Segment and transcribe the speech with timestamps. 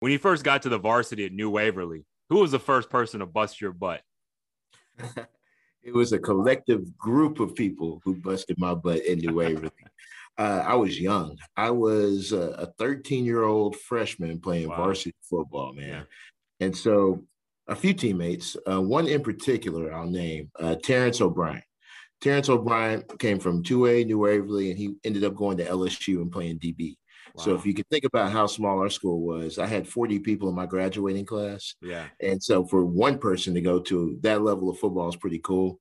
[0.00, 3.20] When you first got to the varsity at New Waverly, who was the first person
[3.20, 4.02] to bust your butt?
[5.82, 9.70] it was a collective group of people who busted my butt in New Waverly.
[10.38, 11.38] uh, I was young.
[11.56, 14.76] I was a 13 year old freshman playing wow.
[14.76, 15.88] varsity football, man.
[15.88, 16.02] Yeah.
[16.60, 17.24] And so
[17.68, 21.62] a few teammates, uh, one in particular, I'll name uh, Terrence O'Brien.
[22.20, 26.32] Terrence O'Brien came from 2A New Waverly, and he ended up going to LSU and
[26.32, 26.96] playing DB.
[27.36, 27.44] Wow.
[27.44, 30.48] So if you can think about how small our school was, I had 40 people
[30.48, 31.74] in my graduating class.
[31.82, 32.06] Yeah.
[32.20, 35.78] And so for one person to go to that level of football is pretty cool.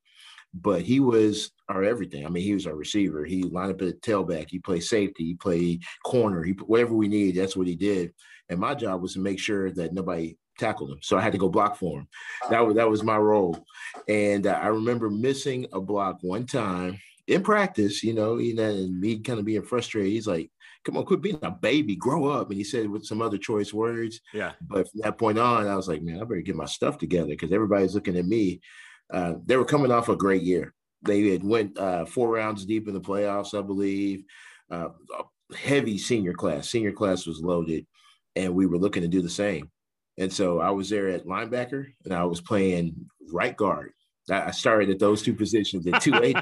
[0.54, 2.26] But he was our everything.
[2.26, 3.26] I mean, he was our receiver.
[3.26, 4.50] He lined up at tailback.
[4.50, 5.26] He played safety.
[5.26, 6.44] He played corner.
[6.44, 7.42] He whatever we needed.
[7.42, 8.14] That's what he did.
[8.48, 11.00] And my job was to make sure that nobody tackled him.
[11.02, 12.08] So I had to go block for him.
[12.50, 13.66] That was that was my role.
[14.08, 18.70] And uh, I remember missing a block one time in practice, you know, you know,
[18.70, 20.12] and me kind of being frustrated.
[20.12, 20.50] He's like,
[20.86, 22.50] come on, quit being a baby, grow up.
[22.50, 24.22] And he said with some other choice words.
[24.34, 24.54] Yeah.
[24.62, 27.30] But from that point on, I was like, man, I better get my stuff together
[27.30, 28.62] because everybody's looking at me.
[29.12, 30.74] Uh, they were coming off a great year.
[31.02, 34.24] They had went uh, four rounds deep in the playoffs, I believe.
[34.72, 34.90] Uh,
[35.56, 36.70] heavy senior class.
[36.70, 37.86] Senior class was loaded,
[38.36, 39.70] and we were looking to do the same.
[40.18, 42.96] And so I was there at linebacker, and I was playing
[43.32, 43.92] right guard.
[44.32, 46.38] I started at those two positions at two eight.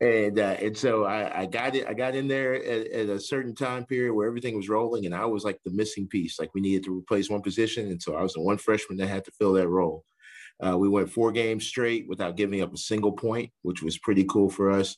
[0.00, 1.86] And uh, and so I, I, got it.
[1.88, 5.14] I got in there at, at, a certain time period where everything was rolling, and
[5.14, 6.38] I was like the missing piece.
[6.38, 9.08] Like we needed to replace one position, and so I was the one freshman that
[9.08, 10.04] had to fill that role.
[10.64, 14.24] Uh, we went four games straight without giving up a single point, which was pretty
[14.24, 14.96] cool for us.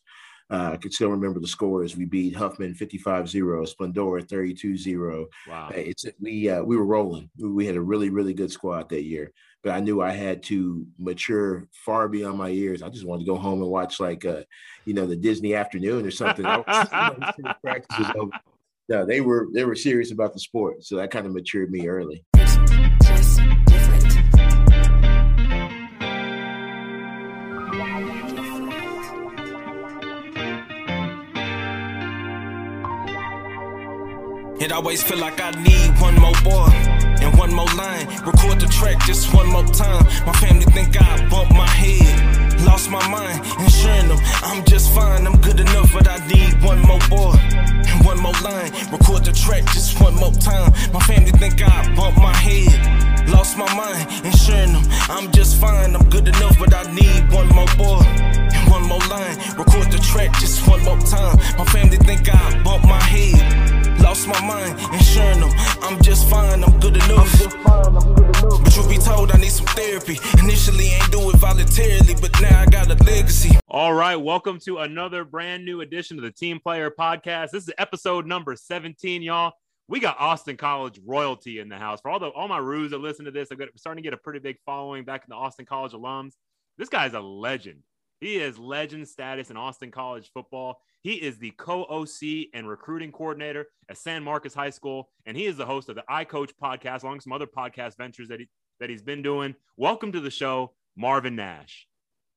[0.50, 1.96] Uh, I can still remember the scores.
[1.96, 5.26] We beat Huffman 55-0, Splendora 32-0.
[5.48, 5.68] Wow.
[5.68, 7.30] Uh, it's we uh, we were rolling.
[7.38, 9.32] We had a really really good squad that year.
[9.62, 12.82] But I knew I had to mature far beyond my years.
[12.82, 14.42] I just wanted to go home and watch like uh,
[14.86, 16.44] you know, the Disney afternoon or something.
[17.62, 18.32] practices over.
[18.88, 20.82] No, they were they were serious about the sport.
[20.82, 22.24] So that kind of matured me early.
[34.60, 36.68] It always feel like I need one more boy
[37.24, 38.06] and one more line.
[38.26, 40.04] Record the track just one more time.
[40.26, 42.60] My family think I bumped my head.
[42.66, 45.26] Lost my mind, ensuring them I'm just fine.
[45.26, 48.70] I'm good enough, but I need one more boy and one more line.
[48.92, 50.70] Record the track just one more time.
[50.92, 53.30] My family think I bumped my head.
[53.30, 55.96] Lost my mind, ensuring them I'm just fine.
[55.96, 59.38] I'm good enough, but I need one more boy and one more line.
[59.56, 61.38] Record the track just one more time.
[61.56, 63.89] My family think I bumped my head.
[64.02, 65.50] Lost my mind, ensuring them
[65.82, 67.32] I'm just fine, I'm good enough.
[67.64, 70.18] But you be told I need some therapy.
[70.38, 73.58] Initially, ain't do it voluntarily, but now I got a legacy.
[73.68, 77.50] All right, welcome to another brand new edition of the Team Player Podcast.
[77.50, 79.52] This is episode number 17, y'all.
[79.88, 82.00] We got Austin College royalty in the house.
[82.00, 84.18] For all the all my Roos that listen to this, I'm starting to get a
[84.18, 86.32] pretty big following back in the Austin College alums.
[86.78, 87.82] This guy's a legend.
[88.20, 90.80] He is legend status in Austin College football.
[91.02, 95.46] He is the co OC and recruiting coordinator at San Marcos High School, and he
[95.46, 98.48] is the host of the iCoach podcast, along with some other podcast ventures that, he,
[98.80, 99.54] that he's been doing.
[99.78, 101.86] Welcome to the show, Marvin Nash.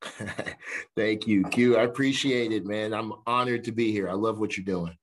[0.96, 1.76] Thank you, Q.
[1.76, 2.94] I appreciate it, man.
[2.94, 4.10] I'm honored to be here.
[4.10, 4.96] I love what you're doing.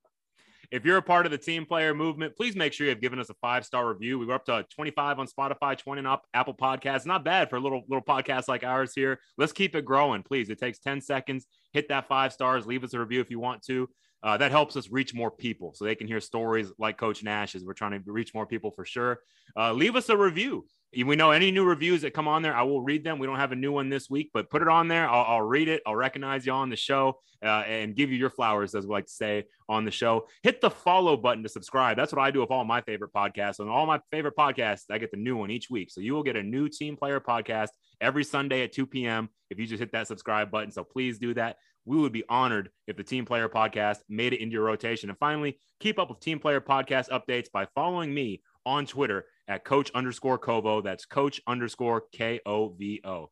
[0.70, 3.18] If you're a part of the team player movement, please make sure you have given
[3.18, 4.18] us a five star review.
[4.20, 7.06] We were up to 25 on Spotify, 20 on up Apple Podcasts.
[7.06, 9.18] Not bad for a little little podcast like ours here.
[9.36, 10.48] Let's keep it growing, please.
[10.48, 11.46] It takes 10 seconds.
[11.72, 12.66] Hit that five stars.
[12.66, 13.88] Leave us a review if you want to.
[14.22, 17.54] Uh, that helps us reach more people so they can hear stories like Coach Nash
[17.54, 17.64] is.
[17.64, 19.20] We're trying to reach more people for sure.
[19.56, 22.62] Uh, leave us a review we know any new reviews that come on there, I
[22.62, 23.18] will read them.
[23.18, 25.08] We don't have a new one this week, but put it on there.
[25.08, 25.82] I'll, I'll read it.
[25.86, 29.06] I'll recognize you on the show uh, and give you your flowers, as we like
[29.06, 30.26] to say on the show.
[30.42, 31.96] Hit the follow button to subscribe.
[31.96, 33.60] That's what I do with all my favorite podcasts.
[33.60, 35.90] On all my favorite podcasts, I get the new one each week.
[35.92, 37.68] So you will get a new Team Player podcast
[38.00, 39.28] every Sunday at 2 p.m.
[39.48, 40.72] if you just hit that subscribe button.
[40.72, 41.56] So please do that.
[41.90, 45.10] We would be honored if the Team Player podcast made it into your rotation.
[45.10, 49.64] And finally, keep up with Team Player podcast updates by following me on Twitter at
[49.64, 50.84] coach underscore Kovo.
[50.84, 53.28] That's coach underscore K O V O.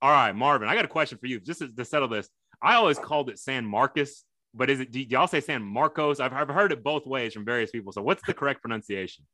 [0.00, 1.40] All right, Marvin, I got a question for you.
[1.40, 2.28] Just to, to settle this,
[2.62, 4.22] I always called it San Marcos,
[4.54, 6.20] but is it, do y'all say San Marcos?
[6.20, 7.90] I've, I've heard it both ways from various people.
[7.90, 9.24] So what's the correct pronunciation?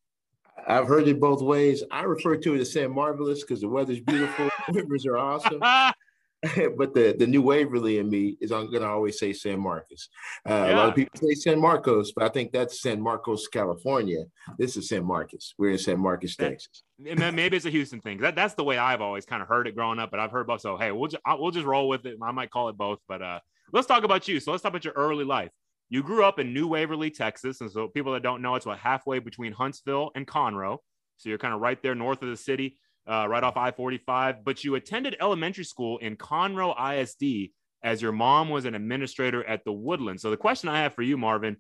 [0.66, 1.84] I've heard it both ways.
[1.90, 5.60] I refer to it as San Marvelous because the weather's beautiful, rivers are awesome.
[6.76, 10.08] but the the new Waverly in me is I'm gonna always say San Marcos.
[10.48, 10.74] Uh, yeah.
[10.74, 14.24] A lot of people say San Marcos, but I think that's San Marcos, California.
[14.58, 15.54] This is San Marcos.
[15.56, 16.82] We're in San Marcos, Texas.
[16.98, 18.18] Maybe it's a Houston thing.
[18.18, 20.10] That, that's the way I've always kind of heard it growing up.
[20.10, 20.62] But I've heard both.
[20.62, 22.16] So hey, we'll just, we'll just roll with it.
[22.20, 22.98] I might call it both.
[23.06, 23.38] But uh,
[23.72, 24.40] let's talk about you.
[24.40, 25.50] So let's talk about your early life.
[25.90, 28.78] You grew up in New Waverly, Texas, and so people that don't know, it's what
[28.78, 30.78] halfway between Huntsville and Conroe.
[31.18, 34.44] So you're kind of right there north of the city, uh, right off I 45.
[34.44, 37.52] But you attended elementary school in Conroe ISD
[37.82, 40.20] as your mom was an administrator at the Woodland.
[40.20, 41.56] So the question I have for you, Marvin,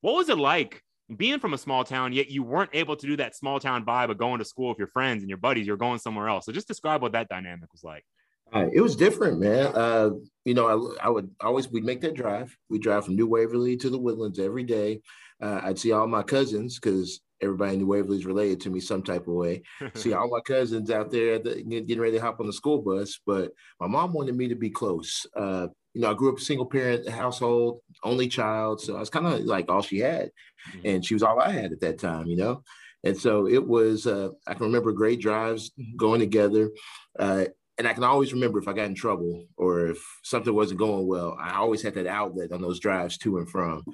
[0.00, 0.82] what was it like
[1.14, 4.10] being from a small town, yet you weren't able to do that small town vibe
[4.10, 5.66] of going to school with your friends and your buddies?
[5.66, 6.46] You're going somewhere else.
[6.46, 8.04] So just describe what that dynamic was like.
[8.52, 9.72] Uh, it was different, man.
[9.74, 10.10] Uh,
[10.44, 10.66] you know,
[11.00, 12.56] I, I, would always we'd make that drive.
[12.70, 15.00] We drive from New Waverly to the Woodlands every day.
[15.42, 18.80] Uh, I'd see all my cousins because everybody in New Waverly is related to me
[18.80, 19.62] some type of way.
[19.94, 23.20] see all my cousins out there the, getting ready to hop on the school bus.
[23.26, 25.26] But my mom wanted me to be close.
[25.36, 29.10] Uh, you know, I grew up a single parent household, only child, so I was
[29.10, 30.30] kind of like all she had,
[30.70, 30.80] mm-hmm.
[30.84, 32.26] and she was all I had at that time.
[32.26, 32.62] You know.
[33.04, 36.70] And so it was, uh, I can remember great drives going together.
[37.16, 37.44] Uh,
[37.78, 41.06] and I can always remember if I got in trouble or if something wasn't going
[41.06, 43.84] well, I always had that outlet on those drives to and from.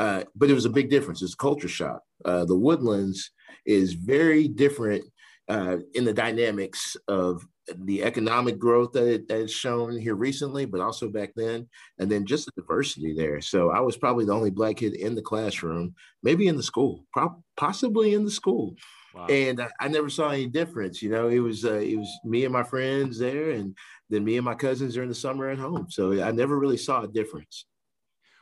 [0.00, 1.20] Uh, but it was a big difference.
[1.20, 2.00] It's a culture shock.
[2.24, 3.32] Uh, the Woodlands
[3.66, 5.04] is very different
[5.46, 7.46] uh, in the dynamics of
[7.84, 11.68] the economic growth that, it, that it's shown here recently, but also back then,
[11.98, 13.42] and then just the diversity there.
[13.42, 17.04] So I was probably the only black kid in the classroom, maybe in the school,
[17.12, 18.76] pro- possibly in the school.
[19.14, 19.26] Wow.
[19.26, 21.02] And I, I, never saw any difference.
[21.02, 23.76] You know, it was uh, it was me and my friends there, and
[24.08, 25.88] then me and my cousins during the summer at home.
[25.90, 27.66] So I never really saw a difference.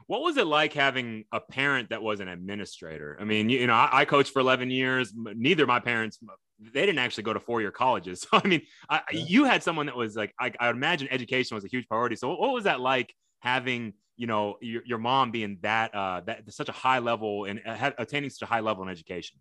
[0.08, 3.16] What was it like having a parent that was an administrator?
[3.20, 5.12] I mean, you, you know, I, I, coached for 11 years.
[5.14, 6.19] Neither of my parents,
[6.58, 8.26] they didn't actually go to four year colleges.
[8.31, 9.25] So, I mean, I, yeah.
[9.26, 12.16] you had someone that was like, I, I imagine education was a huge priority.
[12.16, 16.22] So, what, what was that like having, you know, your, your mom being that, uh,
[16.26, 19.38] that such a high level and uh, attaining such a high level in education?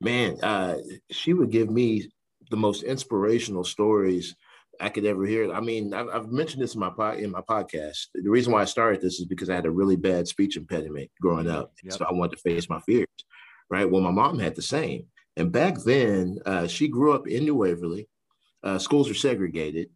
[0.00, 0.76] man, uh,
[1.10, 2.10] she would give me
[2.50, 4.34] the most inspirational stories
[4.80, 5.52] I could ever hear.
[5.52, 8.06] I mean, I've, I've mentioned this in my pod, in my podcast.
[8.14, 11.10] The reason why I started this is because I had a really bad speech impediment
[11.20, 11.94] growing up, yep.
[11.94, 13.06] so I wanted to face my fears.
[13.68, 13.88] Right.
[13.88, 15.06] Well, my mom had the same,
[15.36, 18.08] and back then, uh, she grew up in New Waverly.
[18.62, 19.88] Uh, schools were segregated,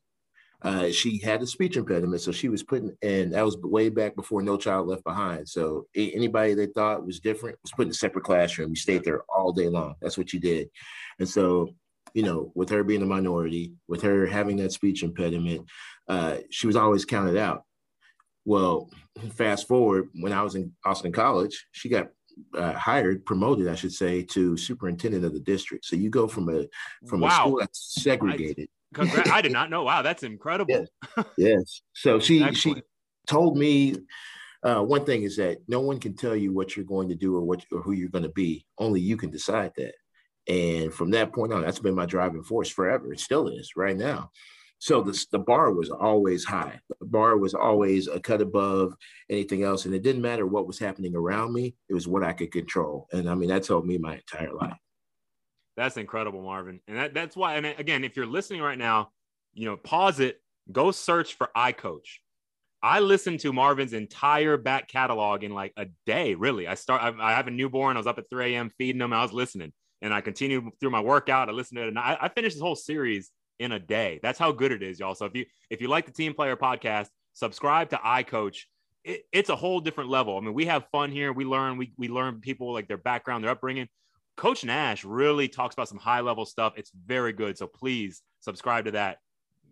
[0.65, 4.17] uh, she had a speech impediment, so she was putting, and that was way back
[4.17, 5.47] before No Child Left Behind.
[5.47, 8.71] So anybody they thought was different was put in a separate classroom.
[8.71, 9.95] You stayed there all day long.
[10.01, 10.71] That's what you did.
[11.19, 11.69] And so,
[12.15, 15.69] you know, with her being a minority, with her having that speech impediment,
[16.09, 17.65] uh, she was always counted out.
[18.45, 18.89] Well,
[19.33, 22.09] fast forward, when I was in Austin College, she got
[22.57, 25.85] uh, hired, promoted, I should say, to superintendent of the district.
[25.85, 26.67] So you go from a
[27.07, 27.29] from wow.
[27.29, 28.69] a school that's segregated.
[28.95, 29.31] Congrats.
[29.31, 29.83] I did not know.
[29.83, 30.87] Wow, that's incredible.
[31.17, 31.27] Yes.
[31.37, 31.83] yes.
[31.95, 32.79] So she Excellent.
[32.79, 32.83] she
[33.27, 33.97] told me
[34.63, 37.37] uh, one thing is that no one can tell you what you're going to do
[37.37, 38.65] or what or who you're going to be.
[38.79, 39.95] Only you can decide that.
[40.47, 43.13] And from that point on, that's been my driving force forever.
[43.13, 44.31] It still is right now.
[44.79, 46.79] So the, the bar was always high.
[47.01, 48.95] The bar was always a cut above
[49.31, 49.87] anything else.
[49.87, 51.75] And it didn't matter what was happening around me.
[51.89, 53.09] It was what I could control.
[53.13, 54.77] And I mean, that told me my entire life.
[55.77, 56.81] That's incredible, Marvin.
[56.87, 59.11] And that, that's why, and again, if you're listening right now,
[59.55, 62.19] you know, pause it, go search for iCoach.
[62.83, 66.69] I listened to Marvin's entire back catalog in like a day, really.
[66.69, 67.97] I start, I have a newborn.
[67.97, 68.71] I was up at 3 a.m.
[68.77, 69.15] feeding him.
[69.15, 69.73] I was listening
[70.05, 71.49] and I continued through my workout.
[71.49, 74.21] I listened to it and I, I this whole series in a day.
[74.23, 75.15] That's how good it is, y'all.
[75.15, 78.59] So if you, if you like the team player podcast, subscribe to iCoach.
[79.03, 80.37] It, it's a whole different level.
[80.37, 81.33] I mean, we have fun here.
[81.33, 83.89] We learn, we, we learn people like their background, their upbringing.
[84.37, 86.75] Coach Nash really talks about some high level stuff.
[86.77, 87.57] It's very good.
[87.57, 89.19] So please subscribe to that.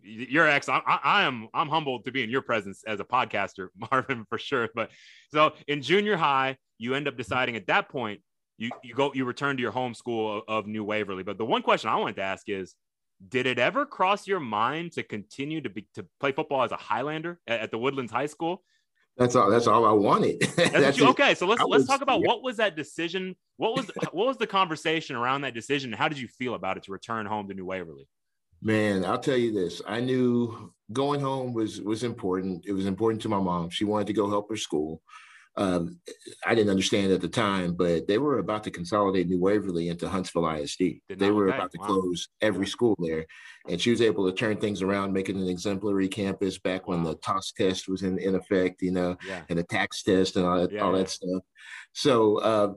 [0.01, 3.67] Your ex, I, I, am I'm humbled to be in your presence as a podcaster,
[3.91, 4.67] Marvin, for sure.
[4.73, 4.89] But
[5.31, 8.21] so in junior high, you end up deciding at that point
[8.57, 11.23] you you go you return to your home school of, of New Waverly.
[11.23, 12.75] But the one question I wanted to ask is,
[13.27, 16.77] did it ever cross your mind to continue to be to play football as a
[16.77, 18.63] Highlander at, at the Woodlands High School?
[19.17, 19.49] That's all.
[19.49, 20.41] That's all I wanted.
[20.55, 22.27] That's that's you, okay, so let's I let's was, talk about yeah.
[22.27, 23.35] what was that decision.
[23.57, 25.93] What was what was the conversation around that decision?
[25.93, 28.07] How did you feel about it to return home to New Waverly?
[28.61, 29.81] Man, I'll tell you this.
[29.87, 32.65] I knew going home was was important.
[32.65, 33.69] It was important to my mom.
[33.69, 35.01] She wanted to go help her school
[35.55, 35.99] um,
[36.45, 40.09] I didn't understand at the time, but they were about to consolidate New Waverly into
[40.09, 40.83] Huntsville ISD.
[41.09, 41.85] They were about to wow.
[41.85, 43.25] close every school there.
[43.69, 47.03] And she was able to turn things around, make it an exemplary campus back when
[47.03, 49.41] the TAAS test was in, in effect, you know, yeah.
[49.49, 51.43] and the TAKS test and all that, yeah, all that stuff.
[51.93, 52.73] So, uh,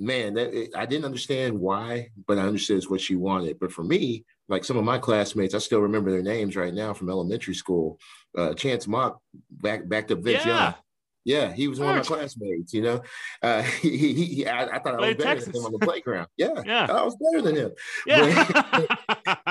[0.00, 3.58] man, that, I didn't understand why, but I understood what she wanted.
[3.60, 6.94] But for me, like some of my classmates, I still remember their names right now
[6.94, 7.98] from elementary school.
[8.36, 10.74] Uh, Chance Mock back backed up Vince Young
[11.24, 12.74] Yeah, he was one of my classmates.
[12.74, 13.02] You know,
[13.42, 15.46] uh, he, he, he I, I, thought I was better Texas.
[15.46, 16.28] than him on the playground.
[16.36, 17.72] Yeah, yeah, I was better than him.
[18.06, 18.86] Yeah,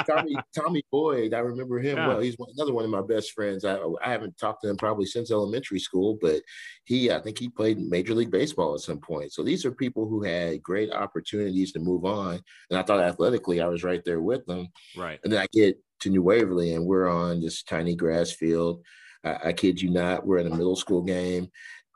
[0.07, 2.07] Tommy Tommy Boyd, I remember him yeah.
[2.07, 2.19] well.
[2.19, 3.65] He's one, another one of my best friends.
[3.65, 6.41] I I haven't talked to him probably since elementary school, but
[6.83, 9.33] he I think he played Major League Baseball at some point.
[9.33, 12.39] So these are people who had great opportunities to move on,
[12.69, 14.67] and I thought athletically I was right there with them.
[14.95, 18.83] Right, and then I get to New Waverly, and we're on this tiny grass field
[19.23, 21.49] I, I kid you not, we're in a middle school game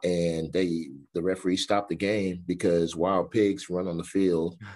[0.04, 4.58] and they the referee stopped the game because wild pigs run on the field.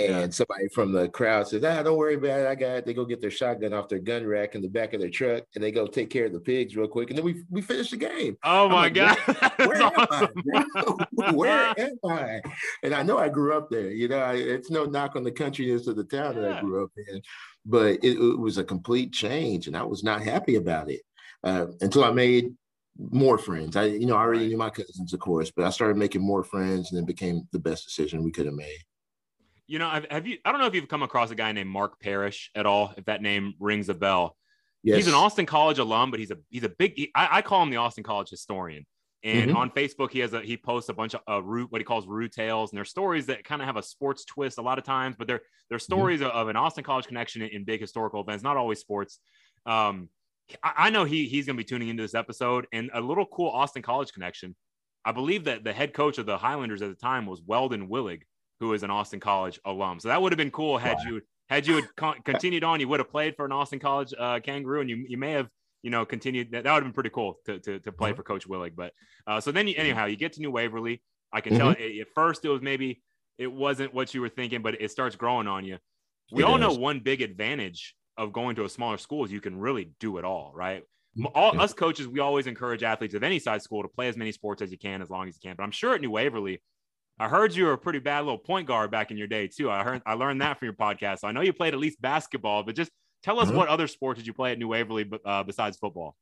[0.00, 0.28] And yeah.
[0.28, 2.46] somebody from the crowd says, Ah, don't worry about it.
[2.46, 2.86] I got it.
[2.86, 5.42] They go get their shotgun off their gun rack in the back of their truck
[5.56, 7.10] and they go take care of the pigs real quick.
[7.10, 8.36] And then we we finish the game.
[8.44, 9.18] Oh I'm my like, God.
[9.56, 10.28] Where, where awesome.
[10.54, 11.32] am I?
[11.32, 12.40] where am I?
[12.84, 13.90] And I know I grew up there.
[13.90, 16.42] You know, I, it's no knock on the countryness of the town yeah.
[16.42, 17.20] that I grew up in,
[17.66, 19.66] but it, it was a complete change.
[19.66, 21.00] And I was not happy about it
[21.44, 22.54] uh, until I made
[22.98, 23.76] more friends.
[23.76, 26.42] I, you know, I already knew my cousins, of course, but I started making more
[26.42, 28.78] friends, and it became the best decision we could have made.
[29.66, 30.38] You know, have you?
[30.44, 32.94] I don't know if you've come across a guy named Mark Parrish at all.
[32.96, 34.36] If that name rings a bell,
[34.82, 34.96] yes.
[34.96, 36.94] he's an Austin College alum, but he's a he's a big.
[36.96, 38.86] He, I, I, call him the Austin College historian.
[39.24, 39.56] And mm-hmm.
[39.56, 42.06] on Facebook, he has a he posts a bunch of uh, root what he calls
[42.06, 44.84] root tales, and they're stories that kind of have a sports twist a lot of
[44.84, 45.82] times, but they're they're mm-hmm.
[45.82, 46.30] stories mm-hmm.
[46.30, 49.18] of, of, an Austin College connection in, in, big historical events, not always sports.
[49.66, 50.08] Um,
[50.62, 53.50] I know he he's going to be tuning into this episode, and a little cool
[53.50, 54.54] Austin College connection.
[55.04, 58.22] I believe that the head coach of the Highlanders at the time was Weldon Willig,
[58.60, 60.00] who is an Austin College alum.
[60.00, 61.10] So that would have been cool had wow.
[61.10, 62.80] you had you had con- continued on.
[62.80, 65.48] You would have played for an Austin College uh, Kangaroo, and you you may have
[65.82, 66.52] you know continued.
[66.52, 68.16] That, that would have been pretty cool to to, to play mm-hmm.
[68.16, 68.74] for Coach Willig.
[68.76, 68.92] But
[69.26, 71.02] uh, so then you, anyhow, you get to New Waverly.
[71.32, 71.72] I can mm-hmm.
[71.74, 73.02] tell at first it was maybe
[73.38, 75.78] it wasn't what you were thinking, but it starts growing on you.
[76.32, 76.60] We it all is.
[76.60, 80.18] know one big advantage of going to a smaller school is you can really do
[80.18, 80.82] it all, right?
[81.34, 84.30] All us coaches, we always encourage athletes of any size school to play as many
[84.30, 85.56] sports as you can, as long as you can.
[85.56, 86.60] But I'm sure at New Waverly,
[87.18, 89.70] I heard you were a pretty bad little point guard back in your day too.
[89.70, 91.20] I heard I learned that from your podcast.
[91.20, 93.56] So I know you played at least basketball, but just tell us mm-hmm.
[93.56, 96.14] what other sports did you play at New Waverly uh, besides football?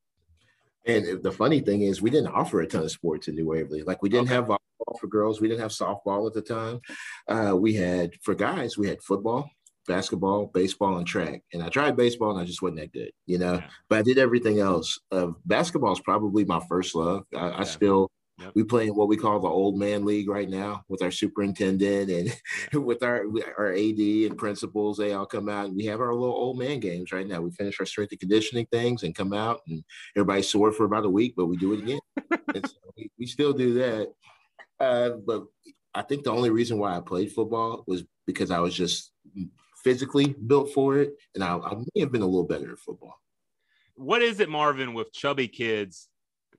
[0.87, 3.83] And the funny thing is, we didn't offer a ton of sports in New Waverly.
[3.83, 4.35] Like we didn't okay.
[4.35, 6.81] have volleyball for girls, we didn't have softball at the time.
[7.29, 9.51] Uh, we had for guys, we had football,
[9.87, 11.43] basketball, baseball, and track.
[11.53, 13.55] And I tried baseball and I just wasn't that good, you know.
[13.55, 13.67] Yeah.
[13.89, 14.99] But I did everything else.
[15.11, 17.25] Uh, basketball is probably my first love.
[17.35, 17.59] I, yeah.
[17.59, 18.53] I still Yep.
[18.55, 22.11] We play in what we call the old man league right now with our superintendent
[22.11, 23.25] and with our
[23.57, 24.99] our AD and principals.
[24.99, 27.41] They all come out and we have our little old man games right now.
[27.41, 29.83] We finish our strength and conditioning things and come out and
[30.15, 32.01] everybody's sore for about a week, but we do it again.
[32.67, 34.13] so we, we, still do that.
[34.79, 35.45] Uh, but
[35.95, 39.13] I think the only reason why I played football was because I was just
[39.87, 43.15] physically built for it, and I, I may have been a little better at football.
[43.95, 46.09] What is it, Marvin, with chubby kids?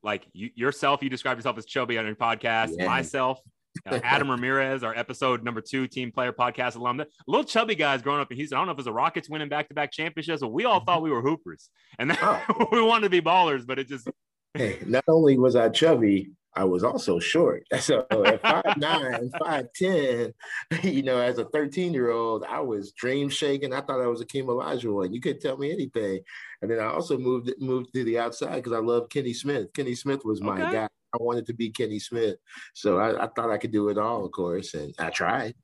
[0.02, 2.76] Like you, yourself, you describe yourself as chubby on your podcast.
[2.78, 2.86] Yeah.
[2.86, 3.42] Myself,
[3.86, 7.04] uh, Adam Ramirez, our episode number two team player podcast alum.
[7.28, 8.56] Little chubby guys growing up in Houston.
[8.56, 10.64] I don't know if it was the Rockets winning back to back championships, but we
[10.64, 11.70] all thought we were hoopers
[12.00, 12.68] and oh.
[12.72, 14.08] we wanted to be ballers, but it just.
[14.54, 17.64] Hey, not only was I chubby, I was also short.
[17.80, 20.34] So at five nine, five ten,
[20.84, 23.72] you know, as a 13 year old, I was dream shaking.
[23.74, 25.14] I thought I was Akeem Olajuwon.
[25.14, 26.20] You couldn't tell me anything.
[26.62, 29.72] And then I also moved moved to the outside because I love Kenny Smith.
[29.74, 30.72] Kenny Smith was my okay.
[30.72, 30.88] guy.
[31.14, 32.38] I wanted to be Kenny Smith.
[32.74, 35.54] So I, I thought I could do it all, of course, and I tried.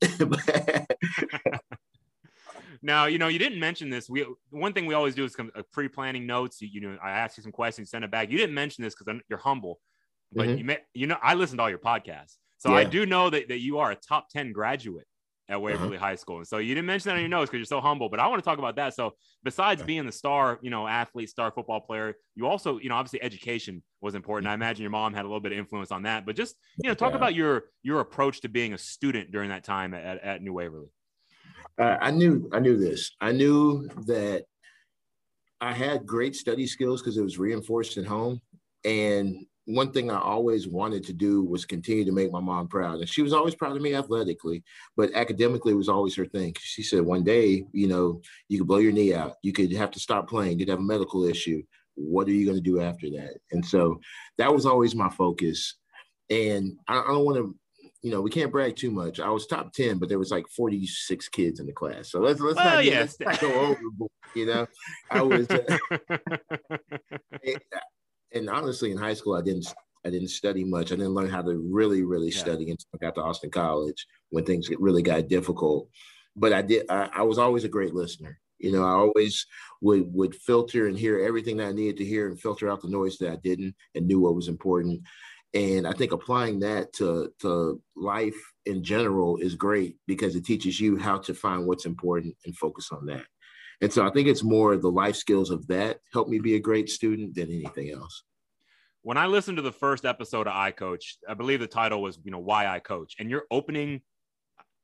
[2.84, 4.10] Now, you know, you didn't mention this.
[4.10, 6.60] We one thing we always do is come, uh, pre-planning notes.
[6.60, 8.30] You, you, know, I ask you some questions, send it back.
[8.30, 9.80] You didn't mention this because you're humble.
[10.34, 10.58] But mm-hmm.
[10.58, 12.76] you may, you know, I listen to all your podcasts, so yeah.
[12.76, 15.06] I do know that, that you are a top ten graduate
[15.48, 15.60] at uh-huh.
[15.60, 16.06] Waverly uh-huh.
[16.06, 16.38] High School.
[16.38, 18.26] And so you didn't mention that on your notes because you're so humble, but I
[18.28, 18.94] want to talk about that.
[18.94, 19.12] So
[19.42, 23.22] besides being the star, you know, athlete, star football player, you also, you know, obviously
[23.22, 24.48] education was important.
[24.48, 26.88] I imagine your mom had a little bit of influence on that, but just, you
[26.88, 27.18] know, talk yeah.
[27.18, 30.88] about your, your approach to being a student during that time at, at New Waverly.
[31.78, 33.10] Uh, I knew, I knew this.
[33.20, 34.44] I knew that
[35.60, 38.40] I had great study skills because it was reinforced at home.
[38.86, 43.00] And one thing I always wanted to do was continue to make my mom proud.
[43.00, 44.62] And she was always proud of me athletically,
[44.96, 46.54] but academically was always her thing.
[46.60, 49.36] She said, one day, you know, you could blow your knee out.
[49.42, 50.58] You could have to stop playing.
[50.58, 51.62] You'd have a medical issue.
[51.94, 53.38] What are you going to do after that?
[53.52, 54.00] And so
[54.36, 55.76] that was always my focus.
[56.28, 57.56] And I, I don't want to,
[58.02, 59.18] you know, we can't brag too much.
[59.18, 62.10] I was top 10, but there was like 46 kids in the class.
[62.10, 63.16] So let's, let's, well, not, yes.
[63.18, 64.66] let's not go overboard, you know,
[65.10, 65.78] I was, uh,
[68.34, 69.66] and honestly, in high school, I didn't
[70.04, 70.92] I didn't study much.
[70.92, 72.38] I didn't learn how to really, really yeah.
[72.38, 75.88] study until I got to Austin College when things really got difficult.
[76.36, 76.84] But I did.
[76.90, 78.38] I, I, was always a great listener.
[78.58, 79.46] You know, I always
[79.80, 82.88] would would filter and hear everything that I needed to hear and filter out the
[82.88, 85.00] noise that I didn't and knew what was important.
[85.54, 88.34] And I think applying that to, to life
[88.66, 92.90] in general is great because it teaches you how to find what's important and focus
[92.90, 93.24] on that.
[93.80, 96.60] And so I think it's more the life skills of that help me be a
[96.60, 98.22] great student than anything else.
[99.02, 102.30] When I listened to the first episode of iCoach, I believe the title was, you
[102.30, 103.16] know, Why I Coach.
[103.18, 104.00] And your opening,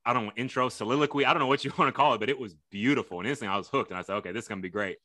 [0.05, 2.29] I don't know, intro, soliloquy, I don't know what you want to call it, but
[2.29, 3.21] it was beautiful.
[3.21, 3.91] And instantly I was hooked.
[3.91, 4.99] And I said, okay, this is going to be great.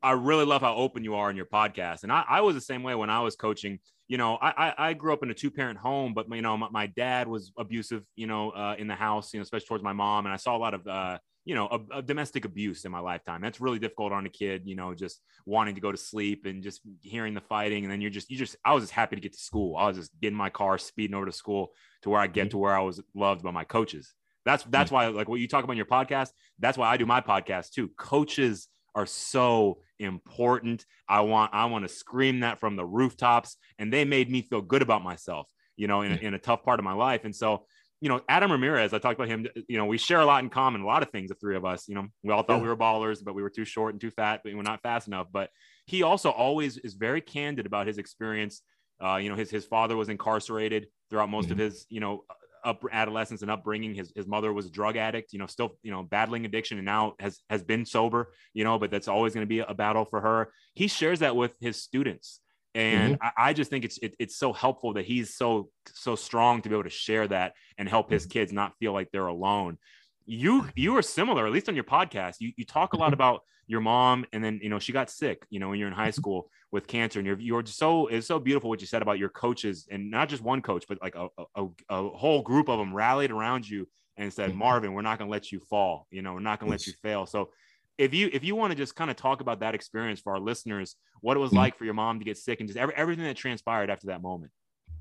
[0.00, 2.04] I really love how open you are in your podcast.
[2.04, 3.80] And I, I was the same way when I was coaching.
[4.06, 6.68] You know, I, I grew up in a two parent home, but you know, my,
[6.70, 9.94] my, dad was abusive, you know, uh, in the house, you know, especially towards my
[9.94, 10.26] mom.
[10.26, 13.00] And I saw a lot of, uh, you know, a, a, domestic abuse in my
[13.00, 13.40] lifetime.
[13.40, 16.62] That's really difficult on a kid, you know, just wanting to go to sleep and
[16.62, 17.84] just hearing the fighting.
[17.84, 19.76] And then you're just, you just, I was just happy to get to school.
[19.76, 21.72] I was just getting my car, speeding over to school
[22.02, 22.50] to where I get mm-hmm.
[22.50, 24.14] to where I was loved by my coaches.
[24.44, 24.94] That's, that's mm-hmm.
[24.94, 27.70] why, like what you talk about in your podcast, that's why I do my podcast
[27.70, 27.88] too.
[27.96, 30.84] Coaches are so important.
[31.08, 34.60] I want I want to scream that from the rooftops, and they made me feel
[34.60, 37.24] good about myself, you know, in, in a tough part of my life.
[37.24, 37.66] And so,
[38.02, 39.46] you know, Adam Ramirez, I talked about him.
[39.68, 41.28] You know, we share a lot in common, a lot of things.
[41.28, 42.62] The three of us, you know, we all thought yeah.
[42.62, 44.82] we were ballers, but we were too short and too fat, but we were not
[44.82, 45.28] fast enough.
[45.32, 45.50] But
[45.86, 48.62] he also always is very candid about his experience.
[49.00, 51.52] Uh, you know, his his father was incarcerated throughout most mm-hmm.
[51.52, 52.24] of his, you know,
[52.64, 53.94] up adolescence and upbringing.
[53.94, 56.84] His his mother was a drug addict, you know, still you know battling addiction, and
[56.84, 58.80] now has has been sober, you know.
[58.80, 60.52] But that's always going to be a battle for her.
[60.74, 62.40] He shares that with his students,
[62.74, 63.26] and mm-hmm.
[63.38, 66.68] I, I, just think it's it, it's so helpful that he's so so strong to
[66.68, 68.32] be able to share that and help his mm-hmm.
[68.32, 69.78] kids not feel like they're alone.
[70.24, 72.36] You you are similar, at least on your podcast.
[72.40, 73.14] You you talk a lot mm-hmm.
[73.14, 75.94] about your mom, and then you know she got sick, you know, when you're in
[75.94, 76.20] high mm-hmm.
[76.20, 79.28] school with cancer and you're you're so it's so beautiful what you said about your
[79.28, 82.94] coaches and not just one coach but like a, a, a whole group of them
[82.94, 83.86] rallied around you
[84.16, 84.58] and said mm-hmm.
[84.58, 86.86] marvin we're not going to let you fall you know we're not going to let
[86.86, 87.50] you fail so
[87.98, 90.40] if you if you want to just kind of talk about that experience for our
[90.40, 91.58] listeners what it was mm-hmm.
[91.58, 94.22] like for your mom to get sick and just every, everything that transpired after that
[94.22, 94.50] moment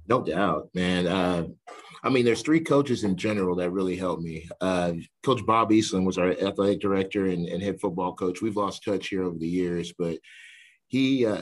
[0.07, 1.45] no doubt man uh,
[2.03, 4.93] i mean there's three coaches in general that really helped me uh,
[5.24, 9.07] coach bob eastland was our athletic director and, and head football coach we've lost touch
[9.07, 10.17] here over the years but
[10.88, 11.41] he uh,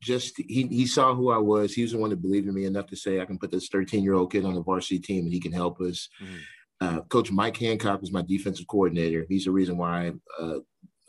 [0.00, 1.72] just he he saw who I was.
[1.72, 3.68] He was the one that believed in me enough to say I can put this
[3.68, 6.08] 13 year old kid on the varsity team and he can help us.
[6.22, 6.38] Mm.
[6.80, 9.26] Uh, Coach Mike Hancock was my defensive coordinator.
[9.28, 10.58] He's the reason why uh,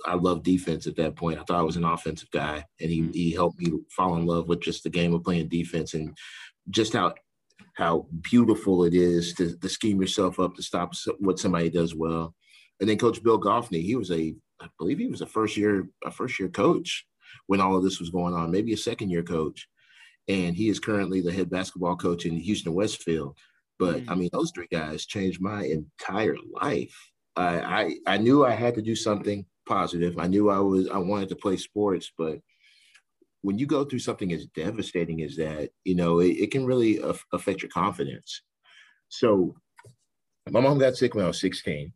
[0.06, 1.40] I love defense at that point.
[1.40, 3.14] I thought I was an offensive guy, and he mm.
[3.14, 6.18] he helped me fall in love with just the game of playing defense and
[6.70, 7.14] just how
[7.74, 12.36] how beautiful it is to, to scheme yourself up to stop what somebody does well.
[12.80, 15.88] And then Coach Bill Goffney, he was a I believe he was a first year
[16.06, 17.06] a first year coach
[17.48, 19.68] when all of this was going on, maybe a second year coach.
[20.28, 23.38] And he is currently the head basketball coach in Houston Westfield.
[23.80, 24.10] But mm-hmm.
[24.10, 26.96] I mean, those three guys changed my entire life.
[27.36, 27.60] I,
[28.06, 30.18] I I knew I had to do something positive.
[30.18, 32.40] I knew I was I wanted to play sports, but
[33.42, 37.00] when you go through something as devastating as that, you know, it, it can really
[37.32, 38.42] affect your confidence.
[39.08, 39.56] So
[40.50, 41.94] my mom got sick when I was 16,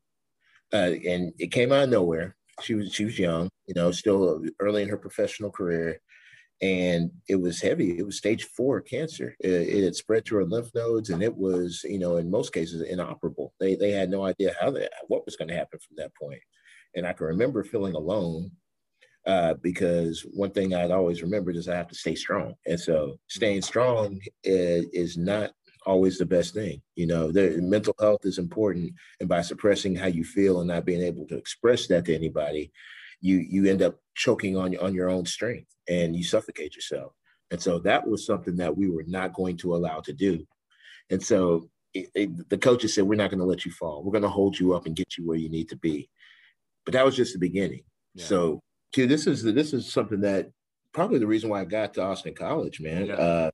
[0.72, 2.36] uh, and it came out of nowhere.
[2.62, 6.00] She was she was young, you know, still early in her professional career,
[6.62, 7.98] and it was heavy.
[7.98, 9.36] It was stage four cancer.
[9.40, 12.54] It, it, had spread to her lymph nodes, and it was, you know, in most
[12.54, 13.54] cases inoperable.
[13.60, 16.42] They they had no idea how that what was going to happen from that point.
[16.96, 18.52] And I can remember feeling alone
[19.26, 22.56] uh, because one thing I'd always remembered is I have to stay strong.
[22.66, 25.52] And so staying strong is, is not
[25.86, 26.82] always the best thing.
[26.96, 30.86] You know, the mental health is important, and by suppressing how you feel and not
[30.86, 32.72] being able to express that to anybody,
[33.22, 37.14] you you end up choking on on your own strength and you suffocate yourself.
[37.52, 40.46] And so that was something that we were not going to allow to do.
[41.10, 44.04] And so it, it, the coaches said, "We're not going to let you fall.
[44.04, 46.10] We're going to hold you up and get you where you need to be."
[46.86, 47.84] But that was just the beginning.
[48.16, 48.26] Yeah.
[48.26, 48.60] So,
[48.94, 50.50] Q, this is this is something that
[50.94, 53.08] probably the reason why I got to Austin College, man.
[53.08, 53.16] Yeah.
[53.16, 53.52] Uh,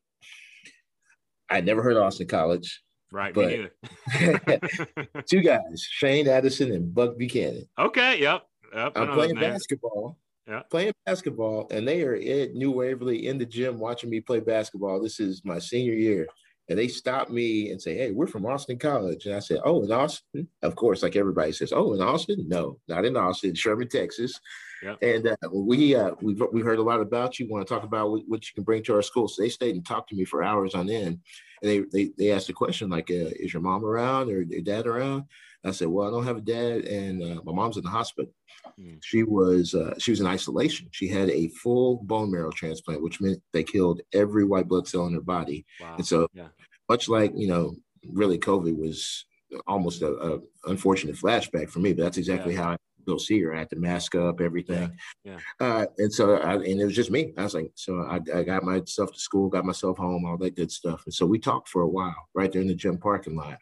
[1.50, 2.82] I never heard of Austin College.
[3.12, 3.72] Right, but
[5.28, 7.68] two guys, Shane Addison and Buck Buchanan.
[7.78, 8.44] Okay, yep.
[8.74, 10.18] yep I'm playing basketball.
[10.48, 10.62] Yeah.
[10.70, 15.02] Playing basketball, and they are at New Waverly in the gym watching me play basketball.
[15.02, 16.28] This is my senior year.
[16.70, 19.26] And they stop me and say, Hey, we're from Austin College.
[19.26, 20.48] And I said, Oh, in Austin?
[20.62, 22.46] Of course, like everybody says, Oh, in Austin?
[22.48, 24.40] No, not in Austin, Sherman, Texas.
[24.84, 24.98] Yep.
[25.02, 27.50] And uh, we uh, we've we heard a lot about you.
[27.50, 29.28] Want to talk about what, what, you can bring to our school?
[29.28, 31.20] So they stayed and talked to me for hours on end.
[31.62, 34.62] And they they, they asked a question like, uh, "Is your mom around or your
[34.62, 35.26] dad around?"
[35.64, 38.32] I said, "Well, I don't have a dad, and uh, my mom's in the hospital.
[38.80, 39.00] Mm.
[39.04, 40.88] She was uh, she was in isolation.
[40.92, 45.06] She had a full bone marrow transplant, which meant they killed every white blood cell
[45.08, 45.66] in her body.
[45.82, 45.96] Wow.
[45.98, 46.48] And so, yeah.
[46.88, 47.76] much like you know,
[48.08, 49.26] really, COVID was
[49.68, 52.62] almost a, a unfortunate flashback for me, but that's exactly yeah.
[52.62, 53.56] how I go see her.
[53.56, 54.96] I had to mask up everything.
[55.24, 55.40] Yeah.
[55.60, 57.34] Uh, and so, I, and it was just me.
[57.38, 60.56] I was like, so I, I got myself to school, got myself home, all that
[60.56, 61.04] good stuff.
[61.06, 63.58] And so we talked for a while right there in the gym parking lot.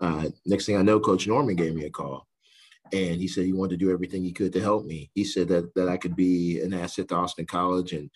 [0.00, 2.26] Uh, next thing I know, Coach Norman gave me a call.
[2.92, 5.10] And he said he wanted to do everything he could to help me.
[5.14, 7.92] He said that that I could be an asset to Austin College.
[7.92, 8.08] And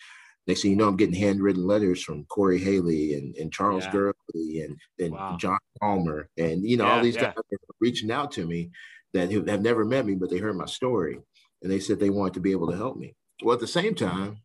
[0.47, 3.91] next thing you know, I'm getting handwritten letters from Corey Haley and, and Charles Yeah.
[3.91, 5.35] Gurley and, and Wow.
[5.37, 6.29] John Palmer.
[6.37, 7.25] And, you know, Yeah, all these yeah.
[7.25, 8.71] guys are reaching out to me
[9.13, 11.19] that have never met me, but they heard my story.
[11.61, 13.13] And they said they wanted to be able to help me.
[13.43, 14.37] Well, at the same time,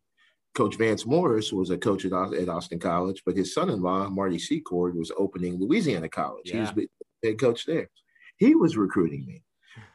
[0.55, 5.11] Coach Vance Morris was a coach at, Austin College, but his son-in-law, Marty Secord, was
[5.17, 6.49] opening Louisiana College.
[6.49, 6.83] He was Yeah.
[7.23, 7.89] Head coach there.
[8.37, 9.43] He was recruiting me.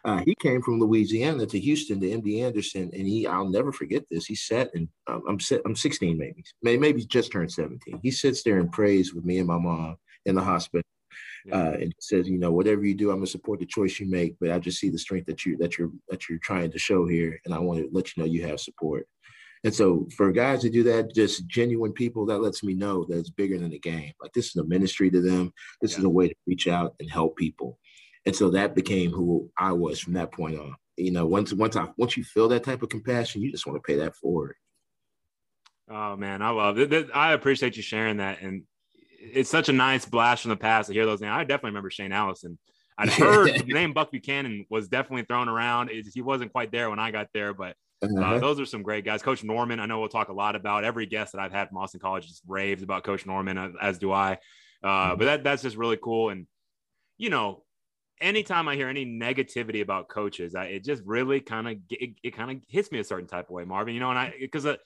[0.05, 4.05] Uh, he came from Louisiana to Houston to MD Anderson, and he I'll never forget
[4.11, 4.27] this.
[4.27, 8.01] He sat and um, I'm I'm 16 maybe, May- maybe just turned 17.
[8.03, 10.83] He sits there and prays with me and my mom in the hospital,
[11.45, 11.57] Yeah.
[11.57, 14.37] uh, and says, you know, whatever you do, I'm gonna support the choice you make,
[14.41, 17.07] but I just see the strength that you that you're that you're trying to show
[17.07, 19.07] here, and I want to let you know you have support.
[19.65, 23.19] And so for guys to do that, just genuine people, that lets me know that
[23.19, 24.13] it's bigger than the game.
[24.21, 25.53] Like this is a ministry to them.
[25.81, 27.79] This is a way to reach out and help people.
[28.27, 30.75] And so that became who I was from that point on.
[30.97, 33.77] You know, once once I once you feel that type of compassion, you just want
[33.77, 34.57] to pay that forward.
[35.91, 37.09] Oh man, I love it.
[37.15, 38.65] I appreciate you sharing that, and
[39.19, 41.33] it's such a nice blast from the past to hear those names.
[41.33, 42.59] I definitely remember Shane Allison.
[42.99, 45.91] I'd heard the name Buck Buchanan was definitely thrown around.
[45.91, 48.39] It, he wasn't quite there when I got there, but uh, Uh-huh.
[48.39, 49.23] those are some great guys.
[49.23, 50.85] Coach Norman, I know we'll talk a lot about.
[50.85, 53.99] Every guest that I've had from Austin College just raves about Coach Norman, as, as
[53.99, 54.39] do I.
[54.83, 56.31] Uh, but that that's just really cool.
[56.31, 56.47] And
[57.17, 57.63] you know,
[58.21, 62.37] anytime I hear any negativity about coaches, I, it just really kind of it, it
[62.37, 63.95] kind of hits me a certain type of way, Marvin.
[63.95, 64.77] You know, and I because uh,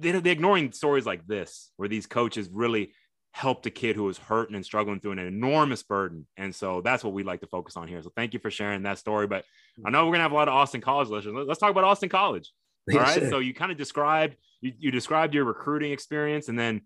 [0.00, 2.92] they they're ignoring stories like this where these coaches really
[3.34, 6.26] helped a kid who was hurting and struggling through an enormous burden.
[6.36, 8.02] And so that's what we like to focus on here.
[8.02, 9.26] So thank you for sharing that story.
[9.26, 9.44] But
[9.84, 11.34] I know we're gonna have a lot of Austin College listeners.
[11.34, 12.50] Let- Let's talk about Austin College.
[12.90, 13.22] All Yes, right.
[13.22, 13.30] sir.
[13.30, 16.82] So you kind of described you, you described your recruiting experience, and then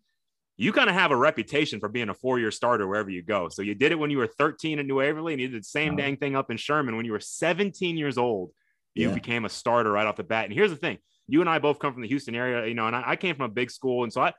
[0.56, 3.48] you kind of have a reputation for being a four-year starter wherever you go.
[3.50, 5.64] So you did it when you were 13 at New Waverly, and you did the
[5.64, 6.02] same Uh-huh.
[6.02, 8.52] dang thing up in Sherman when you were 17 years old.
[8.94, 9.14] You Yeah.
[9.14, 10.46] became a starter right off the bat.
[10.46, 12.86] And here's the thing: you and I both come from the Houston area, you know,
[12.86, 14.32] and I, I came from a big school, and so I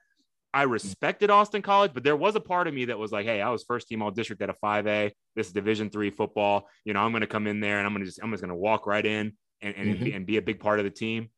[0.53, 3.41] I respected Austin College, but there was a part of me that was like, hey,
[3.41, 5.11] I was first team all district at a 5A.
[5.35, 6.67] This is Division three football.
[6.85, 8.41] You know, I'm going to come in there and I'm going to just I'm just
[8.41, 10.91] going to walk right in and and, be, and be a big part of the
[10.91, 11.29] team.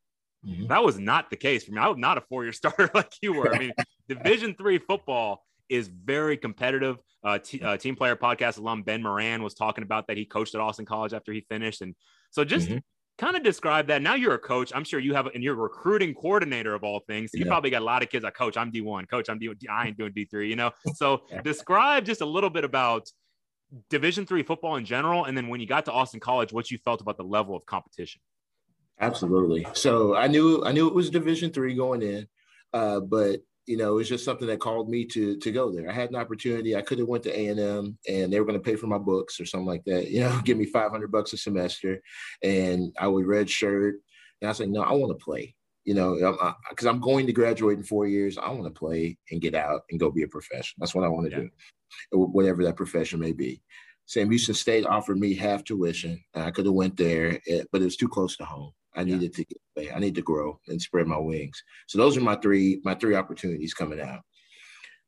[0.47, 0.69] Mhm.
[0.69, 1.79] That was not the case for me.
[1.79, 3.53] I was not a four-year starter like you were.
[3.53, 3.73] I mean,
[4.07, 6.97] Division three football is very competitive.
[7.23, 10.15] Uh, t- uh, team player podcast alum Ben Moran was talking about that.
[10.17, 11.93] He coached at Austin College after he finished, and
[12.31, 12.81] so just Mhm.
[13.19, 14.01] Kind of describe that.
[14.01, 14.71] Now you're a coach.
[14.73, 17.31] I'm sure you have, and you're a recruiting coordinator of all things.
[17.31, 17.49] So you Yeah.
[17.49, 19.07] probably got a lot of kids like, Coach, I'm D1.
[19.09, 19.51] Coach, I'm D.
[19.69, 20.47] I ain't doing D3.
[20.49, 20.71] You know.
[20.95, 23.09] So describe just a little bit about
[23.89, 26.79] Division three football in general, and then when you got to Austin College, what you
[26.79, 28.19] felt about the level of competition.
[28.99, 29.67] Absolutely.
[29.73, 32.27] So I knew I knew it was Division three going in,
[32.73, 35.87] uh, but you know it was just something that called me to to go there.
[35.87, 36.75] I had an opportunity.
[36.75, 38.87] I could have went to A and M, and they were going to pay for
[38.87, 40.07] my books or something like that.
[40.11, 42.01] You know, give me five hundred bucks a semester,
[42.43, 43.95] and I would red shirt.
[44.41, 45.55] And I was like, no, I want to play.
[45.85, 46.15] You know,
[46.69, 48.37] because I'm, going to graduate in four years.
[48.37, 50.77] I want to play and get out and go be a professional.
[50.79, 51.47] That's what I want to Yeah.
[52.11, 53.61] do, whatever that profession may be.
[54.05, 56.19] Sam Houston State offered me half tuition.
[56.33, 58.71] and I could have went there, eh, but it was too close to home.
[58.95, 59.15] I Yeah.
[59.15, 59.91] needed to get away.
[59.91, 61.61] I need to grow and spread my wings.
[61.87, 64.21] So those are my three my three opportunities coming out.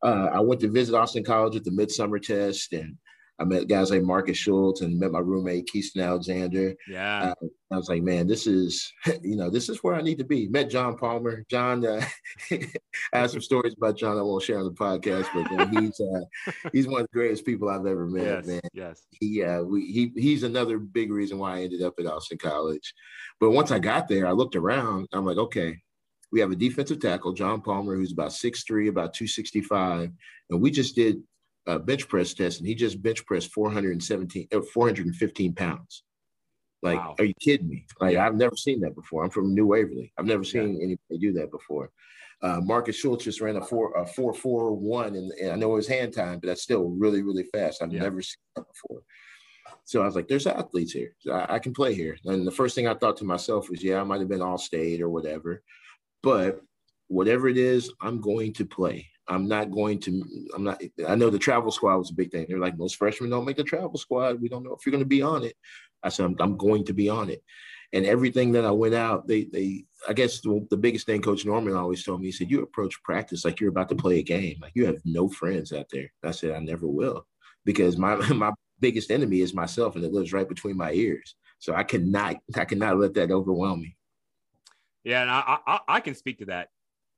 [0.04, 2.98] Uh, I went to visit Austin College at the midsummer test, and
[3.42, 6.76] I met guys like Marcus Schultz and met my roommate Keiston Alexander.
[6.88, 7.34] Yeah.
[7.42, 10.24] Uh, I was like, man, this is you know this is where I need to
[10.24, 10.48] be.
[10.48, 11.44] Met John Palmer.
[11.50, 12.06] John, uh,
[12.52, 16.00] I have some stories about John I won't share on the podcast, but uh, he's
[16.00, 18.46] uh, he's one of the greatest people I've ever met, yes.
[18.46, 19.02] man Yes.
[19.10, 22.94] he uh, we, he he's another big reason why I ended up at Austin College.
[23.40, 25.08] But once I got there, I looked around.
[25.14, 25.78] I'm like, okay,
[26.32, 30.12] we have a defensive tackle, John Palmer, who's about 6'3", about 265,
[30.50, 31.24] and we just did
[31.68, 36.04] a bench press test, and he just bench pressed 417, uh, 415 pounds.
[36.82, 37.16] Like, Wow.
[37.20, 37.86] are you kidding me?
[38.00, 39.24] Like, I've never seen that before.
[39.24, 40.12] I'm from New Waverly.
[40.18, 41.92] I've never seen anybody do that before.
[42.42, 45.74] Uh, Marcus Schultz just ran a four a four four one, and, and I know
[45.74, 47.84] it was hand time, but that's still really really fast.
[47.84, 48.02] I've Yeah.
[48.02, 49.04] never seen that before.
[49.86, 51.16] So I was like, "There's athletes here.
[51.32, 54.02] I, I can play here." And the first thing I thought to myself was, "Yeah,
[54.02, 55.62] I might have been all state or whatever,
[56.24, 56.62] but
[57.10, 59.08] whatever it is, I'm going to play.
[59.28, 60.24] I'm not going to.
[60.56, 60.82] I'm not.
[61.08, 62.46] I know the travel squad was a big thing.
[62.48, 64.42] They're like, most freshmen don't make the travel squad.
[64.42, 65.56] We don't know if you're going to be on it.
[66.04, 67.44] I said, I'm, I'm going to be on it.
[67.94, 71.46] And everything that I went out, they they I guess the, the biggest thing Coach
[71.46, 74.24] Norman always told me, he said, you approach practice like you're about to play a
[74.24, 74.58] game.
[74.62, 76.12] Like you have no friends out there.
[76.24, 77.26] I said, I never will.
[77.66, 81.36] Because my my biggest enemy is myself and it lives right between my ears.
[81.60, 83.96] So I cannot, I cannot let that overwhelm me.
[85.04, 86.70] Yeah, and I, I, I can speak to that.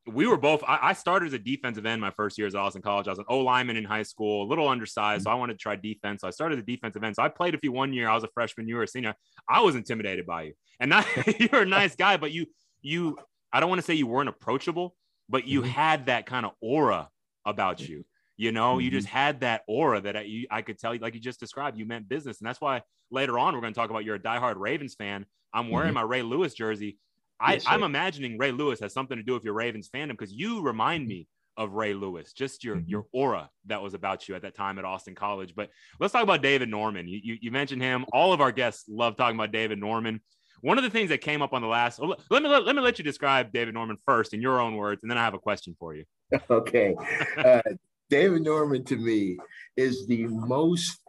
[0.05, 0.63] We were both.
[0.67, 3.07] I, I, started as a defensive end my first year as Austin College.
[3.07, 5.59] I was an O lineman in high school, a little undersized, so I wanted to
[5.59, 6.21] try defense.
[6.21, 7.15] So I started as a defensive end.
[7.15, 8.09] So I played a few one year.
[8.09, 8.67] I was a freshman.
[8.67, 9.13] You were a senior.
[9.47, 11.07] I was intimidated by you, and not
[11.39, 12.47] you're a nice guy, but you
[12.81, 13.17] you.
[13.53, 14.95] I don't want to say you weren't approachable,
[15.29, 15.69] but you mm-hmm.
[15.69, 17.09] had that kind of aura
[17.45, 18.05] about you.
[18.35, 18.81] You know, mm-hmm.
[18.81, 21.39] you just had that aura that I, you, I could tell you, like you just
[21.39, 22.39] described, you meant business.
[22.39, 25.25] And that's why later on, we're going to talk about you're a diehard Ravens fan.
[25.53, 25.95] I'm wearing mm-hmm.
[25.95, 26.97] my Ray Lewis jersey.
[27.39, 30.31] I, yes, I'm imagining Ray Lewis has something to do with your Ravens fandom because
[30.31, 32.89] you remind me of Ray Lewis, just your mm-hmm.
[32.89, 35.53] your aura that was about you at that time at Austin College.
[35.55, 35.69] But
[35.99, 37.07] let's talk about David Norman.
[37.07, 38.05] You, you, you mentioned him.
[38.11, 40.21] All of our guests love talking about David Norman.
[40.61, 42.81] One of the things that came up on the last, let me let, let me
[42.81, 45.39] let you describe David Norman first in your own words, and then I have a
[45.39, 46.05] question for you.
[46.49, 46.95] Okay,
[47.37, 47.61] uh,
[48.09, 49.37] David Norman to me
[49.77, 50.99] is the most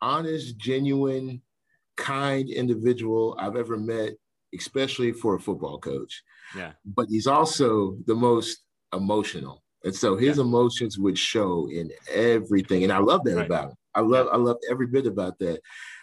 [0.00, 1.42] honest, genuine,
[1.96, 4.12] kind individual I've ever met,
[4.56, 6.22] especially for a football coach.
[6.56, 6.72] Yeah.
[6.84, 9.62] But he's also the most emotional.
[9.84, 10.44] And so his yeah.
[10.44, 12.84] emotions would show in everything.
[12.84, 13.46] And I love that right.
[13.46, 13.76] about him.
[13.94, 15.60] I love I love every bit about that.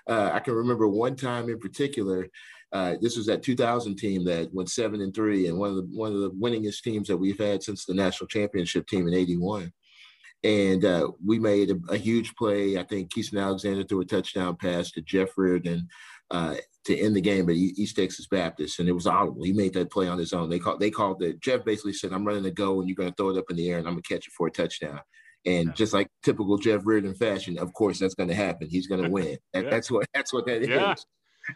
[0.07, 2.27] Uh, I can remember one time in particular.
[2.73, 5.88] Uh, this was that 2000 team that went seven and three, and one of the
[5.93, 9.71] one of the winningest teams that we've had since the national championship team in '81.
[10.43, 12.77] And uh, we made a, a, huge play.
[12.77, 15.88] I think Keason Alexander threw a touchdown pass to Jeff Riordan
[16.29, 16.55] uh,
[16.88, 19.43] to end the game at East Texas Baptist, and it was audible.
[19.43, 20.50] He made that play on his own.
[20.50, 20.80] They called.
[20.80, 21.41] They called it.
[21.41, 23.58] Jeff basically said, "I'm running to go, and you're going to throw it up in
[23.58, 25.02] the air, and I'm going to catch it for a touchdown."
[25.45, 25.73] And yeah.
[25.73, 28.69] just like typical Jeff Riordan fashion, of course that's going to happen.
[28.69, 29.38] He's going to win.
[29.54, 29.69] That, yeah.
[29.69, 30.93] That's what that's what that yeah.
[30.93, 31.06] is.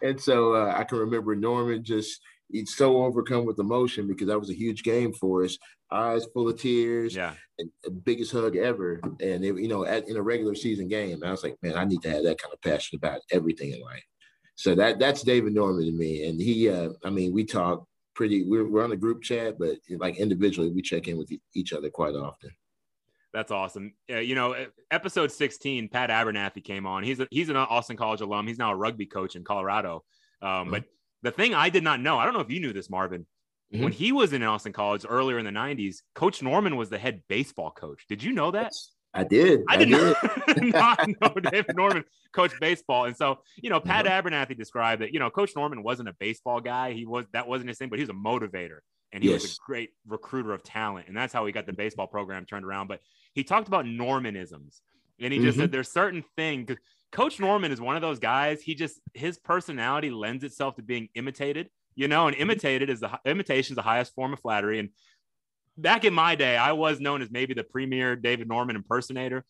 [0.02, 4.40] And so uh, I can remember Norman just he's so overcome with emotion because that
[4.40, 5.58] was a huge game for us.
[5.92, 7.70] Eyes full of tears, yeah, and
[8.06, 9.02] biggest hug ever.
[9.20, 11.84] And it, you know, at, in a regular season game, I was like, man, I
[11.84, 14.04] need to have that kind of passion about everything in life.
[14.56, 17.86] So that that's David Norman to me, and he, uh, I mean, we talk
[18.16, 18.44] pretty.
[18.44, 21.90] We're, we're on a group chat, but like individually, we check in with each other
[21.90, 22.52] quite often.
[23.34, 23.94] That's awesome.
[24.10, 27.04] Uh, you know, episode 16, Pat Abernathy came on.
[27.04, 28.46] He's a, he's an Austin College alum.
[28.46, 30.04] He's now a rugby coach in Colorado.
[30.42, 30.72] Um, mm-hmm.
[30.72, 30.84] But
[31.22, 33.26] the thing I did not know, I don't know if you knew this, Marvin.
[33.74, 33.84] Mm-hmm.
[33.84, 37.24] When he was in Austin College earlier in the 90s, Coach Norman was the head
[37.30, 38.06] baseball coach.
[38.10, 38.64] Did you know that?
[38.64, 39.62] Yes, I did.
[39.68, 40.18] I, I did not,
[40.62, 43.06] not know David Norman coached baseball.
[43.06, 44.28] And so, you know, Pat mm-hmm.
[44.28, 46.94] Abernathy described that, you know, Coach Norman wasn't a baseball guy.
[46.94, 48.80] He was, that wasn't his thing, but he was a motivator
[49.12, 49.42] and he yes.
[49.42, 51.08] was a great recruiter of talent.
[51.08, 52.88] And that's how he got the baseball program turned around.
[52.88, 53.02] But
[53.34, 54.80] he talked about Normanisms.
[55.20, 55.62] And he just mm-hmm.
[55.62, 56.76] said there's certain things
[57.12, 58.62] Coach Norman is one of those guys.
[58.62, 62.44] He just his personality lends itself to being imitated, you know, and mm-hmm.
[62.44, 64.80] imitated is the imitation is the highest form of flattery.
[64.80, 64.90] And
[65.78, 69.44] back in my day, I was known as maybe the premier David Norman impersonator.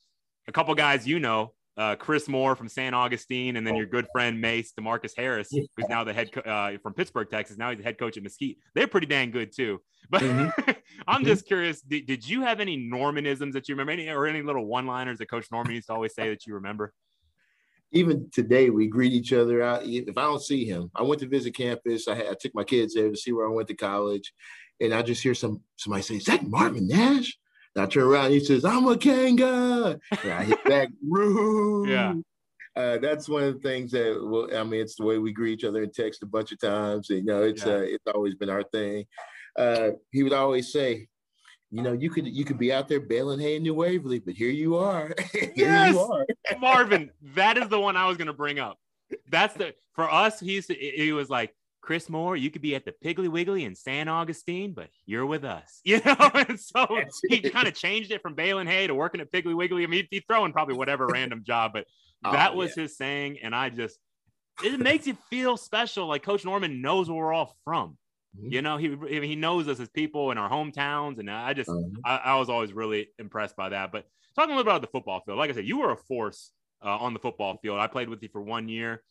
[0.47, 4.07] A couple guys you know, uh, Chris Moore from San Augustine, and then your good
[4.11, 7.57] friend Mace Demarcus Harris, who's now the head co- uh, from Pittsburgh, Texas.
[7.57, 8.57] Now he's the head coach at Mesquite.
[8.75, 9.81] They're pretty dang good too.
[10.09, 10.71] But mm-hmm.
[11.07, 14.41] I'm just curious, did, did you have any Normanisms that you remember, any, or any
[14.41, 16.93] little one-liners that Coach Norman used to always say that you remember?
[17.91, 19.81] even today we greet each other out.
[19.83, 22.07] If I don't see him, I went to visit campus.
[22.07, 24.33] I, had, I took my kids there to see where I went to college,
[24.81, 27.37] and I just hear some somebody say, "Is that Marvin Nash?"
[27.75, 30.89] And I turn around, and he says, "I'm a Kanga," and I hit back.
[31.87, 32.13] Yeah.
[32.73, 35.59] Uh, that's one of the things that well, I mean, it's the way we greet
[35.59, 37.09] each other in text a bunch of times.
[37.09, 37.73] And, you know, it's yeah.
[37.73, 39.05] uh, it's always been our thing.
[39.57, 41.09] Uh, he would always say,
[41.69, 44.35] you know, you could you could be out there baling hay in New Waverly, but
[44.35, 45.13] here you are.
[45.33, 46.25] here yes, you are.
[46.59, 48.79] Marvin, that is the one I was going to bring up.
[49.29, 50.39] That's the for us.
[50.39, 52.37] He's he was like Chris Moore.
[52.37, 55.81] You could be at the Piggly Wiggly in San Augustine, but you're with us.
[55.85, 56.87] You know, and so
[57.27, 59.83] he kind of changed it from baling hay to working at Piggly Wiggly.
[59.83, 61.85] I mean, he'd be throwing probably whatever random job, but
[62.23, 62.83] oh, that was yeah.
[62.83, 63.97] his saying, and I just
[64.63, 66.07] it makes you feel special.
[66.07, 67.97] Like Coach Norman knows where we're all from.
[68.37, 68.53] Mm-hmm.
[68.53, 71.81] You know, he he knows us as people in our hometowns, and I just uh-huh.
[72.05, 73.91] I, I, was always really impressed by that.
[73.91, 75.97] But talking a little bit about the football field, like I said, you were a
[75.97, 76.51] force
[76.83, 77.79] uh, on the football field.
[77.79, 79.03] I played with you for one year.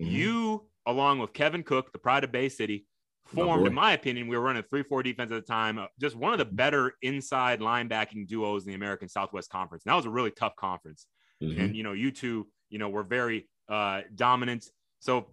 [0.00, 0.10] Mm-hmm.
[0.10, 2.86] You, along with Kevin Cook, the pride of Bay City,
[3.26, 5.78] formed, in my opinion, we were running three four defense at the time.
[5.78, 9.84] Uh, just one of the better inside linebacking duos in the American Southwest Conference.
[9.84, 11.06] And that was a really tough conference,
[11.42, 11.60] mm-hmm.
[11.60, 14.66] and you know, you two, you know, were very uh, dominant.
[15.00, 15.28] So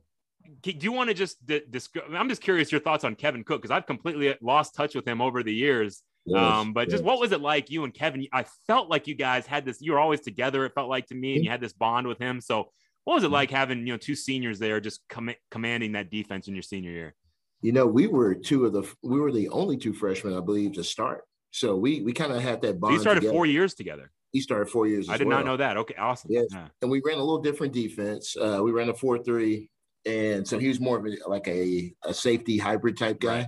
[0.61, 1.37] do you want to just
[1.69, 2.03] discuss?
[2.13, 5.21] I'm just curious your thoughts on Kevin Cook because I've completely lost touch with him
[5.21, 6.01] over the years.
[6.25, 6.91] Yes, um, but yes.
[6.91, 8.27] just what was it like you and Kevin?
[8.31, 9.81] I felt like you guys had this.
[9.81, 10.65] You were always together.
[10.65, 12.41] It felt like to me, and you had this bond with him.
[12.41, 12.71] So
[13.03, 16.47] what was it like having you know two seniors there just com- commanding that defense
[16.47, 17.15] in your senior year?
[17.61, 20.73] You know, we were two of the we were the only two freshmen, I believe,
[20.73, 21.23] to start.
[21.51, 22.91] So we we kind of had that bond.
[22.91, 23.33] So you started together.
[23.33, 24.11] four years together.
[24.31, 25.09] He started four years.
[25.09, 25.39] I did well.
[25.39, 25.77] not know that.
[25.77, 26.31] Okay, awesome.
[26.31, 26.67] Yes, yeah.
[26.81, 28.35] and we ran a little different defense.
[28.37, 29.69] Uh, we ran a four three
[30.05, 33.39] and so he was more of a, like a, a safety hybrid type guy.
[33.39, 33.47] Right.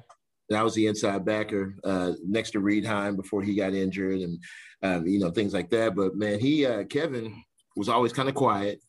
[0.50, 4.44] And I was the inside backer uh, next to Reedheim before he got injured, and
[4.84, 5.96] um, you know things like that.
[5.96, 7.44] But man, he uh, Kevin
[7.76, 8.82] was always kind of quiet,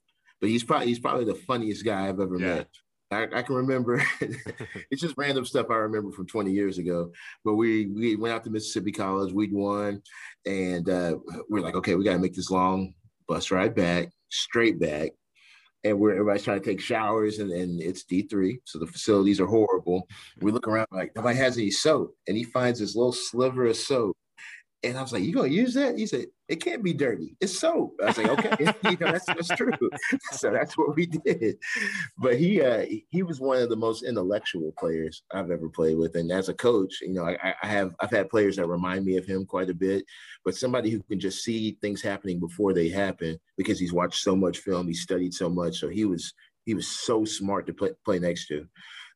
[0.44, 2.54] but he's probably he's probably the funniest guy I've ever yeah.
[2.56, 2.68] met.
[3.10, 7.12] I, I, can remember it's just random stuff I remember from 20 years ago.
[7.46, 10.02] But we we went out to Mississippi College, we'd won,
[10.44, 11.16] and uh,
[11.48, 12.92] we are like, okay, we got to make this long
[13.26, 15.12] bus ride back, straight back.
[15.82, 19.46] And we're everybody's trying to take showers, and, and it's D3, so the facilities are
[19.46, 20.06] horrible.
[20.40, 23.76] We look around like nobody has any soap, and he finds this little sliver of
[23.76, 24.14] soap
[24.84, 27.36] and I was like, "You gonna use that?" He said, "It can't be dirty.
[27.40, 29.72] It's soap." I was like, "Okay, you know, that's that's true."
[30.32, 31.56] so that's what we did.
[32.18, 36.14] But he uh, he was one of the most intellectual players I've ever played with,
[36.16, 39.16] and as a coach, you know, I, I have I've had players that remind me
[39.16, 40.04] of him quite a bit.
[40.44, 44.36] But somebody who can just see things happening before they happen because he's watched so
[44.36, 46.34] much film, he studied so much, so he was
[46.66, 48.66] he was so smart to play play next to,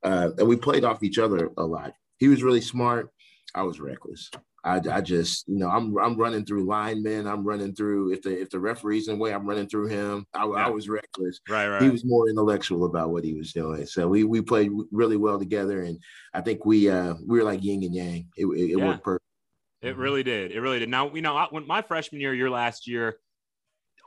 [0.02, 1.92] uh, and we played off each other a lot.
[2.18, 3.12] He was really smart.
[3.54, 4.30] I was reckless.
[4.64, 7.26] I, I just, you know, I'm I'm running through linemen.
[7.26, 10.26] I'm running through if the if the referee's in the way, I'm running through him.
[10.34, 10.66] I, yeah.
[10.66, 11.40] I was reckless.
[11.48, 11.82] Right, right.
[11.82, 13.87] He was more intellectual about what he was doing.
[13.87, 15.98] So we we played really well together, and
[16.34, 18.28] I think we uh we were like yin and yang.
[18.37, 18.87] It, it, it yeah.
[18.87, 19.24] worked perfect.
[19.80, 20.50] It really did.
[20.50, 20.88] It really did.
[20.88, 23.18] Now, you know, when my freshman year, your last year,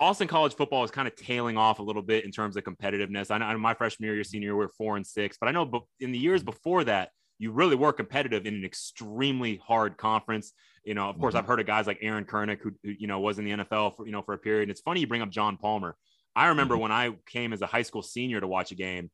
[0.01, 3.31] Austin College football is kind of tailing off a little bit in terms of competitiveness.
[3.31, 5.51] I know my freshman year, your senior year, we we're four and six, but I
[5.53, 10.53] know in the years before that, you really were competitive in an extremely hard conference.
[10.83, 11.39] You know, of course, mm-hmm.
[11.39, 13.95] I've heard of guys like Aaron Kernick, who, who, you know was in the NFL
[13.95, 14.63] for you know for a period.
[14.63, 15.97] And it's funny you bring up John Palmer.
[16.35, 16.83] I remember mm-hmm.
[16.83, 19.09] when I came as a high school senior to watch a game,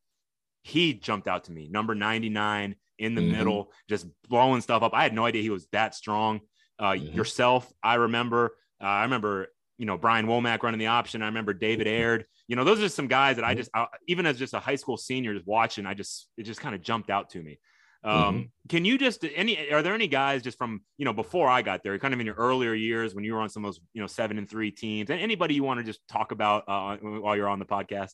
[0.62, 3.32] he jumped out to me, number 99 in the mm-hmm.
[3.32, 4.92] middle, just blowing stuff up.
[4.92, 6.40] I had no idea he was that strong.
[6.78, 7.16] Uh, mm-hmm.
[7.16, 8.56] Yourself, I remember.
[8.80, 11.22] Uh, I remember you know Brian Womack running the option.
[11.22, 12.26] I remember David Aird.
[12.46, 13.58] You know, those are some guys that I mm-hmm.
[13.58, 16.60] just, uh, even as just a high school senior, just watching, I just it just
[16.60, 17.58] kind of jumped out to me.
[18.04, 18.42] Um, mm-hmm.
[18.68, 21.82] Can you just any are there any guys just from you know before I got
[21.82, 24.00] there, kind of in your earlier years when you were on some of those you
[24.00, 27.36] know seven and three teams, and anybody you want to just talk about uh, while
[27.36, 28.12] you're on the podcast?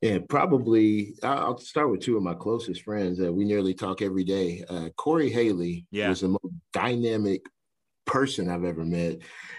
[0.00, 1.14] Yeah, probably.
[1.22, 4.64] I'll start with two of my closest friends that we nearly talk every day.
[4.68, 6.08] Uh, Corey Haley yeah.
[6.08, 7.42] was the most dynamic
[8.04, 9.18] person I've ever met,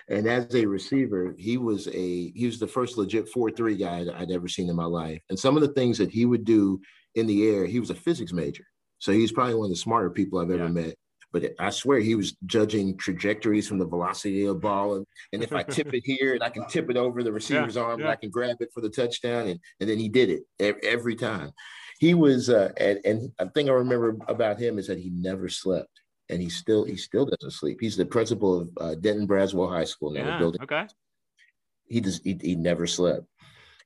[0.09, 4.05] and as a receiver, he was a he was the first legit four three guy
[4.15, 5.21] I'd ever seen in my life.
[5.29, 6.81] And some of the things that he would do
[7.15, 8.65] in the air, he was a physics major.
[8.99, 10.69] So he's probably one of the smarter people I've ever yeah.
[10.69, 10.95] met.
[11.33, 14.95] But I swear he was judging trajectories from the velocity of the ball.
[14.95, 17.75] And, and if I tip it here and I can tip it over the receiver's
[17.75, 18.05] yeah, arm yeah.
[18.05, 19.47] and I can grab it for the touchdown.
[19.47, 20.43] And, and then he did it
[20.83, 21.51] every time.
[21.99, 25.49] He was, uh, and, and a thing I remember about him is that he never
[25.49, 25.89] slept.
[26.29, 27.77] And he still he still doesn't sleep.
[27.79, 30.25] He's the principal of uh, Denton Braswell High School now.
[30.25, 30.61] Yeah, building.
[30.61, 30.85] Okay.
[31.87, 33.25] He just he, he never slept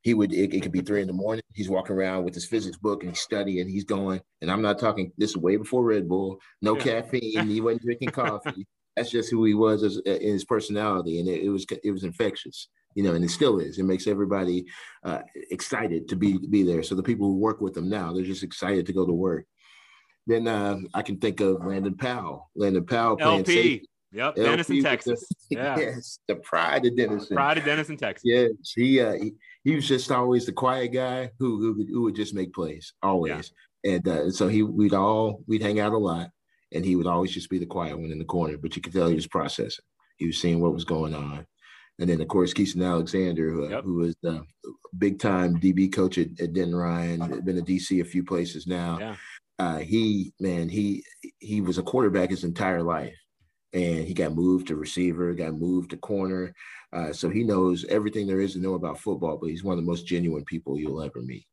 [0.02, 1.44] he would it, it, could be three in the morning.
[1.54, 3.68] He's walking around with his physics book and he's studying.
[3.68, 6.40] He's going and i'm not talking this is way before red bull.
[6.62, 7.02] No yeah.
[7.02, 7.48] caffeine.
[7.48, 8.68] He wasn't drinking coffee.
[8.96, 11.20] That's just who he was as, uh, in his personality.
[11.20, 13.78] And it, it, was it was infectious you know and it still is.
[13.78, 14.66] It makes everybody
[15.04, 15.20] uh,
[15.52, 16.84] excited to be be there.
[16.84, 19.46] So the people who work with him now they're just excited to go to work.
[20.28, 22.50] Then uh, i can think of landon powell.
[22.56, 23.54] Landon powell playing LP.
[23.54, 23.90] Safety.
[24.13, 25.28] Yep, LP Denison, Texas.
[25.50, 25.80] The, yeah.
[25.80, 27.36] Yes, the pride of Denison.
[27.36, 28.24] Pride of Denison, Texas.
[28.26, 32.15] Yes, he, uh, he he was just always the quiet guy who who, who would
[32.15, 33.52] just make plays always.
[33.84, 33.93] Yeah.
[33.93, 36.30] And uh, so he we'd all we'd hang out a lot,
[36.74, 38.58] and he would always just be the quiet one in the corner.
[38.58, 39.86] But you could tell he was processing.
[40.17, 41.45] He was seeing what was going on.
[42.00, 43.84] And then of course Keason Alexander, who, yep.
[43.84, 44.43] who was the
[44.97, 48.97] big time DB coach at, at Denton Ryan, been a DC a few places now.
[49.00, 49.15] Yeah.
[49.60, 51.04] Uh, he man, he
[51.39, 53.15] he was a quarterback his entire life,
[53.73, 56.53] and he got moved to receiver, got moved to corner.
[56.93, 59.84] Uh, so he knows everything there is to know about football, but he's one of
[59.84, 61.45] the most genuine people you'll ever meet.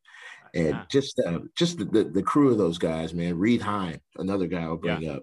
[0.54, 0.85] And yeah.
[0.90, 3.38] just uh, just the, the, the, crew of those guys, man.
[3.38, 5.12] Reed Heim, another guy I'll bring yeah.
[5.12, 5.22] up.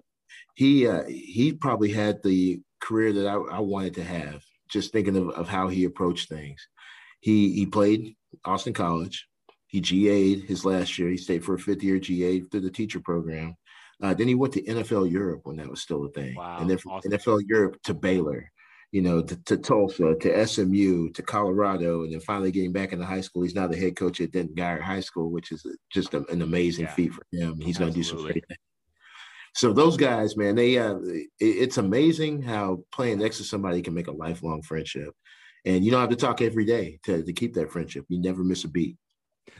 [0.54, 4.42] He uh, he probably had the career that I, I wanted to have.
[4.68, 6.68] Just thinking of, of how he approached things.
[7.20, 9.26] He he played Austin College.
[9.66, 11.08] He GA'd his last year.
[11.08, 13.56] He stayed for a fifth year GA through the teacher program.
[14.02, 16.68] Uh, then he went to NFL Europe when that was still a thing, wow, and
[16.68, 17.12] then from awesome.
[17.12, 18.50] NFL Europe to Baylor
[18.92, 23.04] you know, to, to, Tulsa, to SMU, to Colorado, and then finally getting back into
[23.04, 23.42] high school.
[23.42, 26.42] He's now the head coach at Denton Guyer High School, which is just a, an
[26.42, 26.94] amazing yeah.
[26.94, 27.60] feat for him.
[27.60, 28.58] He's going to do some great things.
[29.54, 30.96] So those guys, man, they uh,
[31.40, 35.14] it's amazing how playing next to somebody can make a lifelong friendship,
[35.64, 38.04] and you don't have to talk every day to to keep that friendship.
[38.08, 38.96] You never miss a beat.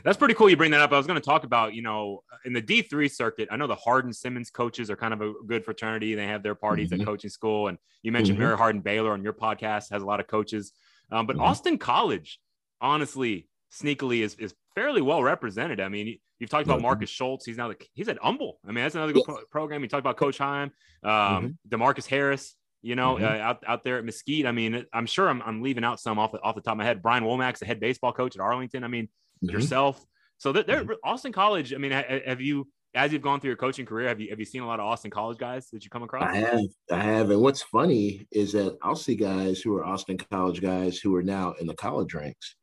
[0.03, 0.49] That's pretty cool.
[0.49, 0.91] You bring that up.
[0.91, 3.75] I was going to talk about, you know, in the D3 circuit, I know the
[3.75, 6.15] Hardin Simmons coaches are kind of a good fraternity.
[6.15, 7.01] They have their parties mm-hmm.
[7.01, 7.67] at coaching school.
[7.67, 8.45] And you mentioned mm-hmm.
[8.45, 10.71] Mary Hardin Baylor on your podcast has a lot of coaches.
[11.11, 11.45] Um, but mm-hmm.
[11.45, 12.39] Austin College,
[12.81, 15.79] honestly, sneakily is, is fairly well represented.
[15.79, 17.45] I mean, you've talked about Marcus Schultz.
[17.45, 18.59] He's now the, he's at Humble.
[18.63, 19.81] I mean, that's another good pro- program.
[19.81, 20.71] You talked about Coach Heim,
[21.03, 21.47] um, mm-hmm.
[21.69, 22.55] Demarcus Harris.
[22.83, 23.25] You know, mm-hmm.
[23.25, 24.45] uh, out out there at Mesquite.
[24.45, 26.77] I mean, I'm sure I'm, I'm leaving out some off the, off the top of
[26.77, 27.01] my head.
[27.01, 28.83] Brian Womack's the head baseball coach at Arlington.
[28.83, 29.09] I mean,
[29.43, 29.49] mm-hmm.
[29.49, 30.03] yourself.
[30.37, 31.73] So they're, they're Austin College.
[31.73, 32.67] I mean, have you
[32.97, 34.85] as you've gone through your coaching career, have you have you seen a lot of
[34.85, 36.33] Austin College guys that you come across?
[36.33, 36.59] I have,
[36.91, 37.29] I have.
[37.29, 41.23] And what's funny is that I'll see guys who are Austin College guys who are
[41.23, 42.55] now in the college ranks,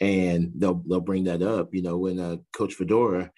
[0.00, 1.74] and they'll they'll bring that up.
[1.74, 3.30] You know, when uh, Coach Fedora,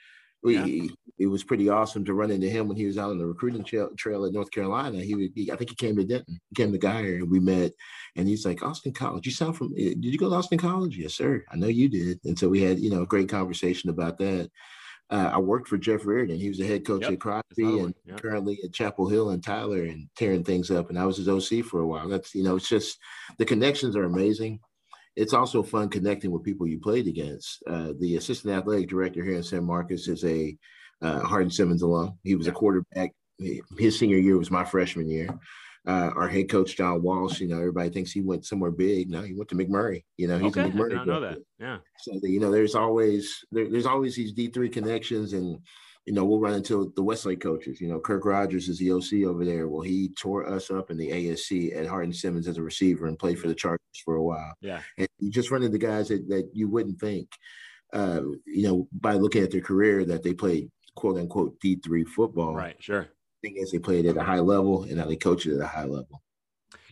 [0.43, 0.89] we, yeah.
[1.19, 3.65] it was pretty awesome to run into him when he was out on the recruiting
[3.65, 4.99] trail, trail at North Carolina.
[4.99, 7.73] He, he, I think he came to Denton, he came to Guyer, and we met.
[8.17, 9.27] And he's like, Austin College.
[9.27, 9.73] You sound from?
[9.79, 10.99] Eh, did you go to Austin College?
[10.99, 11.45] Yes, sir.
[11.51, 12.21] I know you did.
[12.25, 14.51] And so we had, you know, a great conversation about that
[15.13, 16.39] uh, I worked for Jeff Riordan.
[16.39, 17.13] He was the head coach yep.
[17.13, 18.21] at Crosby and yep.
[18.21, 20.89] currently at Chapel Hill and Tyler and tearing things up.
[20.89, 22.09] And I was his OC for a while.
[22.09, 22.99] That's, you know, it's just
[23.37, 24.61] the connections are amazing.
[25.15, 27.63] It's also fun connecting with people you played against.
[27.67, 30.57] Uh, the assistant athletic director here in San Marcos is a
[31.03, 32.19] uh, Hardin Simmons alum.
[32.23, 33.13] He was a quarterback.
[33.79, 35.39] His senior year was my freshman year
[35.87, 37.41] uh, our head coach John Walsh.
[37.41, 39.11] You know, everybody thinks he went somewhere big.
[39.11, 40.05] No, he went to McMurry.
[40.17, 40.69] You know, he's okay.
[40.69, 40.99] a McMurry.
[40.99, 41.39] I know that.
[41.59, 41.79] Yeah.
[41.99, 45.59] So you know, there's always there, there's always these D three connections, and
[46.07, 47.81] you know, we'll run into the Westlake coaches.
[47.81, 49.69] You know, Kirk Rogers is the OC over there.
[49.69, 53.19] Well, he tore us up in the ASC at Hardin Simmons as a receiver and
[53.19, 54.53] played for the Chargers for a while.
[54.61, 54.81] Yeah.
[54.99, 57.29] And you just run into guys that, that you wouldn't think,
[57.93, 62.55] uh, you know, by looking at their career that they played quote unquote D3 football.
[62.55, 62.77] Right.
[62.81, 63.09] Sure.
[63.43, 65.67] Thing is, they played at a high level and now they coach it at a
[65.67, 66.23] high level.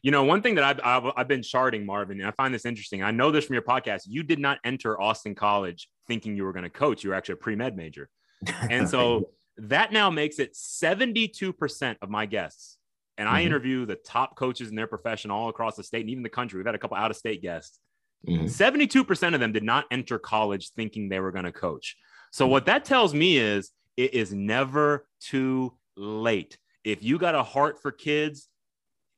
[0.02, 2.64] You know, one thing that I've, I've, I've been charting, Marvin, and I find this
[2.64, 3.02] interesting.
[3.02, 4.02] I know this from your podcast.
[4.06, 7.04] You did not enter Austin College thinking you were going to coach.
[7.04, 8.08] You were actually a pre med major.
[8.47, 12.78] And so that now makes it 72% of my guests.
[13.18, 13.47] And I mm-hmm.
[13.49, 16.59] interview the top coaches in their profession all across the state and even the country.
[16.59, 17.78] We've had a couple out of state guests.
[18.26, 18.47] Mm-hmm.
[18.47, 21.97] 72% of them did not enter college thinking they were going to coach.
[22.32, 26.59] So, what that tells me is it is never too late.
[26.84, 28.49] If you got a heart for kids,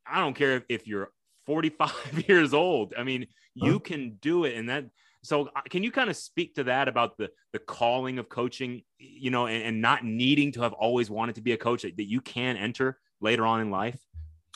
[0.07, 1.11] I don't care if, if you're
[1.47, 2.95] 45 years old.
[2.97, 3.79] I mean, you huh?
[3.81, 4.57] can do it.
[4.57, 4.87] And that,
[5.23, 8.83] so uh, can you kind of speak to that about the, the calling of coaching,
[8.99, 11.95] you know, and, and not needing to have always wanted to be a coach that,
[11.97, 13.99] you can enter later on in life?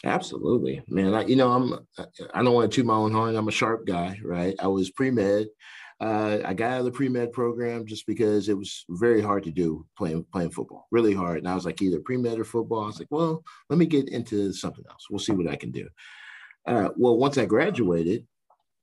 [0.05, 1.15] Absolutely, man.
[1.15, 1.87] I, you know, I'm,
[2.35, 3.37] I don't want to toot my own horn.
[3.37, 4.55] I'm a sharp guy, right?
[4.59, 5.47] I was pre-med.
[5.99, 9.51] Uh, I got out of the pre-med program just because it was very hard to
[9.51, 11.39] do playing playing football, really hard.
[11.39, 12.83] And I was like either pre-med or football.
[12.83, 15.07] I was like, well, let me get into something else.
[15.09, 15.89] We'll see what I can do.
[16.67, 18.27] Uh, well, once I graduated,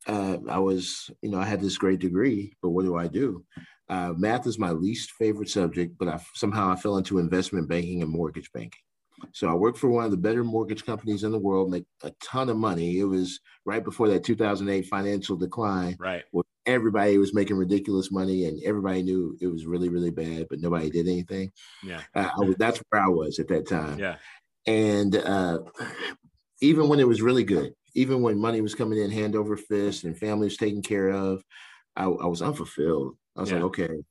[0.08, 3.44] uh, I was, you know, I had this great degree, but what do I do?
[3.90, 8.02] Uh, math is my least favorite subject, but I somehow I fell into investment banking
[8.02, 8.80] and mortgage banking.
[9.32, 12.12] So I worked for one of the better mortgage companies in the world, make a
[12.22, 13.00] ton of money.
[13.00, 16.24] It was right before that 2008 financial decline, right?
[16.32, 20.60] Where everybody was making ridiculous money, and everybody knew it was really, really bad, but
[20.60, 21.52] nobody did anything.
[21.84, 24.00] Yeah, uh, was, that's where I was at that time.
[24.00, 24.16] Yeah,
[24.66, 25.60] and uh,
[26.62, 30.04] even when it was really good, even when money was coming in hand over fist
[30.04, 31.44] and family was taken care of,
[31.96, 33.16] I, I was unfulfilled.
[33.36, 33.58] I was yeah.
[33.58, 34.04] like, okay,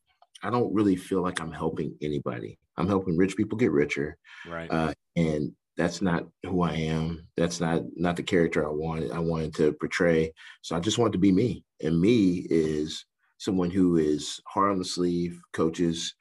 [0.42, 2.58] I don't really feel like I'm helping anybody.
[2.76, 4.16] I'm helping rich people get richer.
[4.48, 4.70] Right.
[4.70, 7.26] Uh, and that's not who I am.
[7.36, 9.12] That's not not the character I wanted.
[9.12, 10.32] I wanted to portray.
[10.62, 11.64] So I just wanted to be me.
[11.82, 13.04] And me is
[13.38, 16.14] someone who is hard on the sleeve, coaches,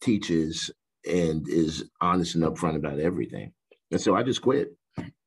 [0.00, 0.70] teaches,
[1.08, 3.52] and is honest and upfront about everything.
[3.90, 4.74] And so I just quit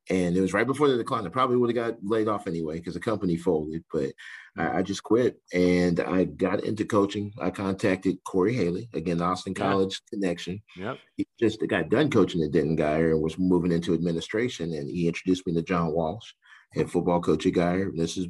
[0.10, 1.26] and it was right before the decline.
[1.26, 4.12] I probably would have got laid off anyway because the company folded, but
[4.56, 7.34] I, I, just quit and I got into coaching.
[7.42, 10.62] I contacted Corey Haley, again, Austin College connection.
[10.78, 11.00] Yep.
[11.18, 14.74] He just got done coaching at Denton Guyer and was moving into administration.
[14.74, 16.34] And he introduced me to John Walsh,
[16.74, 17.90] head football coach at Guyer.
[17.96, 18.28] This is,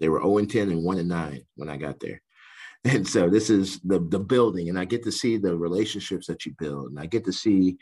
[0.00, 2.20] they were 0 and 10 and 1 and 9 when I got there.
[2.86, 6.44] And so this is the the building, and I get to see the relationships that
[6.44, 7.78] you build, and I get to see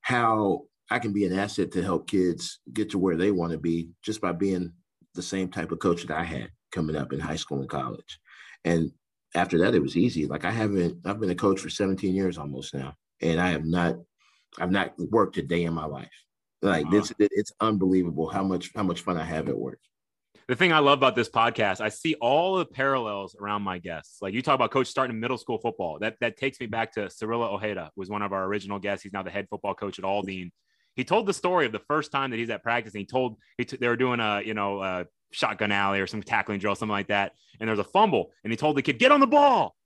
[0.00, 3.58] how I can be an asset to help kids get to where they want to
[3.58, 4.72] be just by being
[5.14, 8.18] the same type of coach that I had coming up in high school and college.
[8.64, 8.92] And
[9.34, 10.26] after that, it was easy.
[10.26, 13.64] Like I haven't, I've been a coach for 17 years almost now, and I have
[13.64, 13.96] not,
[14.58, 16.08] I've not worked a day in my life.
[16.62, 16.96] Like uh-huh.
[16.96, 19.80] this, it's unbelievable how much, how much fun I have at work.
[20.48, 24.22] The thing I love about this podcast, I see all the parallels around my guests.
[24.22, 25.98] Like you talk about coach starting middle school football.
[25.98, 29.02] That that takes me back to Cirilo Ojeda, was one of our original guests.
[29.02, 30.50] He's now the head football coach at Aldine
[30.98, 32.92] he told the story of the first time that he's at practice.
[32.92, 36.08] And he told he t- they were doing a you know a shotgun alley or
[36.08, 37.32] some tackling drill, something like that.
[37.60, 39.76] And there's a fumble, and he told the kid, "Get on the ball."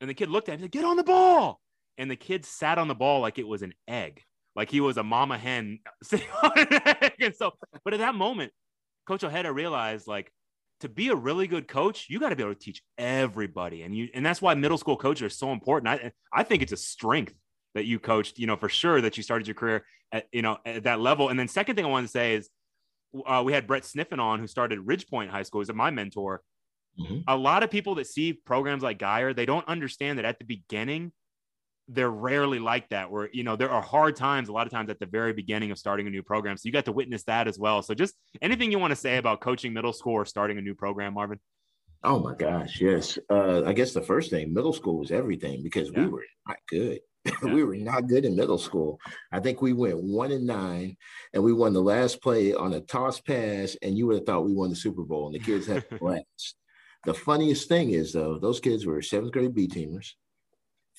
[0.00, 1.60] And the kid looked at him, and said, "Get on the ball."
[1.98, 4.22] And the kid sat on the ball like it was an egg,
[4.54, 7.14] like he was a mama hen sitting on an egg.
[7.20, 7.52] And so,
[7.84, 8.52] but at that moment,
[9.08, 10.30] Coach Ojeda realized like
[10.80, 13.82] to be a really good coach, you got to be able to teach everybody.
[13.82, 15.88] And you and that's why middle school coaches are so important.
[15.88, 17.34] I I think it's a strength
[17.74, 20.58] that you coached, you know, for sure that you started your career at, you know,
[20.64, 21.28] at that level.
[21.28, 22.48] And then second thing I want to say is
[23.26, 25.60] uh, we had Brett Sniffen on who started Ridgepoint High School.
[25.60, 26.42] He's my mentor.
[26.98, 27.20] Mm-hmm.
[27.26, 30.44] A lot of people that see programs like Guyer, they don't understand that at the
[30.44, 31.12] beginning,
[31.88, 34.88] they're rarely like that where you know there are hard times a lot of times
[34.88, 37.46] at the very beginning of starting a new program so you got to witness that
[37.46, 40.56] as well so just anything you want to say about coaching middle school or starting
[40.56, 41.38] a new program marvin
[42.02, 45.90] oh my gosh yes uh, i guess the first thing middle school was everything because
[45.90, 46.00] yeah.
[46.00, 47.00] we were not good
[47.42, 47.52] yeah.
[47.52, 48.98] we were not good in middle school
[49.32, 50.96] i think we went one and nine
[51.32, 54.44] and we won the last play on a toss pass and you would have thought
[54.44, 56.56] we won the super bowl and the kids had blast
[57.04, 60.14] the funniest thing is though those kids were seventh grade b teamers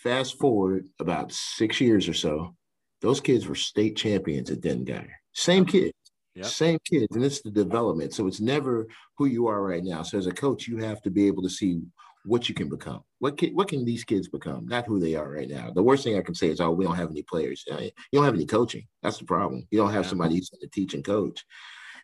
[0.06, 2.56] Fast forward about six years or so,
[3.02, 5.10] those kids were state champions at Guyer.
[5.34, 5.94] Same kids,
[6.36, 6.46] yep.
[6.46, 8.14] same kids, and it's the development.
[8.14, 8.86] So it's never
[9.18, 10.04] who you are right now.
[10.04, 11.82] So as a coach, you have to be able to see
[12.26, 13.04] what you can become.
[13.20, 14.68] What can what can these kids become?
[14.68, 15.72] Not who they are right now.
[15.74, 17.64] The worst thing I can say is, oh, we don't have any players.
[17.72, 18.86] Uh, you don't have any coaching.
[19.04, 19.68] That's the problem.
[19.72, 20.10] You don't have yeah.
[20.10, 21.44] somebody who's going to teach and coach.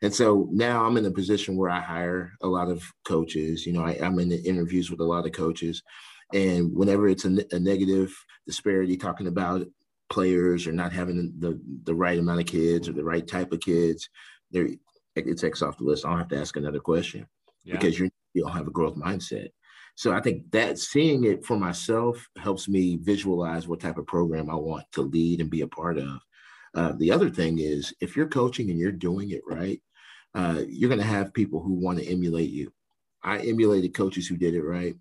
[0.01, 3.65] And so now I'm in a position where I hire a lot of coaches.
[3.65, 5.83] You know, I, I'm in the interviews with a lot of coaches.
[6.33, 8.15] And whenever it's a, a negative
[8.47, 9.67] disparity, talking about
[10.09, 13.59] players or not having the, the right amount of kids or the right type of
[13.59, 14.09] kids,
[14.49, 14.67] there
[15.15, 16.05] it's X off the list.
[16.05, 17.27] I don't have to ask another question
[17.63, 17.75] yeah.
[17.75, 19.49] because you don't have a growth mindset.
[19.95, 24.49] So I think that seeing it for myself helps me visualize what type of program
[24.49, 26.19] I want to lead and be a part of.
[26.73, 29.81] Uh, the other thing is if you're coaching and you're doing it right,
[30.33, 32.71] uh, you're going to have people who want to emulate you.
[33.23, 34.95] I emulated coaches who did it right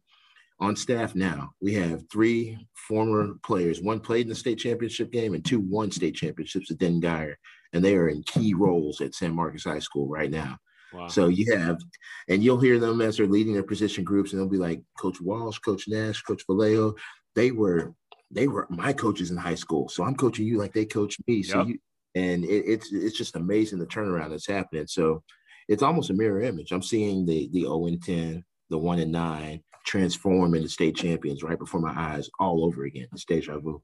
[0.60, 3.80] on staff now, we have three former players.
[3.80, 7.34] One played in the state championship game and two won state championships at Denton Guyer.
[7.72, 10.58] And they are in key roles at San Marcos High School right now.
[10.92, 11.08] Wow.
[11.08, 11.80] So you have,
[12.28, 15.20] and you'll hear them as they're leading their position groups, and they'll be like Coach
[15.20, 16.94] Walsh, Coach Nash, Coach Vallejo.
[17.34, 17.94] They were
[18.30, 19.88] they were my coaches in high school.
[19.88, 21.42] So I'm coaching you like they coached me.
[21.42, 21.68] So yep.
[21.68, 21.78] you
[22.14, 24.86] and it, it's it's just amazing the turnaround that's happening.
[24.86, 25.22] So
[25.68, 26.72] it's almost a mirror image.
[26.72, 31.42] I'm seeing the the 0 and 10, the 1 and 9, transform into state champions
[31.42, 33.08] right before my eyes all over again.
[33.12, 33.82] It's deja vu.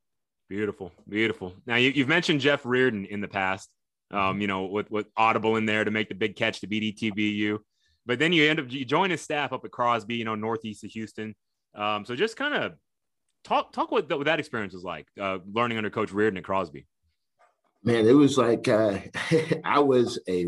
[0.48, 1.54] Beautiful, beautiful.
[1.66, 3.68] Now you, have mentioned Jeff Riordan in the past.
[4.12, 6.96] Um, you know, with with Audible in there to make the big catch to beat
[6.96, 7.58] ETBU,
[8.06, 10.84] but then you end up you join his staff up at Crosby, you know, northeast
[10.84, 11.34] of Houston.
[11.74, 12.74] Um, so just kind of
[13.44, 16.86] talk talk what, what that experience was like, uh, learning under Coach Riordan at Crosby.
[17.82, 18.98] Man, it was like uh,
[19.64, 20.46] I was a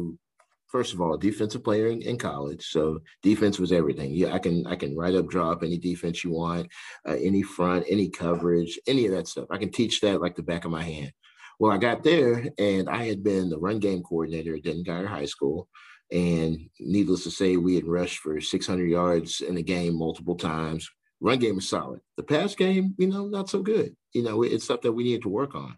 [0.69, 4.13] first of all, defensive player in, in, college, so defense was everything.
[4.13, 6.69] Yeah, I can I can write up, drop any defense you want,
[7.09, 9.47] uh, any front, any coverage, any of that stuff.
[9.51, 11.13] I can teach that like the back of my hand.
[11.59, 15.07] Well, I got there, and I had been the run game coordinator at Denton Guyer
[15.07, 15.69] High School,
[16.13, 20.89] and needless to say, we had rushed for 600 yards in a game multiple times.
[21.21, 22.01] Run game is solid.
[22.17, 23.97] The pass game, you know, not so good.
[24.13, 25.77] You know, it's stuff that we needed to work on.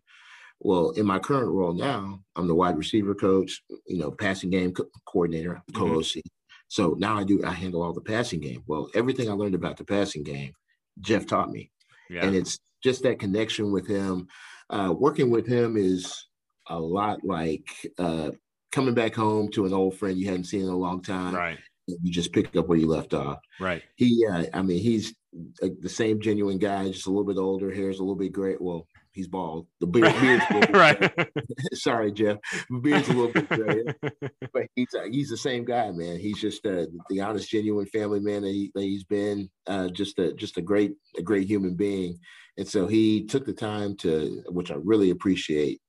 [0.60, 4.72] Well, in my current role now, I'm the wide receiver coach, you know, passing game
[4.72, 6.04] co- coordinator, co-OC.
[6.04, 6.20] Mm-hmm.
[6.68, 8.62] So now I do I handle all the passing game.
[8.66, 10.52] Well, everything I learned about the passing game,
[11.00, 11.70] Jeff taught me,
[12.10, 12.24] yeah.
[12.24, 14.28] and it's just that connection with him.
[14.70, 16.26] Uh, working with him is
[16.68, 17.68] a lot like
[17.98, 18.30] uh,
[18.70, 21.34] coming back home to an old friend you hadn't seen in a long time.
[21.34, 21.58] Right.
[21.86, 23.40] You just pick up where you left off.
[23.58, 23.82] Right.
[23.96, 25.12] He, uh, I mean, he's
[25.60, 28.56] the same genuine guy, just a little bit older, hair's a little bit gray.
[28.60, 29.66] Well, he's bald.
[29.80, 31.12] The beard, beard's right.
[31.74, 32.38] Sorry, Jeff.
[32.82, 33.84] Beard's a little bit gray,
[34.52, 36.18] but he's uh, he's the same guy, man.
[36.18, 39.50] He's just uh, the honest, genuine family man that, he, he's been.
[39.66, 42.18] Uh, just a just a great a great human being,
[42.56, 45.80] and so he took the time to, which I really appreciate,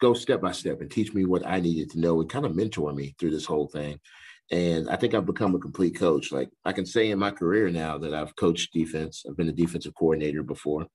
[0.00, 2.56] go step by step and teach me what I needed to know and kind of
[2.56, 4.00] mentor me through this whole thing.
[4.50, 6.32] And I think I've become a complete coach.
[6.32, 9.24] Like I can say in my career now that I've coached defense.
[9.28, 10.86] I've been a defensive coordinator before.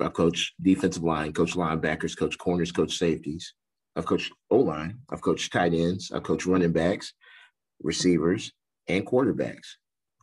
[0.00, 3.54] I've coached defensive line, coached linebackers, coached corners, coached safeties.
[3.96, 5.00] I've coached O line.
[5.10, 6.10] I've coached tight ends.
[6.14, 7.12] I've coached running backs,
[7.82, 8.52] receivers,
[8.88, 9.66] and quarterbacks.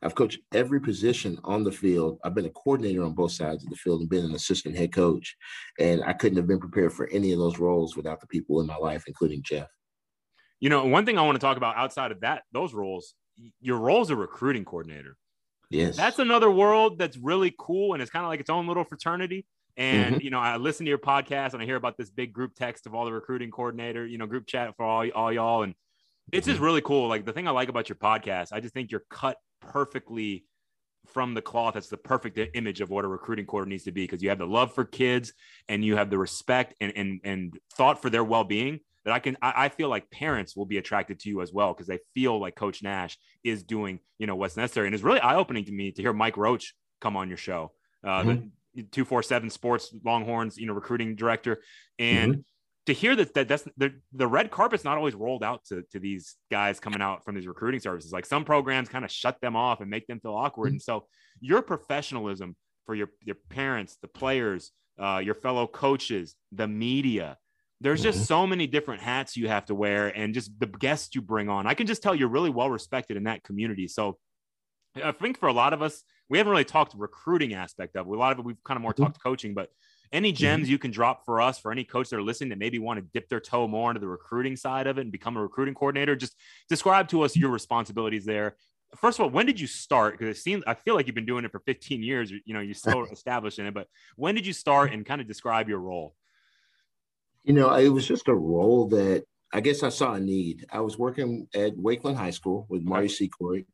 [0.03, 2.19] I've coached every position on the field.
[2.23, 4.93] I've been a coordinator on both sides of the field and been an assistant head
[4.93, 5.35] coach.
[5.79, 8.67] And I couldn't have been prepared for any of those roles without the people in
[8.67, 9.67] my life, including Jeff.
[10.59, 13.15] You know, one thing I want to talk about outside of that, those roles,
[13.59, 15.17] your role as a recruiting coordinator.
[15.69, 15.97] Yes.
[15.97, 19.45] That's another world that's really cool and it's kind of like its own little fraternity.
[19.77, 20.23] And mm-hmm.
[20.23, 22.87] you know, I listen to your podcast and I hear about this big group text
[22.87, 25.63] of all the recruiting coordinator, you know, group chat for all, all y'all.
[25.63, 25.75] And
[26.31, 26.51] it's mm-hmm.
[26.51, 27.07] just really cool.
[27.07, 30.45] Like the thing I like about your podcast, I just think you're cut perfectly
[31.13, 31.75] from the cloth.
[31.75, 34.39] That's the perfect image of what a recruiting coordinator needs to be because you have
[34.39, 35.31] the love for kids
[35.69, 39.19] and you have the respect and and, and thought for their well being that I
[39.19, 41.99] can, I, I feel like parents will be attracted to you as well because they
[42.13, 44.85] feel like Coach Nash is doing, you know, what's necessary.
[44.85, 47.71] And it's really eye opening to me to hear Mike Roach come on your show.
[48.03, 48.47] Uh, mm-hmm.
[48.77, 51.61] The 247 Sports Longhorns, you know, recruiting director.
[51.97, 52.41] And mm-hmm.
[52.85, 55.99] to hear that, that that's the, the red carpet's not always rolled out to, to
[55.99, 58.11] these guys coming out from these recruiting services.
[58.11, 60.67] Like some programs kind of shut them off and make them feel awkward.
[60.67, 60.75] Mm-hmm.
[60.75, 61.07] And so
[61.41, 62.55] your professionalism
[62.85, 67.37] for your, your parents, the players, uh, your fellow coaches, the media.
[67.81, 68.25] There's just mm-hmm.
[68.25, 71.67] so many different hats you have to wear, and just the guests you bring on.
[71.67, 73.87] I can just tell you're really well respected in that community.
[73.87, 74.17] So,
[74.95, 78.11] I think for a lot of us, we haven't really talked recruiting aspect of it.
[78.11, 79.03] A lot of it we've kind of more mm-hmm.
[79.03, 79.69] talked coaching, but
[80.11, 80.37] any mm-hmm.
[80.37, 80.71] gems mm-hmm.
[80.71, 83.05] you can drop for us for any coach that are listening that maybe want to
[83.13, 86.15] dip their toe more into the recruiting side of it and become a recruiting coordinator
[86.15, 86.35] just
[86.69, 88.55] describe to us your responsibilities there
[88.95, 90.17] first of all, when did you start?
[90.17, 92.31] Because it seems I feel like you've been doing it for 15 years.
[92.31, 95.27] You know, you're still established in it, but when did you start and kind of
[95.27, 96.15] describe your role?
[97.43, 99.23] You know, it was just a role that
[99.53, 100.65] I guess I saw a need.
[100.71, 103.65] I was working at Wakeland High School with Marty Secord,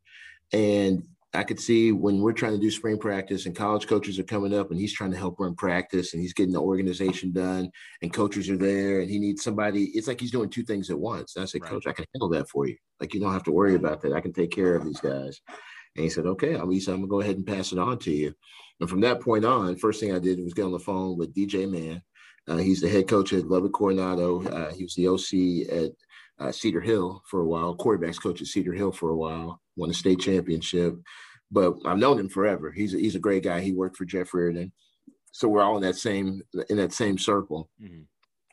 [0.52, 1.02] and
[1.34, 4.54] I could see when we're trying to do spring practice and college coaches are coming
[4.54, 7.70] up and he's trying to help run practice and he's getting the organization done
[8.02, 9.86] and coaches are there and he needs somebody.
[9.94, 11.34] It's like he's doing two things at once.
[11.34, 11.70] And I said, right.
[11.70, 12.76] Coach, I can handle that for you.
[13.00, 14.12] Like you don't have to worry about that.
[14.12, 15.40] I can take care of these guys.
[15.96, 18.34] And he said, Okay, I'm, I'm gonna go ahead and pass it on to you.
[18.80, 21.34] And from that point on, first thing I did was get on the phone with
[21.34, 22.02] DJ Mann.
[22.46, 24.44] Uh, he's the head coach at Lubbock Coronado.
[24.44, 25.92] Uh, he was the OC at
[26.38, 29.90] uh, Cedar Hill for a while, quarterbacks coach at Cedar Hill for a while, won
[29.90, 30.96] a state championship.
[31.50, 32.72] But I've known him forever.
[32.72, 33.60] He's a, he's a great guy.
[33.60, 34.72] He worked for Jeff Riordan,
[35.32, 37.70] so we're all in that same in that same circle.
[37.80, 38.02] Mm-hmm.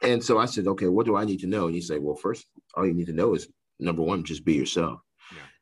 [0.04, 1.66] And so I said, okay, what do I need to know?
[1.66, 3.48] And he said, well, first, all you need to know is
[3.80, 5.00] number one, just be yourself.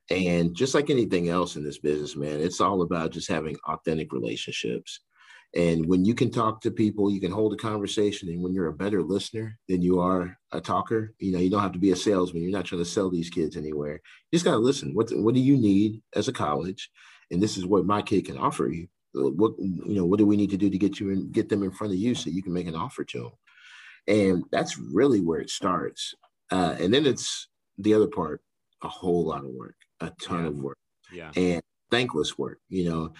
[0.09, 0.17] Yeah.
[0.17, 4.13] And just like anything else in this business, man, it's all about just having authentic
[4.13, 5.01] relationships.
[5.55, 8.29] And when you can talk to people, you can hold a conversation.
[8.29, 11.61] And when you're a better listener than you are a talker, you know, you don't
[11.61, 12.43] have to be a salesman.
[12.43, 13.93] You're not trying to sell these kids anywhere.
[13.93, 14.93] You just got to listen.
[14.93, 16.91] What, what do you need as a college?
[17.31, 18.87] And this is what my kid can offer you.
[19.13, 21.63] What, you know, what do we need to do to get you and get them
[21.63, 23.31] in front of you so you can make an offer to them?
[24.07, 26.13] And that's really where it starts.
[26.51, 27.47] Uh, and then it's
[27.79, 28.41] the other part,
[28.83, 30.47] a whole lot of work, a ton yeah.
[30.47, 30.77] of work.
[31.11, 31.31] Yeah.
[31.35, 32.59] And thankless work.
[32.69, 33.13] You know,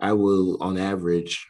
[0.00, 1.46] I will on average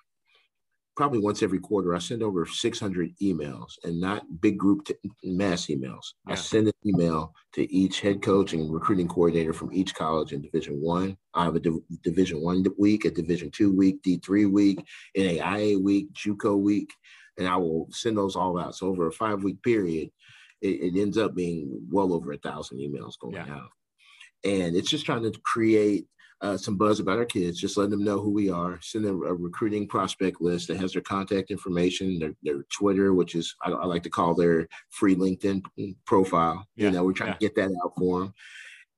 [0.97, 5.67] probably once every quarter, I send over 600 emails and not big group t- mass
[5.67, 6.15] emails.
[6.27, 6.33] Yeah.
[6.33, 10.41] I send an email to each head coach and recruiting coordinator from each college in
[10.41, 11.17] Division One.
[11.35, 11.43] I.
[11.43, 14.79] I have a D- Division One week, a Division Two week, D three week,
[15.17, 16.91] NAIA week, JUCO week,
[17.39, 18.75] and I will send those all out.
[18.75, 20.11] So over a five week period,
[20.63, 23.55] it, it ends up being well over a thousand emails going yeah.
[23.55, 23.71] out.
[24.45, 26.07] And it's just trying to create
[26.43, 29.23] uh, some buzz about our kids, just letting them know who we are, send them
[29.25, 33.71] a recruiting prospect list that has their contact information, their, their Twitter, which is, I,
[33.71, 35.63] I, like to call their free LinkedIn
[36.05, 36.67] profile.
[36.77, 36.87] Yeah.
[36.87, 37.35] You know, we're trying yeah.
[37.35, 38.35] to get that out for them.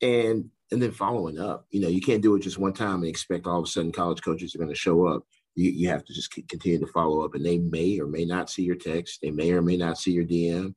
[0.02, 3.06] And, and then following up, you know, you can't do it just one time and
[3.08, 5.22] expect all of a sudden college coaches are going to show up.
[5.54, 8.50] You, you have to just continue to follow up and they may or may not
[8.50, 9.20] see your text.
[9.22, 10.74] They may or may not see your DM.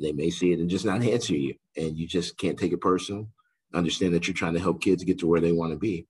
[0.00, 1.54] They may see it and just not answer you.
[1.76, 3.28] And you just can't take it personal
[3.74, 6.06] understand that you're trying to help kids get to where they want to be.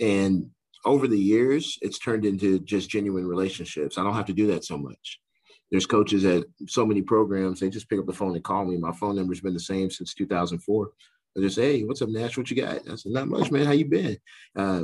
[0.00, 0.50] And
[0.84, 3.98] over the years, it's turned into just genuine relationships.
[3.98, 5.20] I don't have to do that so much.
[5.70, 8.76] There's coaches at so many programs, they just pick up the phone and call me.
[8.76, 10.90] My phone number's been the same since 2004.
[11.34, 12.36] They just say, hey, what's up, Nash?
[12.36, 12.86] What you got?
[12.90, 13.64] I said, not much, man.
[13.64, 14.18] How you been?
[14.54, 14.82] Uh,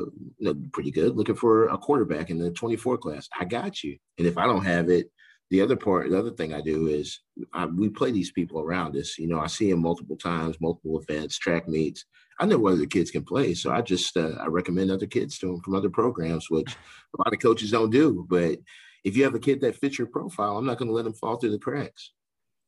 [0.72, 1.14] pretty good.
[1.14, 3.28] Looking for a quarterback in the 24 class.
[3.38, 3.98] I got you.
[4.16, 5.10] And if I don't have it,
[5.50, 7.20] the other part, the other thing I do is
[7.52, 9.18] I, we play these people around us.
[9.18, 12.04] You know, I see them multiple times, multiple events, track meets.
[12.38, 15.38] I know whether other kids can play, so I just uh, I recommend other kids
[15.38, 18.26] to them from other programs, which a lot of coaches don't do.
[18.28, 18.58] But
[19.04, 21.14] if you have a kid that fits your profile, I'm not going to let them
[21.14, 22.12] fall through the cracks.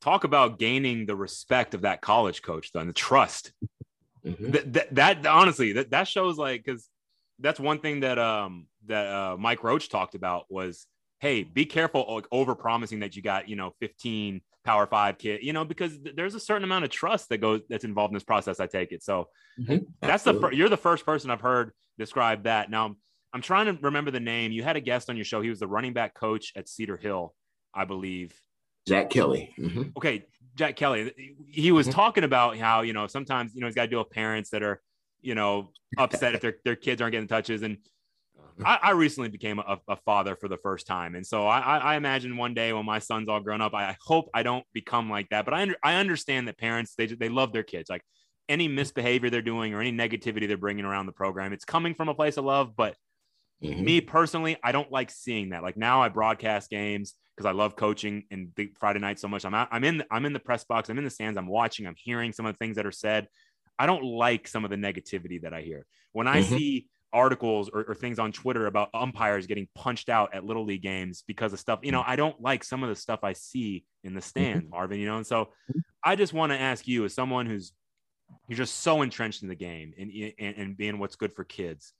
[0.00, 3.52] Talk about gaining the respect of that college coach, then the trust.
[4.24, 4.50] Mm-hmm.
[4.50, 6.88] That, that, that honestly, that that shows like because
[7.38, 10.86] that's one thing that um that uh, Mike Roach talked about was
[11.20, 15.42] hey, be careful like over promising that you got, you know, 15 power five kit,
[15.42, 18.14] you know, because th- there's a certain amount of trust that goes that's involved in
[18.14, 18.60] this process.
[18.60, 19.02] I take it.
[19.02, 19.28] So
[19.60, 19.84] mm-hmm.
[20.00, 22.70] that's the fir- you're the first person I've heard describe that.
[22.70, 22.96] Now
[23.32, 24.50] I'm trying to remember the name.
[24.50, 25.40] You had a guest on your show.
[25.40, 27.34] He was the running back coach at Cedar Hill,
[27.74, 28.34] I believe.
[28.88, 29.54] Jack Kelly.
[29.58, 29.82] Mm-hmm.
[29.96, 30.24] Okay,
[30.56, 31.36] Jack Kelly.
[31.46, 31.94] He was mm-hmm.
[31.94, 34.62] talking about how you know sometimes you know he's got to deal with parents that
[34.62, 34.80] are
[35.20, 37.76] you know upset if their their kids aren't getting touches and
[38.64, 41.96] I, I recently became a, a, father for the first time, and so I, I,
[41.96, 45.28] imagine one day when my son's all grown up, I hope I don't become like
[45.30, 45.44] that.
[45.44, 47.90] But I, under, I understand that parents they they love their kids.
[47.90, 48.02] Like
[48.48, 52.08] any misbehavior they're doing or any negativity they're bringing around the program, it's coming from
[52.08, 52.76] a place of love.
[52.76, 52.96] But
[53.62, 53.84] mm-hmm.
[53.84, 55.62] me personally, I don't like seeing that.
[55.62, 59.44] Like now, I broadcast games because I love coaching and the Friday night so much.
[59.44, 60.90] I'm out, I'm in I'm in the press box.
[60.90, 61.38] I'm in the stands.
[61.38, 61.86] I'm watching.
[61.86, 63.28] I'm hearing some of the things that are said.
[63.78, 66.54] I don't like some of the negativity that I hear when I mm-hmm.
[66.54, 70.82] see articles or, or, things on Twitter about umpires getting punched out at little league
[70.82, 71.80] games because of stuff.
[71.82, 74.70] You know, I don't like some of the stuff I see in the stands, mm-hmm.
[74.70, 75.00] Marvin.
[75.00, 75.50] You know, and so
[76.04, 77.72] I just want to ask you, as someone who's
[78.48, 81.92] you're just so entrenched in the game and, and, and being what's good for kids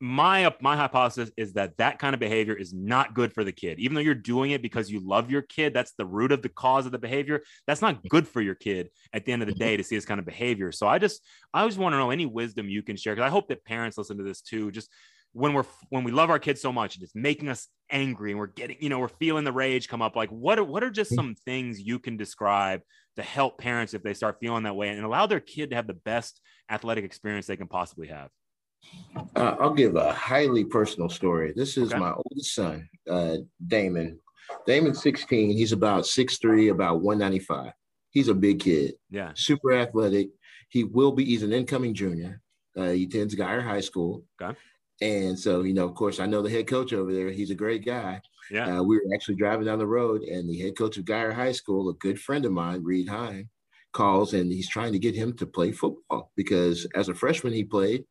[0.00, 3.78] my my hypothesis is that that kind of behavior is not good for the kid.
[3.78, 6.48] Even though you're doing it because you love your kid that's the root of the
[6.50, 7.42] cause of the behavior.
[7.66, 9.60] That's not good for your kid at the end of the mm-hmm.
[9.60, 10.70] day to see this kind of behavior.
[10.72, 11.22] So i just
[11.54, 13.96] i always want to know any wisdom you can share because i hope that parents
[13.96, 14.70] listen to this too.
[14.70, 14.90] Just
[15.32, 18.38] when we're when we love our kids so much and it's making us angry and
[18.38, 20.14] we're getting you know we're feeling the rage come up.
[20.14, 21.20] Like what are what are just mm-hmm.
[21.20, 22.82] some things you can describe
[23.16, 25.86] to help parents if they start feeling that way and allow their kid to have
[25.86, 26.38] the best
[26.70, 28.28] athletic experience they can possibly have
[29.34, 31.52] uh, I'll give a highly personal story.
[31.54, 31.98] This is okay.
[31.98, 34.18] my oldest son, uh, Damon.
[34.66, 35.56] Damon's 16.
[35.56, 37.72] He's about 6'3, about 195.
[38.10, 38.94] He's a big kid.
[39.10, 39.32] Yeah.
[39.34, 40.28] Super athletic.
[40.68, 42.40] He will be, he's an incoming junior.
[42.76, 44.24] Uh, he attends Guyer High School.
[44.40, 44.56] Okay.
[45.00, 47.30] And so, you know, of course, I know the head coach over there.
[47.30, 48.20] He's a great guy.
[48.50, 48.78] Yeah.
[48.78, 51.52] Uh, we were actually driving down the road, and the head coach of Guyer High
[51.52, 53.50] School, a good friend of mine, Reed Heim,
[53.96, 57.64] calls and he's trying to get him to play football because as a freshman, he
[57.64, 58.04] played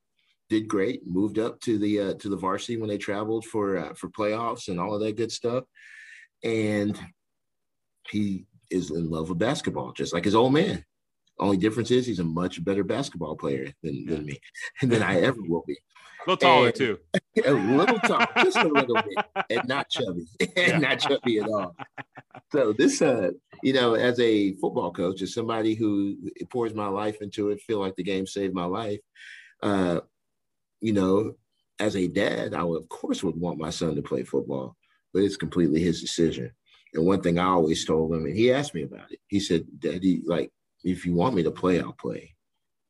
[0.50, 3.94] did great, moved up to the uh, to the varsity when they traveled for uh,
[3.94, 5.64] for playoffs and all of that good stuff.
[6.44, 7.00] And
[8.10, 10.84] he is in love with basketball, just like his old man.
[11.38, 14.40] Only difference is he's a much better basketball player than, than me,
[14.82, 15.74] and than I ever will be.
[15.74, 16.98] A little taller and, too.
[17.46, 20.78] A little taller, just a little bit, and not chubby, and yeah.
[20.78, 21.76] not chubby at all.
[22.52, 23.32] So this, uh,
[23.62, 26.18] you know, as a football coach, as somebody who
[26.50, 29.02] pours my life into it, feel like the game saved my life.
[29.62, 30.00] Uh,
[30.86, 31.34] you know,
[31.80, 34.78] as a dad, I would, of course would want my son to play football,
[35.14, 36.52] but it's completely his decision.
[36.94, 39.20] And one thing I always told him, and he asked me about it.
[39.28, 40.52] He said, "Daddy, like,
[40.84, 42.36] if you want me to play, I'll play."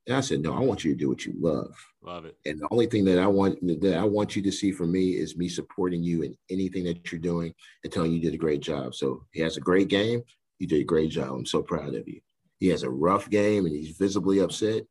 [0.05, 1.73] And I said, "No, I want you to do what you love.
[2.03, 2.37] Love it.
[2.45, 5.11] And the only thing that I want that I want you to see from me
[5.11, 8.45] is me supporting you in anything that you're doing and telling you, you did a
[8.45, 8.93] great job.
[8.93, 10.21] So he has a great game.
[10.59, 11.31] You did a great job.
[11.31, 12.19] I'm so proud of you.
[12.59, 14.83] He has a rough game and he's visibly upset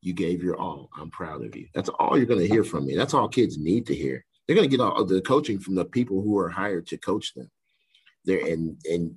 [0.00, 0.88] you gave your all.
[0.96, 1.66] I'm proud of you.
[1.74, 2.96] That's all you're going to hear from me.
[2.96, 4.24] That's all kids need to hear.
[4.46, 7.34] They're going to get all the coaching from the people who are hired to coach
[7.34, 7.50] them.
[8.24, 9.14] There and and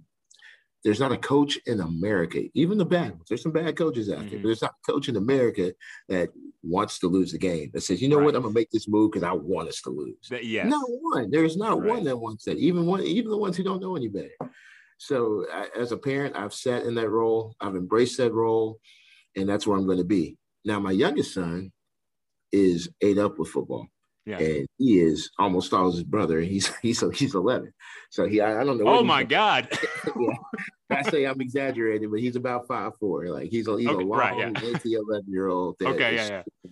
[0.83, 3.25] there's not a coach in America, even the bad ones.
[3.27, 4.29] There's some bad coaches out mm-hmm.
[4.29, 5.73] there, but there's not a coach in America
[6.07, 6.29] that
[6.63, 7.69] wants to lose the game.
[7.73, 8.25] That says, you know right.
[8.25, 10.15] what, I'm gonna make this move because I want us to lose.
[10.41, 11.29] Yeah, not one.
[11.31, 11.89] There's not right.
[11.89, 12.57] one that wants that.
[12.57, 14.31] Even one, even the ones who don't know any better.
[14.97, 17.55] So I, as a parent, I've sat in that role.
[17.59, 18.79] I've embraced that role,
[19.35, 20.37] and that's where I'm going to be.
[20.65, 21.71] Now, my youngest son
[22.51, 23.87] is ate up with football.
[24.25, 24.37] Yeah.
[24.37, 26.39] And he is almost all his brother.
[26.41, 27.73] He's he's he's 11.
[28.11, 28.87] So he I, I don't know.
[28.87, 29.67] Oh my God.
[30.19, 30.33] yeah.
[30.91, 33.27] I say I'm exaggerating, but he's about five four.
[33.27, 34.47] Like he's a he's okay, a long, right, yeah.
[34.83, 35.77] 11 year old.
[35.81, 36.27] Okay, yeah,
[36.63, 36.71] yeah.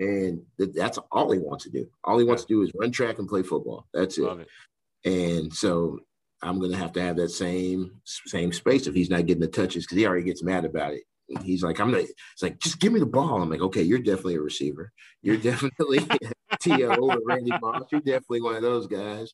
[0.00, 1.88] And that's all he wants to do.
[2.04, 3.84] All he wants to do is run track and play football.
[3.92, 4.22] That's it.
[4.22, 4.48] it.
[5.04, 5.98] And so
[6.40, 9.84] I'm gonna have to have that same same space if he's not getting the touches
[9.84, 11.02] because he already gets mad about it
[11.42, 13.42] he's like, I'm not, it's like, just give me the ball.
[13.42, 14.92] I'm like, okay, you're definitely a receiver.
[15.22, 16.00] You're definitely
[16.60, 16.94] T.O.
[16.94, 17.84] or Randy Moss.
[17.90, 19.32] You're definitely one of those guys.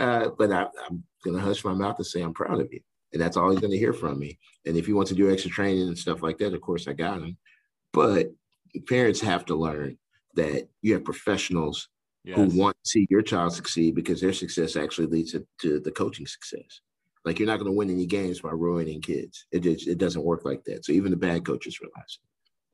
[0.00, 2.80] Uh, but I, am going to hush my mouth and say, I'm proud of you.
[3.12, 4.38] And that's all he's going to hear from me.
[4.66, 6.92] And if he wants to do extra training and stuff like that, of course, I
[6.92, 7.36] got him.
[7.92, 8.28] But
[8.86, 9.98] parents have to learn
[10.34, 11.88] that you have professionals
[12.24, 12.36] yes.
[12.36, 15.90] who want to see your child succeed because their success actually leads to, to the
[15.90, 16.80] coaching success.
[17.24, 19.46] Like you're not going to win any games by ruining kids.
[19.52, 20.84] It just, it doesn't work like that.
[20.84, 22.28] So even the bad coaches realize it.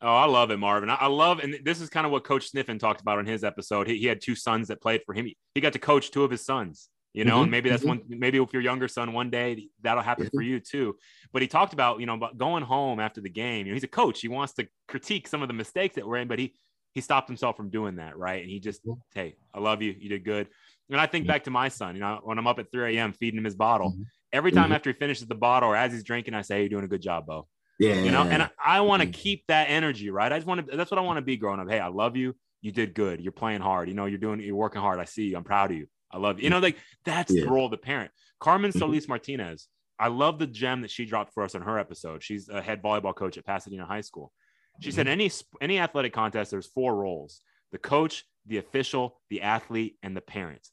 [0.07, 0.90] Oh, I love it, Marvin.
[0.90, 3.86] I love, and this is kind of what Coach Sniffen talked about on his episode.
[3.86, 5.24] He, he had two sons that played for him.
[5.24, 7.42] He, he got to coach two of his sons, you know, mm-hmm.
[7.42, 8.01] and maybe that's mm-hmm.
[8.01, 10.36] one, maybe if your younger son one day that'll happen mm-hmm.
[10.36, 10.97] for you too.
[11.32, 13.66] But he talked about, you know, about going home after the game.
[13.66, 14.20] You know, he's a coach.
[14.20, 16.55] He wants to critique some of the mistakes that were in, but he
[16.92, 18.40] he stopped himself from doing that, right?
[18.40, 18.80] And he just,
[19.14, 19.95] hey, I love you.
[19.99, 20.49] You did good.
[20.90, 23.12] And I think back to my son, you know, when I'm up at 3 a.m.
[23.12, 24.03] feeding him his bottle, mm-hmm.
[24.35, 24.72] Every time mm-hmm.
[24.72, 27.01] after he finishes the bottle or as he's drinking, I say, You're doing a good
[27.01, 27.47] job, Bo.
[27.78, 28.03] Yeah.
[28.03, 29.12] You know, and I, I want to mm-hmm.
[29.12, 30.32] keep that energy, right?
[30.32, 31.70] I just want to, that's what I want to be growing up.
[31.70, 32.35] Hey, I love you.
[32.61, 33.20] You did good.
[33.20, 33.89] You're playing hard.
[33.89, 34.99] You know, you're doing, you're working hard.
[34.99, 35.37] I see you.
[35.37, 35.87] I'm proud of you.
[36.11, 36.45] I love you.
[36.45, 37.45] You know, like that's yeah.
[37.45, 38.11] the role of the parent.
[38.41, 38.78] Carmen mm-hmm.
[38.78, 39.68] Solis Martinez,
[39.99, 42.22] I love the gem that she dropped for us on her episode.
[42.22, 44.32] She's a head volleyball coach at Pasadena High School.
[44.80, 44.97] She mm-hmm.
[44.97, 45.30] said any
[45.61, 50.68] any athletic contest, there's four roles: the coach, the official, the athlete, and the parent.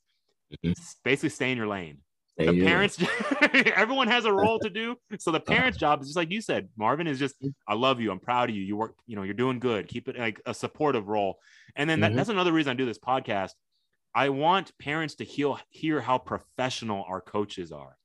[0.53, 0.73] Mm-hmm.
[1.03, 1.99] Basically, stay in your lane
[2.37, 2.97] the parents
[3.75, 6.69] everyone has a role to do so the parents job is just like you said
[6.77, 7.35] marvin is just
[7.67, 10.07] i love you i'm proud of you you work you know you're doing good keep
[10.07, 11.37] it like a supportive role
[11.75, 12.15] and then mm-hmm.
[12.15, 13.51] that's another reason i do this podcast
[14.13, 17.97] I want parents to hear hear how professional our coaches are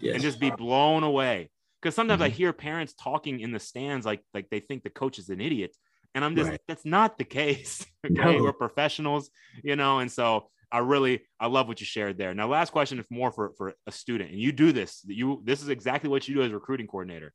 [0.00, 0.14] Yes.
[0.14, 1.50] and just be blown away.
[1.80, 2.32] Because sometimes I Mhm.
[2.32, 5.76] hear parents talking in the stands like like they think the coach is an idiot,
[6.14, 6.60] and I'm just Right.
[6.66, 7.86] that's not the case.
[8.04, 8.42] Okay, No.
[8.42, 9.30] we're professionals,
[9.62, 12.32] you know, and so I really I love what you shared there.
[12.34, 15.02] Now, last question is more for for a student, and you do this.
[15.06, 17.32] You this is exactly what you do as a recruiting coordinator.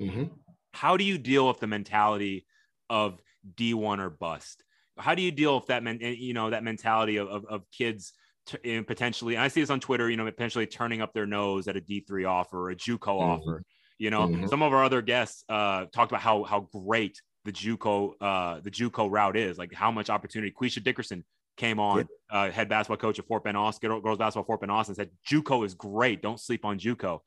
[0.00, 0.30] Mhm.
[0.72, 2.46] How do you deal with the mentality
[2.88, 3.20] of
[3.56, 4.64] D1 or bust?
[4.96, 8.12] How do you deal with that, men, you know, that mentality of, of, of kids
[8.46, 11.26] t- and potentially, and I see this on Twitter, you know, potentially turning up their
[11.26, 13.20] nose at a D3 offer or a JUCO Mhm.
[13.20, 13.62] offer.
[13.98, 14.48] You know, Mhm.
[14.48, 18.70] some of our other guests uh, talked about how how great the JUCO uh, the
[18.70, 20.52] JUCO route is, like how much opportunity.
[20.52, 21.24] Quisha Dickerson
[21.58, 24.94] came on, uh, head basketball coach at Fort Bend Austin, girls basketball Fort Bend Austin,
[24.94, 26.22] said JUCO is great.
[26.22, 27.20] Don't sleep on JUCO.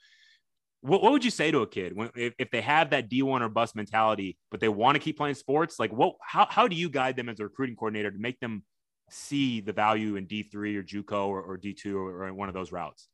[0.81, 3.41] What, what would you say to a kid when if, if they have that D1
[3.41, 5.79] or bust mentality, but they want to keep playing sports?
[5.79, 6.15] Like, what?
[6.21, 8.63] How how do you guide them as a recruiting coordinator to make them
[9.11, 12.71] see the value in D3 or JUCO or, or D2 or, or one of those
[12.71, 13.09] routes?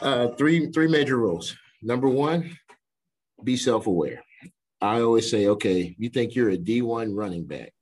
[0.00, 1.54] Uh, three three major rules.
[1.82, 2.56] Number one,
[3.44, 4.22] be self-aware.
[4.80, 7.72] I always say, okay, you think you're a D1 running back.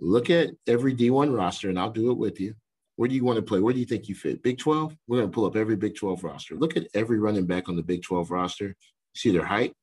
[0.00, 2.54] Look at every D1 roster, and I'll do it with you.
[2.96, 3.60] Where do you want to play?
[3.60, 4.42] Where do you think you fit?
[4.42, 4.96] Big 12?
[5.06, 6.54] We're going to pull up every Big 12 roster.
[6.54, 8.76] Look at every running back on the Big 12 roster.
[9.14, 9.74] See their height,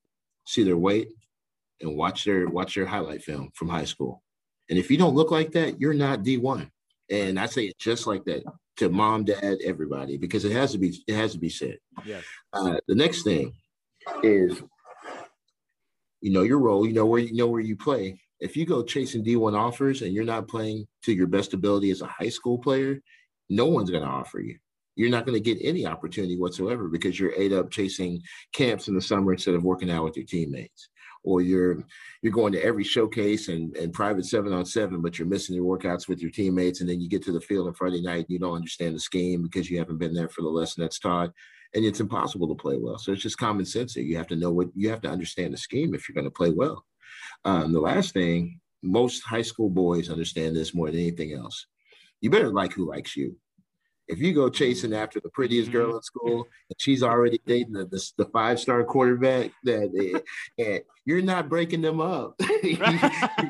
[0.45, 1.09] see their weight,
[1.81, 4.23] and watch their watch their highlight film from high school.
[4.69, 6.69] And if you don't look like that, you're not D1.
[7.09, 8.43] And I say it just like that
[8.77, 11.77] to mom, dad, everybody, because it has to be it has to be said.
[12.05, 12.23] Yes.
[12.53, 13.53] Uh, the next thing
[14.23, 14.61] is
[16.21, 18.19] you know your role, you know where you know where you play.
[18.39, 22.01] If you go chasing D1 offers and you're not playing to your best ability as
[22.01, 23.01] a high school player,
[23.49, 24.57] no one's going to offer you.
[24.95, 28.21] You're not going to get any opportunity whatsoever because you're ate up chasing
[28.51, 30.89] camps in the summer instead of working out with your teammates.
[31.23, 31.83] Or you're
[32.21, 35.65] you're going to every showcase and, and private seven on seven, but you're missing your
[35.77, 38.29] workouts with your teammates, and then you get to the field on Friday night, and
[38.29, 41.31] you don't understand the scheme because you haven't been there for the lesson that's taught
[41.73, 42.97] and it's impossible to play well.
[42.97, 45.53] So it's just common sense that you have to know what you have to understand
[45.53, 46.85] the scheme if you're going to play well.
[47.45, 51.65] Um, the last thing, most high school boys understand this more than anything else.
[52.21, 53.35] You better like who likes you.
[54.07, 57.85] If you go chasing after the prettiest girl in school and she's already dating the,
[57.85, 60.21] the, the five star quarterback, that
[60.57, 62.35] and you're not breaking them up.
[62.63, 62.77] you,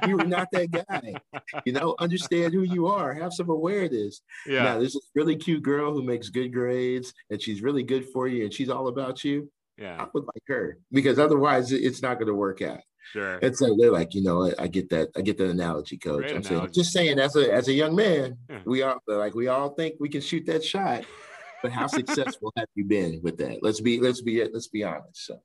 [0.08, 1.14] you are not that guy.
[1.66, 3.14] You know, understand who you are.
[3.14, 4.22] Have some awareness.
[4.48, 4.64] Yeah.
[4.64, 8.28] Now, there's this really cute girl who makes good grades and she's really good for
[8.28, 9.52] you and she's all about you.
[9.78, 10.02] Yeah.
[10.02, 12.80] I would like her because otherwise it's not going to work out.
[13.12, 13.40] Sure.
[13.42, 15.10] And so they're like, you know, I, I get that.
[15.16, 16.24] I get that analogy, coach.
[16.24, 18.60] Great I'm saying, just saying, as a as a young man, Yeah.
[18.66, 21.06] we all like we all think we can shoot that shot,
[21.62, 23.64] but how successful have you been with that?
[23.64, 25.26] Let's be let's be let's be honest.
[25.26, 25.42] So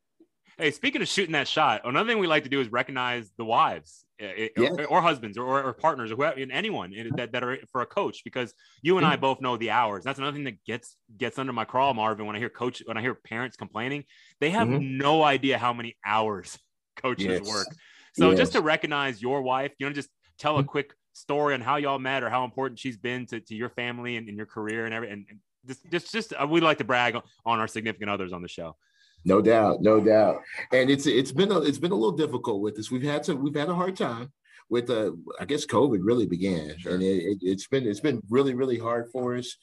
[0.58, 3.44] Hey, speaking of shooting that shot, another thing we like to do is recognize the
[3.44, 7.42] wives eh, eh, or, or husbands or, or partners or whoever, anyone in- that, that
[7.42, 8.52] are for a coach because
[8.82, 10.04] you and I both know the hours.
[10.04, 12.26] That's another thing that gets gets under my crawl, Marvin.
[12.26, 14.04] When I hear coach, when I hear parents complaining,
[14.40, 14.98] they have Mhm.
[14.98, 16.58] no idea how many hours
[16.96, 17.48] coaches Yes.
[17.48, 17.66] work.
[18.14, 18.38] So Yes.
[18.38, 21.98] just to recognize your wife, you know, just tell a quick story on how y'all
[21.98, 24.94] met or how important she's been to, to your family and, and your career and
[24.94, 25.26] everything.
[25.30, 27.16] and just just just uh, we like to brag
[27.46, 28.76] on our significant others on the show.
[29.24, 30.42] no doubt, no doubt.
[30.72, 32.90] And it's it's been a, it's been a little difficult with this.
[32.90, 34.32] We've had some we've had a hard time
[34.68, 36.94] with uh I guess COVID really began, Sure.
[36.94, 39.56] and it, it, it's been it's been really really hard for us.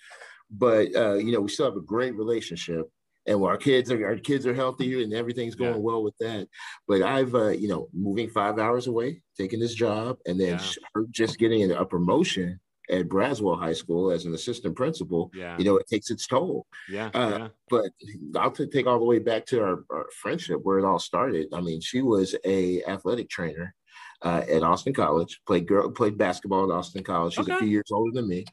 [0.50, 2.90] But uh, you know, we still have a great relationship.
[3.30, 5.80] And our kids are our kids are healthy and everything's going Yeah.
[5.90, 6.48] well with that.
[6.88, 10.84] But I've uh, you know moving five hours away, taking this job, and then Yeah.
[10.96, 12.60] her just getting a promotion
[12.90, 15.30] at Braswell High School as an assistant principal.
[15.36, 15.56] Yeah.
[15.60, 17.12] You know, it takes its toll Yeah.
[17.14, 17.48] Uh, yeah.
[17.70, 17.92] but
[18.36, 21.50] I'll t- take all the way back to our, our friendship where it all started.
[21.54, 23.76] I mean, she was a athletic trainer
[24.24, 25.40] uh, at Austin College.
[25.46, 27.36] Played girl played basketball at Austin College.
[27.36, 28.44] She's a few years older than me,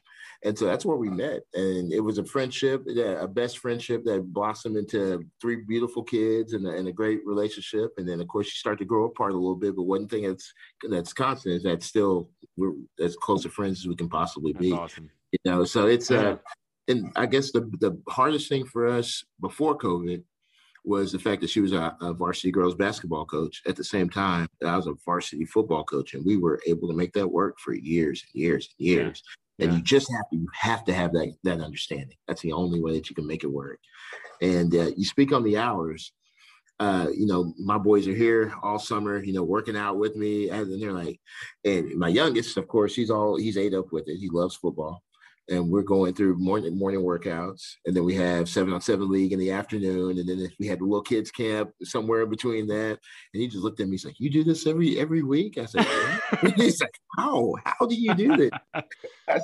[0.43, 1.41] and so that's where we met.
[1.53, 6.65] And it was a friendship, a best friendship that blossomed into three beautiful kids and
[6.67, 7.91] a, and a great relationship.
[7.97, 9.75] And then, of course, she started to grow apart a little bit.
[9.75, 10.53] But one thing that's
[10.89, 14.61] that's constant is that still we're as close of friends as we can possibly That's
[14.61, 15.09] be awesome.
[15.31, 16.19] you know so it's Yeah.
[16.21, 16.37] uh
[16.87, 20.23] and i guess the the hardest thing for us before covid
[20.85, 24.09] was the fact that she was a, a varsity girls basketball coach at the same
[24.09, 27.27] time that i was a varsity football coach and we were able to make that
[27.27, 29.11] work for years and years and Yeah.
[29.59, 29.77] And Yeah.
[29.77, 32.93] you just have to you have to have that that understanding that's the only way
[32.93, 33.79] that you can make it work
[34.41, 36.11] and uh, you speak on the hours
[36.79, 40.49] uh, you know, my boys are here all summer, you know, working out with me.
[40.49, 41.19] And they're like,
[41.65, 44.17] and my youngest, of course, he's all he's ate up with it.
[44.17, 45.01] He loves football.
[45.49, 47.63] And we're going through morning morning workouts.
[47.87, 50.19] And then we have seven on seven league in the afternoon.
[50.19, 52.99] And then if we had the little kids camp somewhere in between that.
[53.33, 55.57] And he just looked at me, he's like, You do this every every week?
[55.57, 56.16] I said, "Yeah."
[56.55, 57.53] he's like, How?
[57.63, 58.51] How do you do this?
[59.27, 59.39] I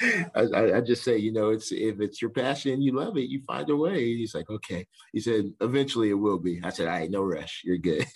[0.00, 3.40] I, I, just say, you know, it's if it's your passion, you love it, you
[3.42, 4.04] find a way.
[4.14, 4.86] He's like, okay.
[5.12, 6.60] He said, eventually it will be.
[6.62, 7.62] I said, all right, no rush.
[7.64, 8.06] You're good.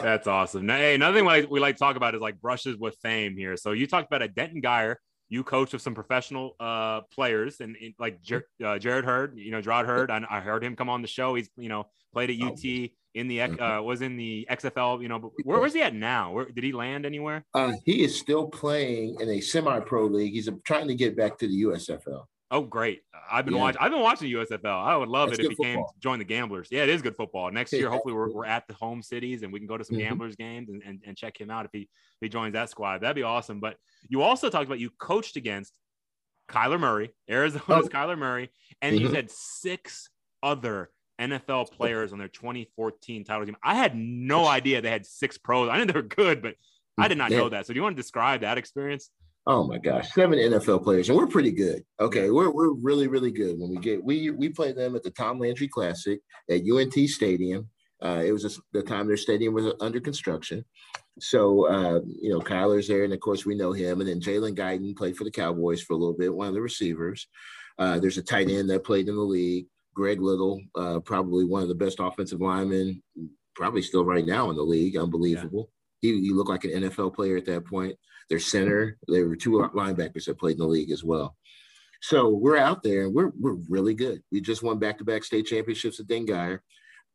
[0.00, 0.66] That's awesome.
[0.66, 2.96] Now, hey, another thing we like, we like to talk about is like brushes with
[3.02, 3.56] fame here.
[3.56, 4.96] So you talked about a Denton Guyer.
[5.30, 9.50] You coach with some professional uh, players and, and like Jer- uh, Jared Heard, you
[9.50, 10.10] know, Gerard Heard.
[10.10, 11.34] I, I, heard him come on the show.
[11.34, 12.62] He's, you know, played at UT
[13.14, 13.62] in the, mm-hmm.
[13.62, 16.32] uh, was in the XFL, you know, but where, where's he at now?
[16.32, 17.44] Where did he land anywhere?
[17.54, 20.32] Uh, he is still playing in a semi pro league.
[20.32, 22.24] He's trying to get back to the USFL.
[22.52, 23.02] Oh, great!
[23.30, 23.60] I've been yeah.
[23.60, 23.80] watching.
[23.80, 24.84] I've been watching the USFL.
[24.84, 25.74] I would love That's it if he football.
[25.74, 26.68] came to join the Gamblers.
[26.70, 27.50] Yeah, it is good football.
[27.52, 29.96] Next year, hopefully, we're, we're at the home cities and we can go to some
[29.96, 30.08] mm-hmm.
[30.08, 31.88] Gamblers games and, and, and, check him out if he if
[32.20, 33.02] he joins that squad.
[33.02, 33.60] That'd be awesome.
[33.60, 33.76] But
[34.08, 35.78] you also talked about you coached against
[36.48, 37.88] Kyler Murray, Arizona's oh.
[37.88, 38.50] Kyler Murray,
[38.82, 39.06] and mm-hmm.
[39.06, 40.10] you had six
[40.42, 40.90] other
[41.20, 43.56] NFL players on their 2014 title team.
[43.62, 45.68] I had no idea they had six pros.
[45.68, 46.54] I knew they were good, but
[46.98, 47.66] I did not know that.
[47.66, 49.10] So do you want to describe that experience?
[49.46, 51.82] Oh my gosh, seven NFL players, and we're pretty good.
[51.98, 53.58] Okay, we're we're really really good.
[53.58, 56.20] When we get we we played them at the Tom Landry Classic
[56.50, 57.68] at UNT Stadium.
[58.02, 60.64] Uh, it was a, the time their stadium was under construction.
[61.20, 64.00] So uh, you know, Kyler's there, and of course we know him.
[64.00, 66.62] And then Jalen Guyton played for the Cowboys for a little bit, one of the
[66.62, 67.26] receivers.
[67.78, 71.62] Uh, there's a tight end that played in the league, Greg Little, uh, probably one
[71.62, 73.02] of the best offensive linemen,
[73.54, 74.96] probably still right now in the league.
[74.98, 75.70] Unbelievable.
[76.02, 76.12] Yeah.
[76.12, 77.96] He, he looked like an NFL player at that point
[78.30, 78.96] their center.
[79.08, 81.36] There were two linebackers that played in the league as well.
[82.00, 84.22] So we're out there and we're we're really good.
[84.32, 86.60] We just won back-to-back state championships at Denton Guyer,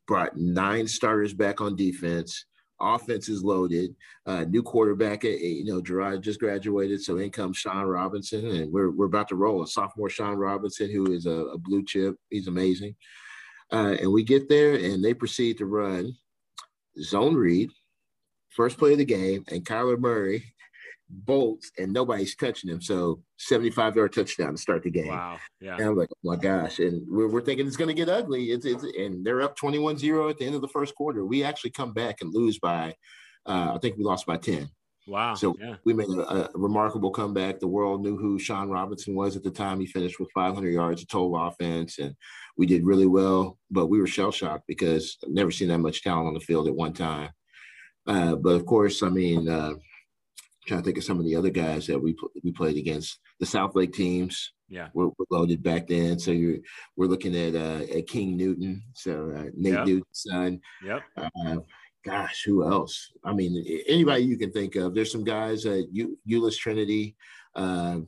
[0.07, 2.45] brought nine starters back on defense.
[2.80, 3.95] Offense is loaded.
[4.26, 8.72] Uh, new quarterback, at, you know, Jerrod just graduated, so in comes Shawn Robinson, and
[8.72, 9.63] we're we're about to roll.
[9.63, 12.95] A sophomore Shawn Robinson, who is a, a blue chip, he's amazing.
[13.72, 16.13] Uh, and we get there, and they proceed to run
[17.01, 17.72] zone read,
[18.49, 20.43] first play of the game, and Kyler Murray
[21.09, 22.81] bolts and nobody's touching him.
[22.81, 25.07] So 75 yard touchdown to start the game.
[25.07, 25.37] Wow.
[25.61, 25.75] Yeah.
[25.75, 26.79] And I'm like, oh my gosh.
[26.79, 28.45] And we're, we're thinking it's going to get ugly.
[28.45, 31.25] It's, it's, and they're up 21 0 at the end of the first quarter.
[31.25, 32.95] We actually come back and lose by,
[33.45, 34.69] uh, I think we lost by 10.
[35.07, 35.35] Wow.
[35.35, 35.75] So yeah.
[35.85, 37.59] we made a, a, remarkable comeback.
[37.59, 39.79] The world knew who Shawn Robinson was at the time.
[39.79, 42.15] He finished with 500 yards of total offense, and
[42.57, 43.59] we did really well.
[43.69, 46.67] But we were shell shocked because I've never seen that much talent on the field
[46.67, 47.29] at one time.
[48.07, 49.73] Uh, but of course, I mean, uh,
[50.66, 53.20] trying to think of some of the other guys that we we played against.
[53.39, 56.20] The Southlake teams, yeah, were, were loaded back then.
[56.20, 56.57] So you're
[56.95, 59.86] we're looking at uh, at King Newton, so uh, Nate yep.
[59.86, 60.61] Newton's son.
[60.84, 61.01] Yep.
[61.18, 61.57] Uh,
[62.03, 63.11] gosh, who else?
[63.24, 64.93] I mean, anybody you can think of.
[64.93, 67.16] There's some guys at U- Euless Trinity.
[67.55, 67.99] Uh,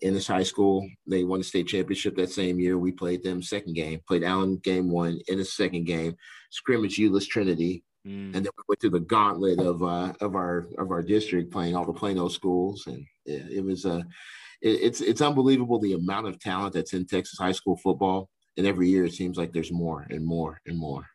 [0.00, 2.76] in this high school, they won the state championship that same year.
[2.76, 6.16] We played them second game, played Allen game one in the second game,
[6.50, 8.34] scrimmage Euless Trinity, Mm.
[8.34, 11.76] And then we went through the gauntlet of uh, of our of our district, playing
[11.76, 14.02] all the Plano schools, and it, it was a uh,
[14.60, 18.28] it, it's it's unbelievable the amount of talent that's in Texas high school football.
[18.56, 21.06] And every year it seems like there's more and more and more.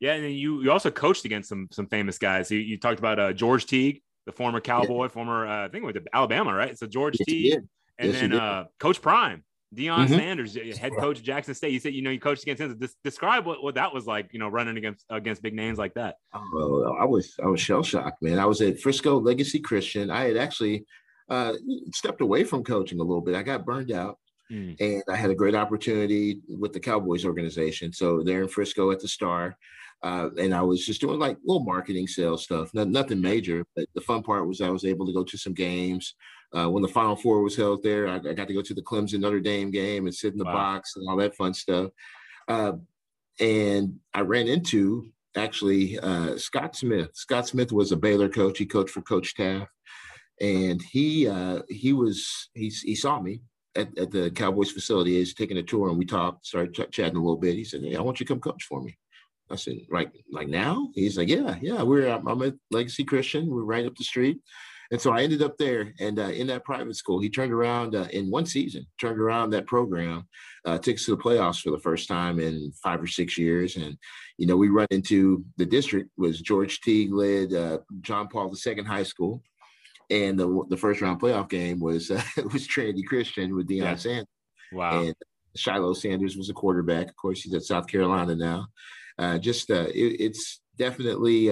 [0.00, 2.50] Yeah, and you you also coached against some some famous guys.
[2.50, 5.08] You, you talked about uh, George Teague, the former Cowboy, yeah.
[5.08, 6.76] former uh, I think it was Alabama, right?
[6.76, 7.60] So George yes, Teague,
[7.98, 9.44] and yes, then uh, Coach Prime.
[9.74, 10.14] Deion mm-hmm.
[10.14, 11.72] Sanders, head coach of Jackson State.
[11.72, 12.78] You said you know you coached against him.
[13.02, 14.28] describe what, what that was like.
[14.32, 16.16] You know, running against against big names like that.
[16.34, 18.38] Oh, I was I was shell shocked, man.
[18.38, 20.10] I was at Frisco Legacy Christian.
[20.10, 20.84] I had actually
[21.30, 21.54] uh,
[21.92, 23.34] stepped away from coaching a little bit.
[23.34, 24.18] I got burned out,
[24.50, 24.78] mm.
[24.78, 27.92] and I had a great opportunity with the Cowboys organization.
[27.92, 29.56] So they're in Frisco at the Star.
[30.02, 33.64] Uh, and I was just doing like little marketing sales stuff, not, nothing major.
[33.76, 36.16] But the fun part was I was able to go to some games,
[36.54, 38.82] uh, when the Final Four was held there, I, I, got to go to the
[38.82, 40.52] Clemson Notre Dame game and sit in the wow.
[40.52, 41.90] box and all that fun stuff.
[42.48, 42.72] Uh,
[43.40, 47.10] and I ran into actually uh, Scott Smith.
[47.14, 48.58] Scott Smith was a Baylor coach.
[48.58, 49.70] He coached for Coach Taft,
[50.40, 53.42] and he uh, he was he, he saw me
[53.74, 55.12] at, at the Cowboys facility.
[55.12, 57.54] He's taking a tour, and we talked, started ch- chatting a little bit.
[57.54, 58.98] He said, "Hey, I want you to come coach for me."
[59.50, 61.82] I said, "Right, like now?" He's like, "Yeah, yeah.
[61.82, 63.48] We're I'm at Legacy Christian.
[63.48, 64.40] We're right up the street."
[64.92, 67.94] And so I ended up there, and uh, in that private school, he turned around
[67.94, 70.28] uh, in one season, turned around that program,
[70.66, 73.76] uh, took us to the playoffs for the first time in five or six years.
[73.76, 73.96] And
[74.36, 78.82] you know, we run into the district was George Teague led uh, John Paul II
[78.82, 79.42] High School,
[80.10, 82.22] and the the first round playoff game was uh,
[82.52, 83.94] was Trinity Christian with Deion yeah.
[83.96, 84.26] Sanders.
[84.72, 85.04] Wow.
[85.04, 85.14] And
[85.56, 87.08] Shilo Sanders was a quarterback.
[87.08, 88.66] Of course, he's at South Carolina now.
[89.18, 91.48] Uh, just it, it's definitely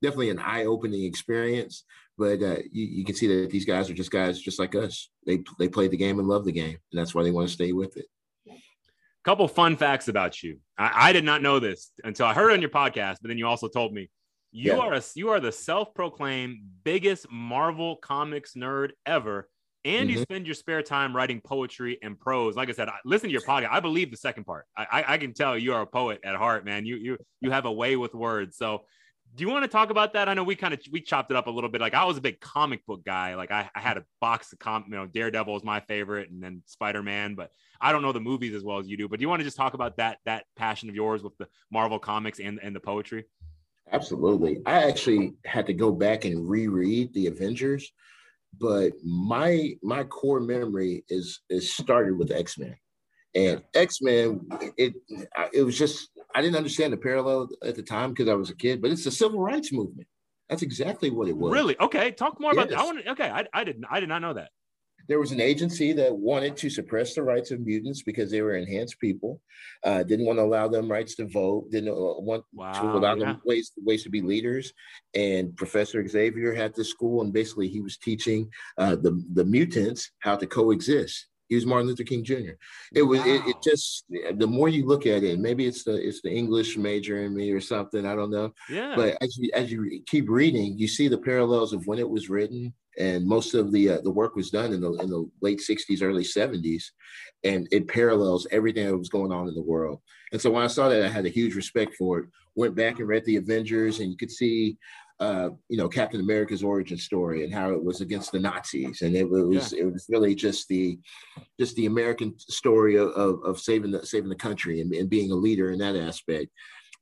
[0.00, 1.84] definitely an eye opening experience
[2.18, 5.08] but uh, you, you, can see that these guys are just guys just like us.
[5.26, 7.54] They they play the game and love the game, and that's why they want to
[7.54, 8.06] stay with it.
[8.48, 10.58] A couple fun facts about you.
[10.76, 13.38] I, I, did not know this until I heard it on your podcast, but then
[13.38, 14.10] you also told me
[14.50, 14.78] you yeah.
[14.78, 19.48] are a you are the self-proclaimed biggest Marvel comics nerd ever.
[19.84, 20.18] and mm-hmm.
[20.18, 22.54] you spend your spare time writing poetry and prose.
[22.54, 23.70] Like I said, I, listen to your podcast.
[23.70, 24.66] I believe the second part.
[24.76, 26.84] I, I, I can tell you are a poet at heart, man.
[26.84, 28.56] You you you have a way with words.
[28.56, 28.84] So,
[29.34, 30.28] do you want to talk about that?
[30.28, 31.80] I know we kind of we chopped it up a little bit.
[31.80, 33.34] Like I was a big comic book guy.
[33.34, 36.42] Like I, I had a box of com, you know, Daredevil is my favorite, and
[36.42, 37.34] then Spider Man.
[37.34, 39.08] But I don't know the movies as well as you do.
[39.08, 41.48] But do you want to just talk about that that passion of yours with the
[41.70, 43.24] Marvel comics and and the poetry?
[43.90, 44.60] Absolutely.
[44.64, 47.92] I actually had to go back and reread the Avengers
[48.58, 52.76] but my my core memory is is started with X Men,
[53.34, 54.40] and X Men
[54.76, 54.94] it
[55.52, 58.56] it was just I didn't understand the parallel at the time because I was a
[58.56, 60.08] kid, but it's the civil rights movement.
[60.48, 61.52] That's exactly what it was.
[61.52, 61.78] Really?
[61.80, 62.64] Okay, talk more yes.
[62.64, 62.78] about that.
[62.78, 64.50] I want to, okay, I, I didn't I did not know that
[65.08, 68.54] there was an agency that wanted to suppress the rights of mutants because they were
[68.54, 69.40] enhanced people,
[69.84, 73.14] uh, didn't want to allow them rights to vote, didn't uh, want wow, to allow
[73.14, 73.24] yeah.
[73.26, 74.72] them ways, ways to be leaders.
[75.14, 80.10] And Professor Xavier had this school, and basically he was teaching uh, the, the mutants
[80.20, 81.26] how to coexist.
[81.52, 82.52] He was Martin Luther King Jr.
[82.94, 83.26] It was wow.
[83.26, 86.78] it, it, just the more you look at it, maybe it's the it's the English
[86.78, 88.06] major in me or something.
[88.06, 88.54] I don't know.
[88.70, 88.94] Yeah.
[88.96, 92.30] But as you as you keep reading, you see the parallels of when it was
[92.30, 95.60] written and most of the uh, the work was done in the in the late
[95.60, 96.84] 60s early 70s
[97.44, 100.00] and it parallels everything that was going on in the world
[100.30, 102.98] and so when i saw that i had a huge respect for it went back
[102.98, 104.76] and read the avengers and you could see
[105.22, 109.14] uh, you know captain america's origin story and how it was against the nazis and
[109.14, 109.82] it was yeah.
[109.82, 110.98] it was really just the
[111.60, 115.30] just the american story of, of, of saving the saving the country and, and being
[115.30, 116.48] a leader in that aspect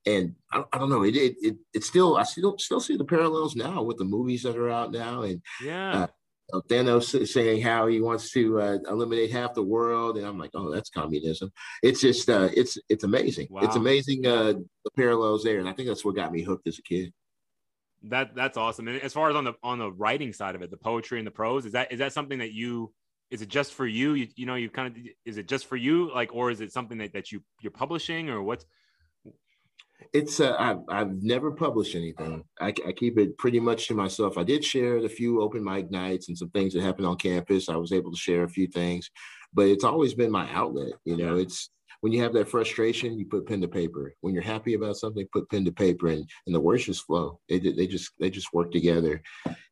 [0.07, 3.05] and I, I, don't know it, it it it's still I still still see the
[3.05, 6.07] parallels now with the movies that are out now and yeah.
[6.53, 10.51] Uh, Thanos saying how he wants to uh, eliminate half the world, and I'm like,
[10.55, 11.53] oh, that's communism.
[11.81, 13.47] It's just, uh, it's it's amazing.
[13.51, 13.61] Wow.
[13.62, 14.55] It's amazing uh,
[14.85, 17.12] the parallels there, and I think that's what got me hooked as a kid.
[18.05, 18.88] That that's awesome.
[18.88, 21.26] And as far as on the on the writing side of it, the poetry and
[21.26, 22.92] the prose, is that is that something that you
[23.30, 24.14] is it just for you?
[24.14, 26.72] You, you know, you kind of is it just for you, like, or is it
[26.72, 28.64] something that, that you you're publishing, or what's
[30.12, 32.42] it's uh, I've, I've never published anything.
[32.61, 34.38] I, I, keep it pretty much to myself.
[34.38, 37.68] I did share a few open mic nights and some things that happened on campus.
[37.68, 39.11] I was able to share a few things,
[39.53, 40.94] but it's always been my outlet.
[41.05, 41.70] You know, it's
[42.01, 44.14] when you have that frustration, you put pen to paper.
[44.20, 47.38] When you're happy about something, put pen to paper, and and the words just flow.
[47.48, 49.22] They they just they just work together.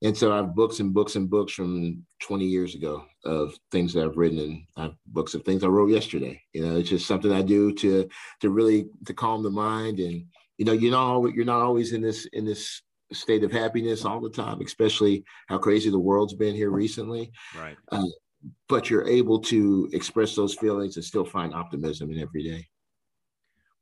[0.03, 3.93] And so I have books and books and books from 20 years ago of things
[3.95, 6.41] that I've written, and I have books of things I wrote yesterday.
[6.53, 8.09] You know, it's just something I do to
[8.41, 10.24] to really to calm the mind, and
[10.59, 14.05] you know, you're not always, you're not always in this in this state of happiness
[14.05, 17.33] all the time, especially how crazy the world's been here recently.
[17.59, 17.76] Right.
[17.91, 18.05] Uh,
[18.68, 22.66] but you're able to express those feelings and still find optimism in every day.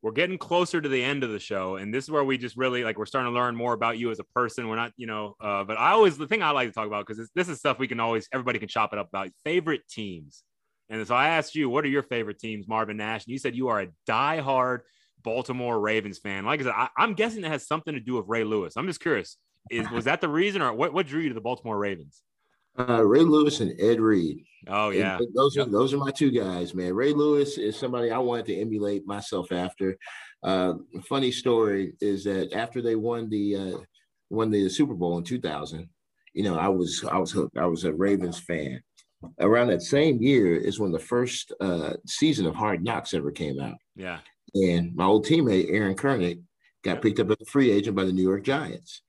[0.03, 2.57] We're getting closer to the end of the show, and this is where we just
[2.57, 4.69] really like we're starting to learn more about you as a person.
[4.69, 7.07] We're not, you know, uh, but I always the thing I like to talk about
[7.07, 10.45] because this is stuff we can always everybody can chop it up about favorite teams.
[10.89, 13.25] And so I asked you, what are your favorite teams, Marvin Nash?
[13.25, 14.83] And you said you are a die-hard
[15.23, 16.45] Baltimore Ravens fan.
[16.45, 18.75] Like I said, I, am guessing that has something to do with Ray Lewis.
[18.77, 19.37] I'm just curious,
[19.71, 22.23] is was that the reason, or what, what drew you to the Baltimore Ravens?
[22.79, 24.45] Uh, Ray Lewis and Ed Reed.
[24.69, 25.69] Oh yeah, and those yep.
[25.69, 26.93] are those are my two guys, man.
[26.95, 29.97] Ray Lewis is somebody I wanted to emulate myself after.
[30.43, 30.75] Uh,
[31.09, 33.79] funny story is that after they won the uh,
[34.31, 35.89] won the Super Bowl in 2000,
[36.35, 37.57] you know, I was I was hooked.
[37.57, 38.83] I was a Ravens fan.
[39.41, 43.61] Around that same year is when the first uh, season of Hard Knocks ever came
[43.61, 43.77] out.
[43.95, 44.19] Yeah,
[44.55, 46.41] and my old teammate Aaron Koenig
[46.83, 49.03] got picked up as a free agent by the New York Giants.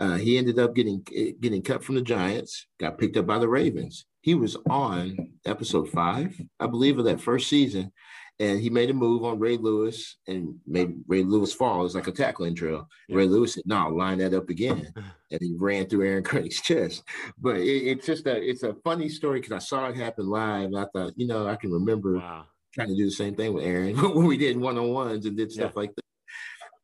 [0.00, 1.02] Uh, he ended up getting
[1.40, 4.06] getting cut from the Giants, got picked up by the Ravens.
[4.22, 7.92] He was on episode five, I believe, of that first season,
[8.38, 11.80] and he made a move on Ray Lewis and made Ray Lewis fall.
[11.80, 12.88] It was like a tackling drill.
[13.08, 13.16] Yeah.
[13.16, 14.90] Ray Lewis said, "No, line that up again,"
[15.30, 17.02] and he ran through Aaron Koenig's chest.
[17.38, 20.72] But it, it's just a it's a funny story because I saw it happen live.
[20.74, 22.46] I thought, you know, I can remember wow.
[22.72, 25.36] trying to do the same thing with Aaron when we did one on ones and
[25.36, 25.80] did stuff yeah.
[25.80, 26.04] like that.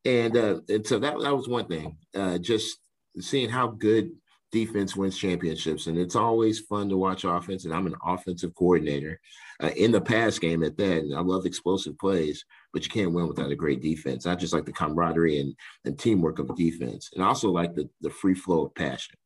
[0.04, 1.97] And uh, and so that that was one thing.
[2.14, 2.78] Uh, just
[3.20, 4.10] seeing how good
[4.52, 5.86] defense wins championships.
[5.86, 7.64] And it's always fun to watch offense.
[7.64, 9.20] And I'm an offensive coordinator
[9.62, 10.98] uh, in the pass game at that.
[10.98, 14.26] And I love explosive plays, but you can't win without a great defense.
[14.26, 17.10] I just like the camaraderie and, and teamwork of defense.
[17.14, 19.16] And I also like the, the free flow of passion.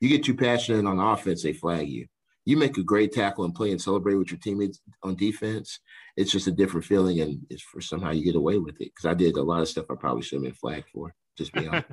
[0.00, 2.06] You get too passionate on offense, they flag you.
[2.44, 5.78] You make a great tackle and play and celebrate with your teammates on defense.
[6.16, 8.90] It's just a different feeling, and it's for somehow you get away with it.
[8.92, 11.14] Because I did a lot of stuff I probably should have been flagged for.
[11.38, 11.86] Just be honest.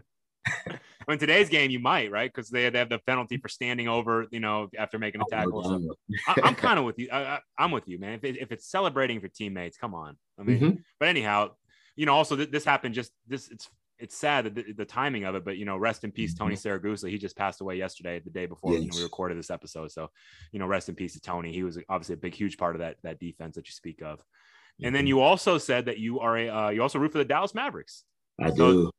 [1.10, 2.31] in today's game, you might, right?
[2.34, 5.64] Because they, have the penalty for standing over, you know, after making a oh, tackle.
[5.64, 5.95] So
[6.27, 7.10] I, am kind of with you.
[7.11, 8.14] I, am with you, man.
[8.14, 10.18] If, it, if, it's celebrating for teammates, come on.
[10.40, 10.76] I mean, mm-hmm.
[10.99, 11.52] but anyhow,
[11.95, 13.49] you know, also th- this happened just this.
[13.49, 13.69] It's
[13.99, 16.56] it's sad that the, the, timing of it, but you know, rest in peace, Tony
[16.56, 16.86] mm-hmm.
[16.86, 17.10] Siragusa.
[17.10, 18.81] He just passed away yesterday, the day before yes.
[18.81, 19.91] you know, we recorded this episode.
[19.91, 20.10] So,
[20.53, 21.52] you know, rest in peace to Tony.
[21.52, 24.19] He was obviously a big, huge part of that that defense that you speak of.
[24.19, 24.86] Mm-hmm.
[24.86, 25.07] And then mm-hmm.
[25.07, 28.06] you also said that you are a uh, you also root for the Dallas Mavericks.
[28.40, 28.91] I so, do.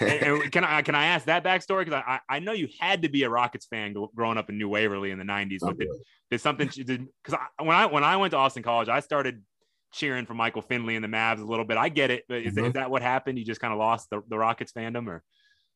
[0.00, 3.02] And, and, can I can I ask that backstory because I I know you had
[3.02, 5.58] to be a Rockets fan growing up in New Waverly in the '90s.
[5.60, 5.88] But did,
[6.30, 9.42] did something because when I when I went to Austin College, I started
[9.92, 11.76] cheering for Michael Finley and the Mavs a little bit.
[11.76, 12.66] I get it, but is, mm-hmm.
[12.66, 13.38] is that what happened?
[13.38, 15.22] You just kind of lost the, the Rockets fandom, or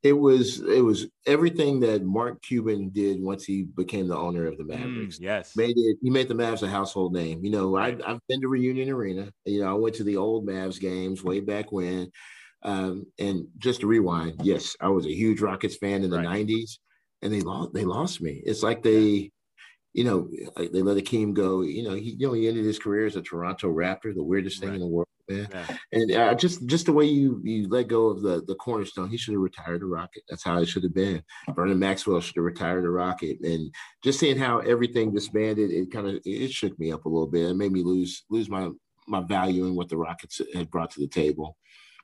[0.02, 4.58] it was it was everything that Mark Cuban did once he became the owner of
[4.58, 5.18] the mm, Mavericks.
[5.18, 5.98] Mm, yes, made it.
[6.02, 7.44] He made the Mavs a household name.
[7.44, 8.00] You know, right.
[8.04, 9.32] I, I've been to Reunion Arena.
[9.44, 12.10] You know, I went to the old Mavs games way back when.
[12.64, 16.46] Um, and just to rewind, yes, I was a huge Rockets fan in the right.
[16.46, 16.78] '90s,
[17.22, 17.72] and they lost.
[17.72, 18.42] They lost me.
[18.44, 19.32] It's like they
[19.92, 21.62] you know, they let Akeem go.
[21.62, 24.60] You know, he you know he ended his career as a Toronto Raptor, the weirdest
[24.60, 24.76] thing right.
[24.76, 25.48] in the world, man.
[25.52, 25.76] Yeah.
[25.92, 29.18] And uh, just just the way you you let go of the the cornerstone, he
[29.18, 30.22] should have retired the Rocket.
[30.28, 31.22] That's how it should have been.
[31.54, 33.38] Vernon Maxwell should have retired the Rocket.
[33.42, 33.72] And
[34.02, 37.50] just seeing how everything disbanded, it kind of it shook me up a little bit.
[37.50, 38.70] It made me lose lose my
[39.06, 41.56] my value in what the Rockets had brought to the table.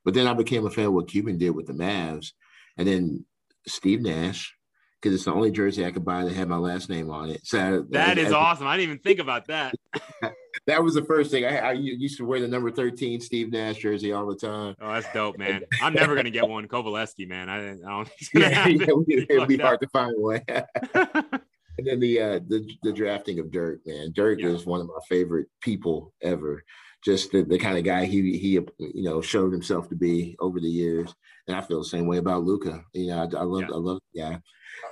[0.05, 2.33] But then I became a fan of what Cuban did with the Mavs,
[2.77, 3.25] and then
[3.67, 4.55] Steve Nash
[5.01, 7.47] because it's the only jersey I could buy that had my last name on it.
[7.47, 8.67] So that is I, awesome.
[8.67, 9.75] I didn't even think about that.
[10.67, 11.45] that was the first thing.
[11.45, 14.75] I, I, used to wear the number 13 Steve Nash jersey all the time.
[14.81, 15.63] Oh, that's dope, man.
[15.81, 16.67] I'm never gonna get one.
[16.67, 17.49] Kovaleski, man.
[17.49, 18.87] I, I don't yeah, yeah,
[19.31, 20.43] it'd be hard to find one.
[20.49, 24.13] and then the uh the, the drafting of Dirk, man.
[24.13, 24.49] Dirk yeah.
[24.49, 26.65] is one of my favorite people ever.
[27.05, 30.61] Just the, the kind of guy he he you know showed himself to be over
[30.61, 31.15] the years.
[31.47, 32.85] And I feel the same way about Luka.
[32.93, 33.75] You know, I, I love yeah.
[33.75, 34.39] I love yeah.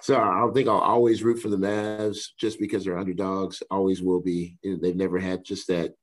[0.01, 3.63] So I don't think I'll always root for the Mavs just because they're underdogs.
[3.71, 4.57] Always will be.
[4.63, 5.95] They've never had just that.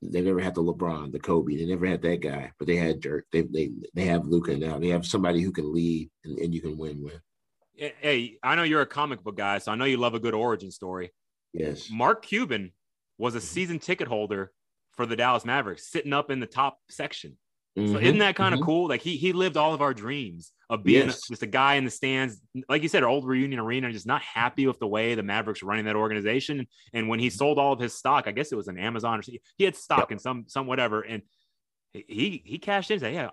[0.00, 1.56] They never had the LeBron, the Kobe.
[1.56, 3.26] They never had that guy, but they had Dirk.
[3.32, 4.78] They they they have Luka now.
[4.78, 7.20] They have somebody who can lead and, and you can win with.
[7.74, 10.34] Hey, I know you're a comic book guy, so I know you love a good
[10.34, 11.12] origin story.
[11.52, 11.88] Yes.
[11.90, 12.72] Mark Cuban
[13.18, 13.46] was a mm-hmm.
[13.46, 14.52] season ticket holder
[14.98, 17.38] for the Dallas Mavericks, sitting up in the top section.
[17.78, 17.92] Mm-hmm.
[17.92, 18.66] So isn't that kind of mm-hmm.
[18.66, 18.88] cool?
[18.88, 21.20] Like he he lived all of our dreams of being yes.
[21.28, 24.66] just a guy in the stands, like you said, old reunion arena, just not happy
[24.66, 26.66] with the way the Mavericks were running that organization.
[26.92, 29.22] And when he sold all of his stock, I guess it was an Amazon or
[29.56, 30.12] he had stock yep.
[30.12, 31.22] in some some whatever, and
[31.92, 32.94] he he cashed in.
[32.94, 33.30] And said, "Yeah,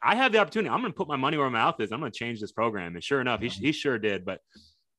[0.00, 0.70] I have the opportunity.
[0.70, 1.90] I'm going to put my money where my mouth is.
[1.90, 4.24] I'm going to change this program." And sure enough, he he sure did.
[4.24, 4.38] But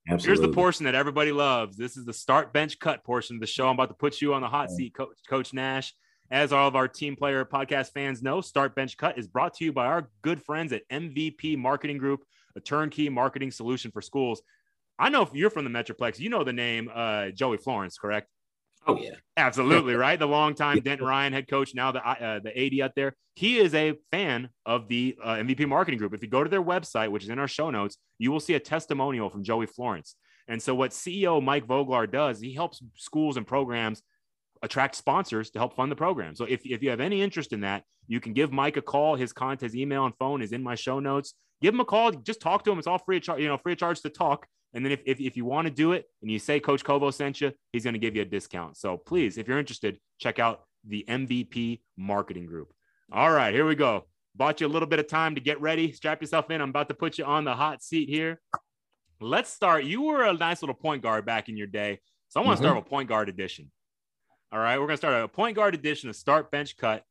[0.09, 0.27] Absolutely.
[0.27, 1.77] Here's the portion that everybody loves.
[1.77, 3.67] This is the start bench cut portion of the show.
[3.67, 5.93] I'm about to put you on the hot seat, Coach, Coach Nash.
[6.31, 9.65] As all of our team player podcast fans know, Start Bench Cut is brought to
[9.65, 12.23] you by our good friends at MVP Marketing Group,
[12.55, 14.41] a turnkey marketing solution for schools.
[14.97, 18.29] I know if you're from the Metroplex, you know the name uh, Joey Florence, correct?
[18.87, 20.17] Oh yeah, absolutely right.
[20.17, 23.13] The longtime Denton Ryan head coach, now the uh, the AD out there.
[23.35, 26.13] He is a fan of the uh, MVP Marketing Group.
[26.13, 28.55] If you go to their website, which is in our show notes, you will see
[28.55, 30.15] a testimonial from Joey Florence.
[30.47, 34.01] And so, what CEO Mike Voglar does, he helps schools and programs
[34.61, 36.35] attract sponsors to help fund the program.
[36.35, 39.15] So if, if you have any interest in that, you can give Mike a call.
[39.15, 41.33] His contact, his email and phone is in my show notes.
[41.61, 42.11] Give him a call.
[42.11, 42.77] Just talk to him.
[42.77, 44.47] It's all free of charge, you know, free of charge to talk.
[44.73, 47.11] And then if, if, if you want to do it and you say Coach Kovo
[47.11, 48.77] sent you, he's going to give you a discount.
[48.77, 52.73] So please, if you're interested, check out the MVP marketing group.
[53.11, 54.05] All right, here we go.
[54.35, 55.91] Bought you a little bit of time to get ready.
[55.91, 56.61] Strap yourself in.
[56.61, 58.39] I'm about to put you on the hot seat here.
[59.19, 59.83] Let's start.
[59.83, 61.99] You were a nice little point guard back in your day.
[62.29, 62.71] So I want to mm-hmm.
[62.71, 63.69] start with point guard edition.
[64.53, 67.03] All right, we're gonna start a point guard edition of start bench cut,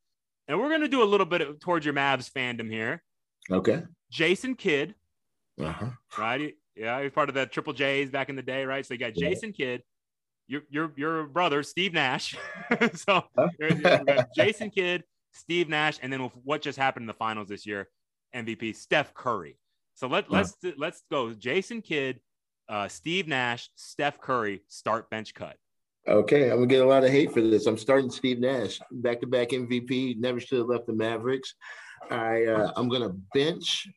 [0.47, 3.01] and we're gonna do a little bit of, towards your Mavs fandom here.
[3.49, 3.83] Okay.
[4.11, 4.95] Jason Kidd.
[5.59, 5.89] Uh-huh.
[6.17, 6.53] Right.
[6.75, 8.85] Yeah, he's part of the Triple J's back in the day, right?
[8.85, 9.29] So you got yeah.
[9.29, 9.83] Jason Kidd,
[10.47, 12.35] your your your brother Steve Nash.
[12.93, 13.23] so
[14.35, 15.03] Jason Kidd,
[15.33, 17.89] Steve Nash, and then with what just happened in the finals this year,
[18.35, 19.57] MVP Steph Curry.
[19.95, 21.33] So let let's let's go.
[21.33, 22.21] Jason Kidd,
[22.69, 25.57] uh, Steve Nash, Steph Curry, start bench cut.
[26.07, 27.67] Okay, I'm gonna get a lot of hate for this.
[27.67, 30.17] I'm starting Steve Nash, back-to-back MVP.
[30.17, 31.53] Never should have left the Mavericks.
[32.09, 33.87] I uh, I'm gonna bench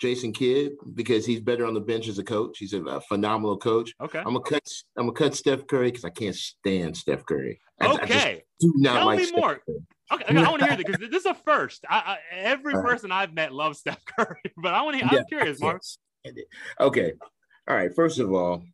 [0.00, 2.58] Jason Kidd because he's better on the bench as a coach.
[2.58, 3.92] He's a, a phenomenal coach.
[4.00, 4.62] Okay, I'm gonna cut
[4.96, 7.60] I'm gonna cut Steph Curry because I can't stand Steph Curry.
[7.80, 9.60] I, okay, I do not Tell like me Steph more.
[9.66, 9.78] Curry.
[10.12, 11.84] Okay, I want to hear that because this is a first.
[11.88, 15.04] I, I, every person I've met loves Steph Curry, but I want to.
[15.04, 15.82] I'm yeah, curious, Mark.
[16.80, 17.12] Okay,
[17.68, 17.94] all right.
[17.94, 18.64] First of all,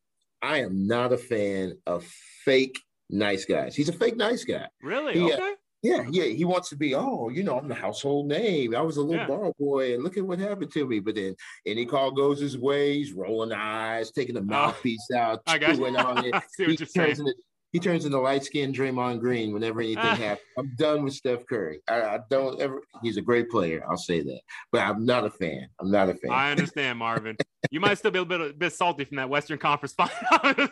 [0.42, 2.04] I am not a fan of
[2.44, 2.78] fake
[3.10, 3.74] nice guys.
[3.74, 4.68] He's a fake nice guy.
[4.82, 5.14] Really?
[5.14, 5.52] He, uh, okay.
[5.52, 5.54] Uh,
[5.86, 6.24] yeah, yeah.
[6.24, 8.74] He wants to be, oh, you know, I'm the household name.
[8.74, 9.26] I was a little yeah.
[9.26, 10.98] ball boy, and look at what happened to me.
[10.98, 15.46] But then any call goes his way, he's rolling eyes, taking the oh, mouthpiece out,
[15.46, 16.34] chewing on it.
[16.58, 17.34] he turns into
[17.76, 20.40] he turns into light skinned Draymond Green whenever anything happens.
[20.56, 21.82] I'm done with Steph Curry.
[21.86, 22.80] I, I, don't ever.
[23.02, 23.84] He's a great player.
[23.86, 24.40] I'll say that,
[24.72, 25.68] but I'm not a fan.
[25.78, 26.30] I'm not a fan.
[26.30, 27.36] I understand, Marvin.
[27.70, 30.68] you might still be a bit, a bit salty from that Western Conference final.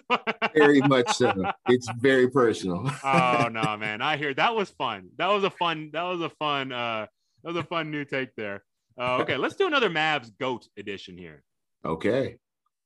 [0.57, 1.35] very much so.
[1.69, 2.91] It's very personal.
[3.05, 4.01] oh no, man!
[4.01, 5.11] I hear that was fun.
[5.19, 5.91] That was a fun.
[5.93, 6.73] That was a fun.
[6.73, 7.07] uh
[7.43, 8.65] That was a fun new take there.
[8.99, 11.43] Uh, okay, let's do another Mavs goat edition here.
[11.85, 12.39] Okay.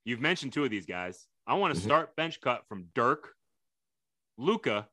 [0.04, 1.28] You've mentioned two of these guys.
[1.46, 1.88] I want to mm-hmm.
[1.88, 3.34] start bench cut from Dirk,
[4.38, 4.86] Luka,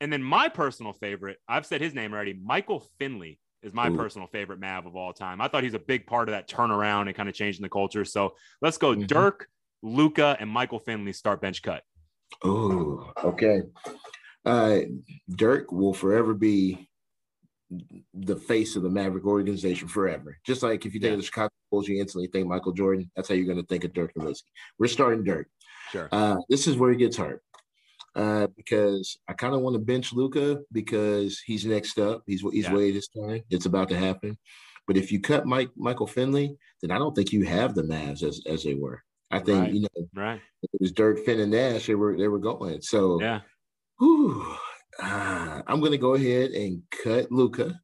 [0.00, 1.38] and then my personal favorite.
[1.48, 2.32] I've said his name already.
[2.32, 3.96] Michael Finley is my Ooh.
[3.96, 5.40] personal favorite Mav of all time.
[5.40, 8.04] I thought he's a big part of that turnaround and kind of changing the culture.
[8.04, 9.06] So let's go, mm-hmm.
[9.06, 9.48] Dirk,
[9.82, 11.82] Luka, and Michael Finley start bench cut.
[12.44, 13.62] Oh, okay.
[14.44, 14.80] Uh,
[15.30, 16.88] Dirk will forever be
[18.14, 20.38] the face of the Maverick organization forever.
[20.46, 21.14] Just like if you think yeah.
[21.14, 23.10] of the Chicago Bulls, you instantly think Michael Jordan.
[23.16, 24.44] That's how you're going to think of Dirk Nowitzki.
[24.78, 25.48] We're starting Dirk.
[25.90, 26.08] Sure.
[26.12, 27.40] Uh, this is where it gets hard
[28.14, 32.22] uh, because I kind of want to bench Luka because he's next up.
[32.26, 32.78] He's he's yeah.
[32.78, 33.42] his turn.
[33.50, 34.38] It's about to happen.
[34.86, 38.22] But if you cut Mike Michael Finley, then I don't think you have the Mavs
[38.22, 39.02] as as they were.
[39.30, 39.72] I think right.
[39.72, 40.40] you know, right?
[40.62, 41.86] It was Dirk, Finn, and Nash.
[41.86, 42.80] They were they were going.
[42.80, 43.40] So yeah.
[43.98, 44.56] Whew,
[45.02, 47.80] uh, I'm to go ahead and cut Luka.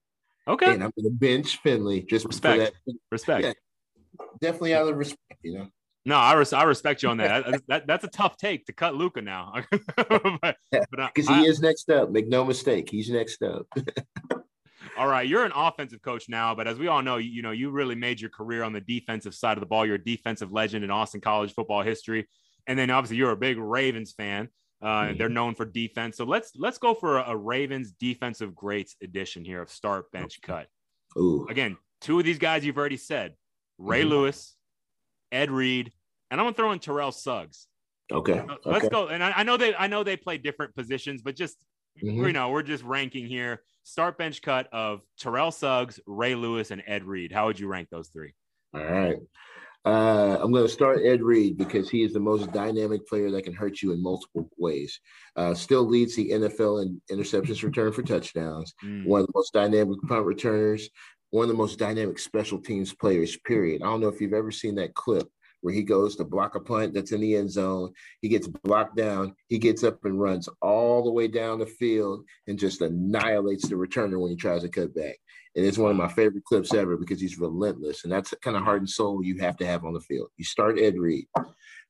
[0.47, 0.75] Okay.
[0.75, 2.57] And I'm to bench Finley just respect.
[2.57, 2.99] For that.
[3.11, 3.45] Respect.
[3.45, 3.53] Yeah,
[4.41, 5.69] definitely out of respect, you know.
[6.07, 7.47] No, I, res- I respect you on that.
[7.47, 7.87] that, that.
[7.87, 9.55] That's a tough take to cut Luka now.
[10.71, 12.11] Because he is next up.
[12.11, 13.67] Make no mistake, he's next up.
[14.99, 17.53] all right, you're an offensive coach now, but as we all know, you, you know
[17.53, 19.87] you really made your career on the defensive side of the ball.
[19.87, 22.29] You're a defensive legend in Austin College football history,
[22.67, 24.49] and then obviously you're a big Ravens fan.
[24.83, 25.19] Uh, mm-hmm.
[25.19, 29.45] They're known for defense, so let's let's go for a, a Ravens defensive greats edition
[29.45, 30.67] here of start bench cut.
[31.17, 31.47] Ooh.
[31.49, 33.35] Again, two of these guys you've already said:
[33.79, 34.11] Ray mm-hmm.
[34.11, 34.54] Lewis
[35.33, 35.93] Ed Reed,
[36.31, 37.67] and I'm gonna throw in Terrell Suggs.
[38.13, 38.43] Okay.
[38.65, 38.89] Let's okay.
[38.89, 39.09] go.
[39.09, 41.57] And I, I, know they I know they play different positions, but just
[42.03, 42.25] mm-hmm.
[42.27, 43.63] you know, we're just ranking here.
[43.83, 47.33] Start bench cut of Terrell Suggs, Ray Lewis, and Ed Reed.
[47.33, 48.35] How would you rank those three?
[48.75, 49.17] All right.
[49.87, 53.43] Uh, I'm going to start Ed Reed because he is the most dynamic player that
[53.45, 54.99] can hurt you in multiple ways.
[55.37, 58.73] Uh, still leads the NFL in interceptions return for touchdowns.
[58.83, 59.05] Mm.
[59.05, 60.89] One of the most dynamic punt returners
[61.35, 63.83] one of the most dynamic special teams players, period.
[63.83, 65.27] I don't know if you've ever seen that clip
[65.63, 67.93] where he goes to block a punt that's in the end zone.
[68.21, 69.35] He gets blocked down.
[69.49, 73.75] He gets up and runs all the way down the field and just annihilates the
[73.75, 75.17] returner when he tries to cut back.
[75.57, 78.05] And it's one of my favorite clips ever because he's relentless.
[78.05, 80.29] And that's the kind of heart and soul you have to have on the field.
[80.37, 81.27] You start Ed Reed.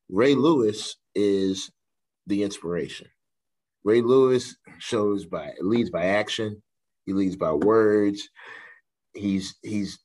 [0.09, 1.71] Ray Lewis is
[2.27, 3.09] the inspiration.
[3.85, 6.63] Ray Lewis shows by leads by action.
[7.05, 8.31] He leads by words
[9.15, 9.99] he's he's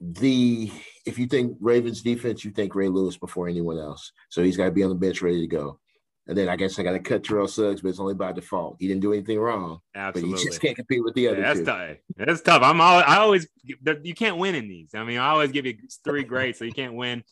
[0.00, 0.70] the
[1.06, 4.12] if you think Ravens defense, you think Ray Lewis before anyone else.
[4.28, 5.78] So he's got to be on the bench ready to go.
[6.26, 8.76] And then I guess I got to cut Terrell Suggs, but it's only by default.
[8.80, 9.80] He didn't do anything wrong.
[9.94, 11.36] Absolutely, but he just can't compete with the other.
[11.38, 11.64] Yeah, that's two.
[11.66, 11.96] tough.
[12.16, 12.62] That's tough.
[12.62, 14.94] I'm always, I always you can't win in these.
[14.94, 17.24] I mean, I always give you three greats, so you can't win.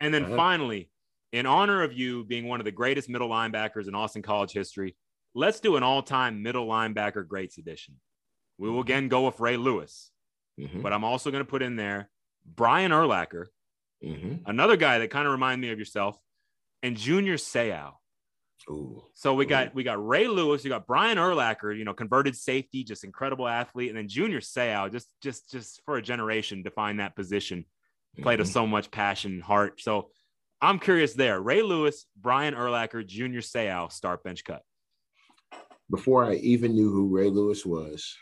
[0.00, 0.36] And then uh-huh.
[0.36, 0.90] finally,
[1.32, 4.96] in honor of you being one of the greatest middle linebackers in Austin College history,
[5.34, 7.94] let's do an all-time middle linebacker greats edition.
[8.58, 10.10] We will again go with Ray Lewis.
[10.60, 10.82] Mm-hmm.
[10.82, 12.08] But I'm also going to put in there
[12.44, 13.46] Brian Urlacher,
[14.04, 14.48] mm-hmm.
[14.48, 16.16] another guy that kind of remind me of yourself,
[16.82, 17.92] and Junior Seau.
[18.70, 19.02] Ooh.
[19.14, 22.84] So we got we got Ray Lewis, you got Brian Urlacher, you know, converted safety,
[22.84, 27.16] just incredible athlete, and then Junior Seau, just just just for a generation, define that
[27.16, 27.64] position,
[28.20, 28.42] played mm-hmm.
[28.42, 29.80] with so much passion, and heart.
[29.80, 30.10] So
[30.60, 31.40] I'm curious there.
[31.40, 34.62] Ray Lewis, Brian Urlacher, Junior Seau, start bench cut.
[35.90, 38.16] Before I even knew who Ray Lewis was,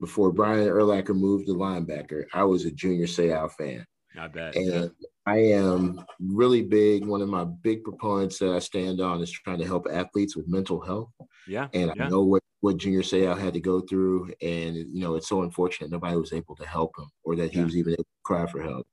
[0.00, 3.86] before Brian Urlacher moved to linebacker, I was a Junior Seau fan.
[4.14, 4.54] Not bad.
[4.54, 4.86] And yeah.
[5.26, 7.04] I am really big.
[7.04, 10.46] One of my big proponents that I stand on is trying to help athletes with
[10.46, 11.10] mental health.
[11.48, 11.68] Yeah.
[11.74, 12.04] And yeah.
[12.04, 14.32] I know what, what Junior Seau had to go through.
[14.40, 17.58] And, you know, it's so unfortunate nobody was able to help him or that he
[17.58, 17.64] yeah.
[17.64, 18.86] was even able to cry for help.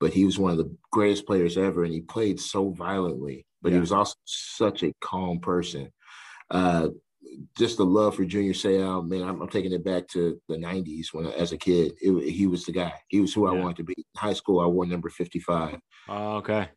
[0.00, 1.84] But he was one of the greatest players ever.
[1.84, 5.92] And he played so violently, but he was also such a calm person.
[6.50, 6.88] Uh,
[7.56, 11.12] just the love for Junior Seau, man, I'm, I'm, taking it back to the 90s
[11.12, 12.92] when, as a kid, it, he was the guy.
[13.08, 13.94] He was who I wanted to be.
[13.96, 15.78] In high school, I wore number 55.
[16.08, 16.68] Oh, okay.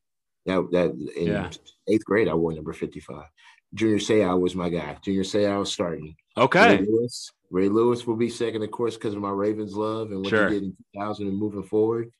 [0.45, 1.49] That, that in yeah.
[1.87, 3.23] eighth grade, I wore number 55.
[3.73, 4.97] Junior Seau was my guy.
[5.01, 6.15] Junior Seau was starting.
[6.37, 6.77] Okay.
[6.77, 10.19] Ray Lewis, Ray Lewis will be second, of course, because of my Ravens love and
[10.19, 10.49] what sure.
[10.49, 12.11] he did in 2000 and moving forward.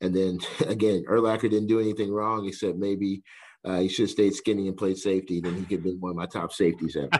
[0.00, 3.22] And then again, Urlacher didn't do anything wrong except maybe
[3.66, 5.40] uh, he should have stayed skinny and played safety.
[5.40, 7.10] Then he could have been one of my top safeties ever.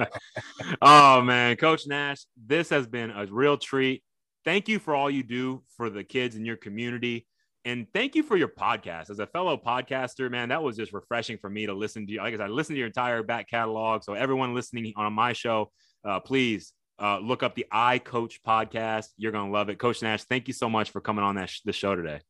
[0.82, 4.02] oh man, Coach Nash, this has been a real treat.
[4.44, 7.26] Thank you for all you do for the kids in your community
[7.64, 9.10] And thank you for your podcast.
[9.10, 12.18] As a fellow podcaster, man, that was just refreshing for me to listen to you.
[12.20, 14.04] Like I said, I listened to your entire back catalog.
[14.04, 15.72] So everyone listening on my show,
[16.04, 19.06] uh, please uh, look up the iCoach podcast.
[19.16, 20.24] You're gonna love it, Coach Nash.
[20.24, 22.20] Thank you so much for coming on that sh- the show today.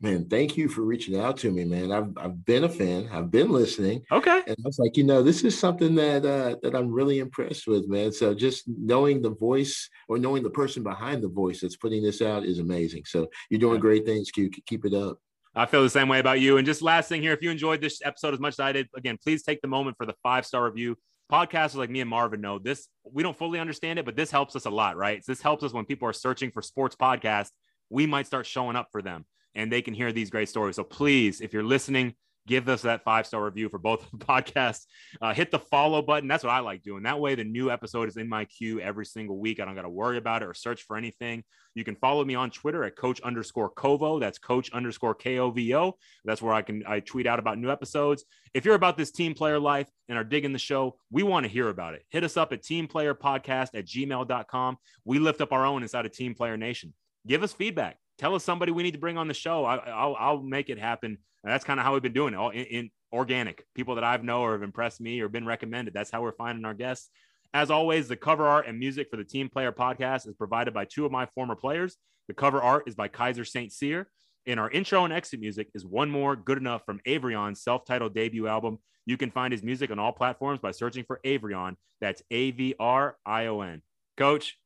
[0.00, 1.90] Man, thank you for reaching out to me, man.
[1.90, 3.08] I've I've been a fan.
[3.10, 4.04] I've been listening.
[4.12, 4.42] Okay.
[4.46, 7.66] And I was like, you know, this is something that uh, that I'm really impressed
[7.66, 8.12] with, man.
[8.12, 12.22] So just knowing the voice or knowing the person behind the voice that's putting this
[12.22, 13.06] out is amazing.
[13.06, 14.50] So you're doing great things, Q.
[14.66, 15.18] Keep it up.
[15.56, 16.58] I feel the same way about you.
[16.58, 18.88] And just last thing here, if you enjoyed this episode as much as I did,
[18.96, 20.96] again, please take the moment for the five star review.
[21.32, 22.86] Podcasters like me and Marvin know this.
[23.02, 25.24] We don't fully understand it, but this helps us a lot, right?
[25.24, 27.50] So this helps us when people are searching for sports podcasts.
[27.90, 30.76] We might start showing up for them and they can hear these great stories.
[30.76, 32.14] So please, if you're listening,
[32.48, 34.86] give us that five star review for both podcasts.
[35.20, 36.26] Uh, hit the follow button.
[36.26, 37.04] That's what I like doing.
[37.04, 39.60] That way, the new episode is in my queue every single week.
[39.60, 41.44] I don't got to worry about it or search for anything.
[41.74, 44.18] You can follow me on Twitter at coach underscore Kovo.
[44.18, 45.96] That's coach underscore K O V O.
[46.24, 48.24] That's where I can I tweet out about new episodes.
[48.54, 51.52] If you're about this team player life and are digging the show, we want to
[51.52, 52.04] hear about it.
[52.08, 54.78] Hit us up at teamplayerpodcast at gmail.com.
[55.04, 56.94] We lift up our own inside of Team Player Nation.
[57.26, 59.64] Give us feedback tell us somebody we need to bring on the show.
[59.64, 61.18] I, will I'll make it happen.
[61.44, 64.04] And that's kind of how we've been doing it all in, in, organic people that
[64.04, 65.94] I've know or have impressed me or been recommended.
[65.94, 67.08] That's how we're finding our guests.
[67.54, 70.84] As always, the cover art and music for the Team Player podcast is provided by
[70.84, 71.96] two of my former players.
[72.26, 73.72] The cover art is by Kaiser St.
[73.72, 74.08] Cyr.
[74.46, 78.14] And our intro and exit music is One More Good Enough from Avrion's self titled
[78.14, 78.78] debut album.
[79.06, 81.76] You can find his music on all platforms by searching for Avrion.
[82.00, 83.80] That's A V R I O N.
[84.18, 84.58] Coach,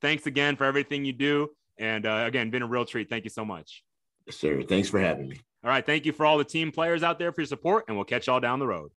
[0.00, 1.50] thanks again for everything you do.
[1.78, 3.08] And uh, again, been a real treat.
[3.08, 3.84] Thank you so much.
[4.26, 4.62] Yes, sir.
[4.62, 5.40] Thanks for having me.
[5.64, 5.84] All right.
[5.84, 8.26] Thank you for all the team players out there for your support, and we'll catch
[8.26, 8.90] y'all down the road.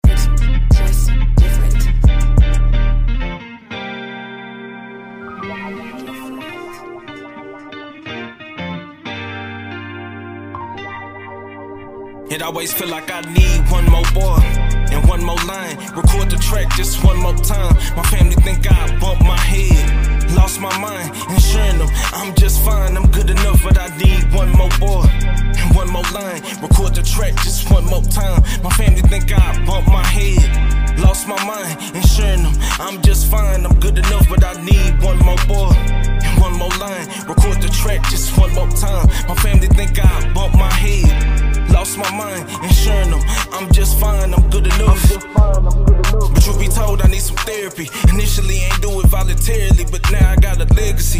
[12.31, 15.77] It always feel like I need one more boy and one more line.
[15.95, 17.75] Record the track just one more time.
[17.95, 20.31] My family think I bumped my head.
[20.35, 22.95] Lost my mind, ensuring them I'm just fine.
[22.95, 26.41] I'm good enough, but I need one more boy and one more line.
[26.61, 28.43] Record the track just one more time.
[28.63, 30.88] My family think I bumped my head.
[31.01, 33.65] Lost my mind, ensuring them I'm just fine.
[33.65, 37.07] I'm good enough, but I need one more boy and one more line.
[37.27, 39.07] Record the track just one more time.
[39.27, 41.69] My family think I bumped my head.
[41.71, 43.21] Lost my mind, ensuring them
[43.51, 44.33] I'm just fine.
[44.33, 45.01] I'm good enough.
[45.35, 47.89] But truth be told, I need some therapy.
[48.11, 51.19] Initially, ain't do it voluntarily, but now I got a legacy.